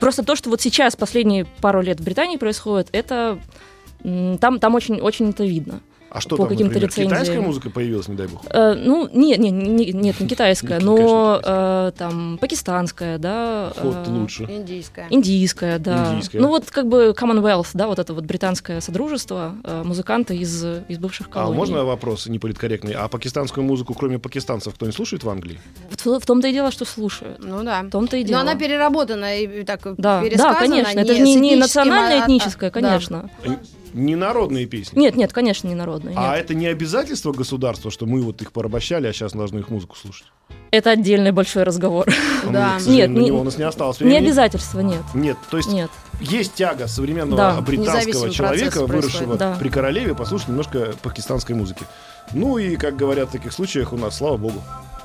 Просто 0.00 0.22
то, 0.22 0.36
что 0.36 0.50
вот 0.50 0.60
сейчас, 0.60 0.94
последние 0.96 1.46
пару 1.60 1.80
лет 1.80 2.00
в 2.00 2.04
Британии 2.04 2.36
происходит, 2.36 2.88
это 2.92 3.38
там, 4.02 4.58
там 4.60 4.74
очень, 4.74 5.00
очень 5.00 5.30
это 5.30 5.44
видно. 5.44 5.80
А 6.08 6.20
что 6.20 6.36
по 6.36 6.44
там, 6.44 6.48
каким-то 6.48 6.74
например, 6.74 6.88
лицензиям. 6.88 7.10
китайская 7.10 7.40
музыка 7.40 7.70
появилась, 7.70 8.08
не 8.08 8.14
дай 8.16 8.26
бог? 8.28 8.42
Э, 8.50 8.74
ну, 8.74 9.08
нет, 9.12 9.38
нет, 9.38 9.52
не- 9.52 9.92
нет, 9.92 10.20
не 10.20 10.26
китайская, 10.28 10.78
конечно, 10.78 10.90
но 10.96 11.40
э, 11.44 11.92
там 11.98 12.38
пакистанская, 12.38 13.18
да. 13.18 13.72
Вот 13.82 13.96
э, 14.06 14.10
лучше. 14.10 14.44
Индийская. 14.44 15.06
Индийская, 15.10 15.78
да. 15.78 16.12
Индийская. 16.14 16.38
Ну 16.40 16.48
вот 16.48 16.70
как 16.70 16.86
бы 16.88 17.14
Commonwealth, 17.18 17.70
да, 17.74 17.86
вот 17.88 17.98
это 17.98 18.14
вот 18.14 18.24
британское 18.24 18.80
содружество, 18.80 19.56
э, 19.64 19.82
музыканты 19.84 20.36
из, 20.36 20.64
из 20.88 20.98
бывших 20.98 21.26
А 21.28 21.30
колоний. 21.30 21.56
можно 21.56 21.84
вопрос 21.84 22.26
неполиткорректный? 22.26 22.92
А 22.94 23.08
пакистанскую 23.08 23.64
музыку, 23.64 23.94
кроме 23.94 24.18
пакистанцев, 24.18 24.74
кто 24.74 24.86
не 24.86 24.92
слушает 24.92 25.24
в 25.24 25.28
Англии? 25.28 25.60
В, 25.90 26.18
в 26.20 26.24
том-то 26.26 26.48
и 26.48 26.52
дело, 26.52 26.70
что 26.70 26.84
слушают. 26.84 27.38
Ну 27.40 27.62
да. 27.64 27.82
В 27.82 27.90
том-то 27.90 28.16
и 28.16 28.22
Но 28.22 28.28
дело. 28.28 28.40
она 28.42 28.54
переработана 28.54 29.36
и 29.38 29.64
так 29.64 29.80
да, 29.98 30.22
пересказана. 30.22 30.54
да, 30.54 30.60
конечно. 30.60 30.98
Это 31.00 31.18
не 31.18 31.34
не, 31.34 31.56
национальная 31.56 32.20
а- 32.20 32.22
а- 32.22 32.24
этническая, 32.26 32.70
да. 32.70 33.00
Не 33.94 34.14
народные 34.16 34.66
песни. 34.66 34.98
Нет, 34.98 35.16
нет, 35.16 35.32
конечно, 35.32 35.68
не 35.68 35.74
народная. 35.74 36.14
А 36.16 36.36
нет. 36.36 36.44
это 36.44 36.54
не 36.54 36.66
обязательство 36.66 37.32
государства, 37.32 37.90
что 37.90 38.06
мы 38.06 38.22
вот 38.22 38.42
их 38.42 38.52
порабощали, 38.52 39.06
а 39.06 39.12
сейчас 39.12 39.32
должны 39.32 39.60
их 39.60 39.68
музыку 39.70 39.96
слушать? 39.96 40.26
Это 40.70 40.90
отдельный 40.90 41.32
большой 41.32 41.62
разговор. 41.64 42.06
Да. 42.50 42.74
Ну, 42.74 42.80
сожалению, 42.80 43.08
Нет, 43.10 43.24
не- 43.24 43.30
у 43.32 43.42
нас 43.42 43.58
не 43.58 43.64
осталось 43.64 43.98
Не 44.00 44.06
времени. 44.06 44.26
обязательства, 44.26 44.80
нет. 44.80 45.02
Нет, 45.14 45.36
то 45.50 45.56
есть 45.56 45.68
Нет. 45.72 45.90
есть 46.20 46.54
тяга 46.54 46.86
современного 46.86 47.36
Да. 47.56 47.60
британского 47.60 48.30
человека, 48.30 48.86
выросшего. 48.86 49.36
Да. 49.36 49.56
при 49.58 49.68
королеве, 49.68 50.14
послушать 50.14 50.48
немножко 50.48 50.94
пакистанской 51.02 51.54
музыки. 51.56 51.84
Ну 52.32 52.58
и, 52.58 52.76
как 52.76 52.96
говорят 52.96 53.28
в 53.30 53.32
таких 53.32 53.52
случаях, 53.52 53.92
у 53.92 53.96
нас, 53.96 54.16
слава 54.18 54.36
богу. 54.36 54.62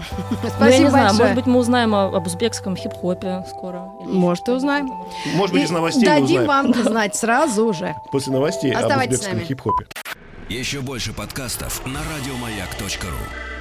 Ну, 0.32 0.38
я 0.44 0.50
Спасибо 0.50 0.84
не 0.84 0.90
знаю, 0.90 1.06
большое. 1.08 1.20
может 1.30 1.36
быть, 1.36 1.46
мы 1.46 1.60
узнаем 1.60 1.94
о- 1.96 2.16
об 2.16 2.26
узбекском 2.28 2.76
хип-хопе 2.76 3.44
скоро. 3.50 3.90
Может, 4.02 4.48
и 4.48 4.52
узнаем. 4.52 4.92
Может 5.36 5.54
быть, 5.54 5.62
И 5.64 5.66
из 5.66 5.72
новостей 5.72 6.06
Дадим 6.06 6.24
узнаем. 6.44 6.48
вам 6.48 6.74
знать 6.84 7.16
сразу 7.16 7.72
же. 7.74 7.96
После 8.12 8.34
новостей 8.34 8.72
об 8.72 8.84
Оставайтесь 8.84 9.16
с 9.18 9.20
узбекском 9.20 9.38
нами. 9.38 9.48
хип-хопе. 9.48 9.86
Еще 10.50 10.82
больше 10.82 11.14
подкастов 11.14 11.82
на 11.86 12.00
радиомаяк.ру. 12.14 13.61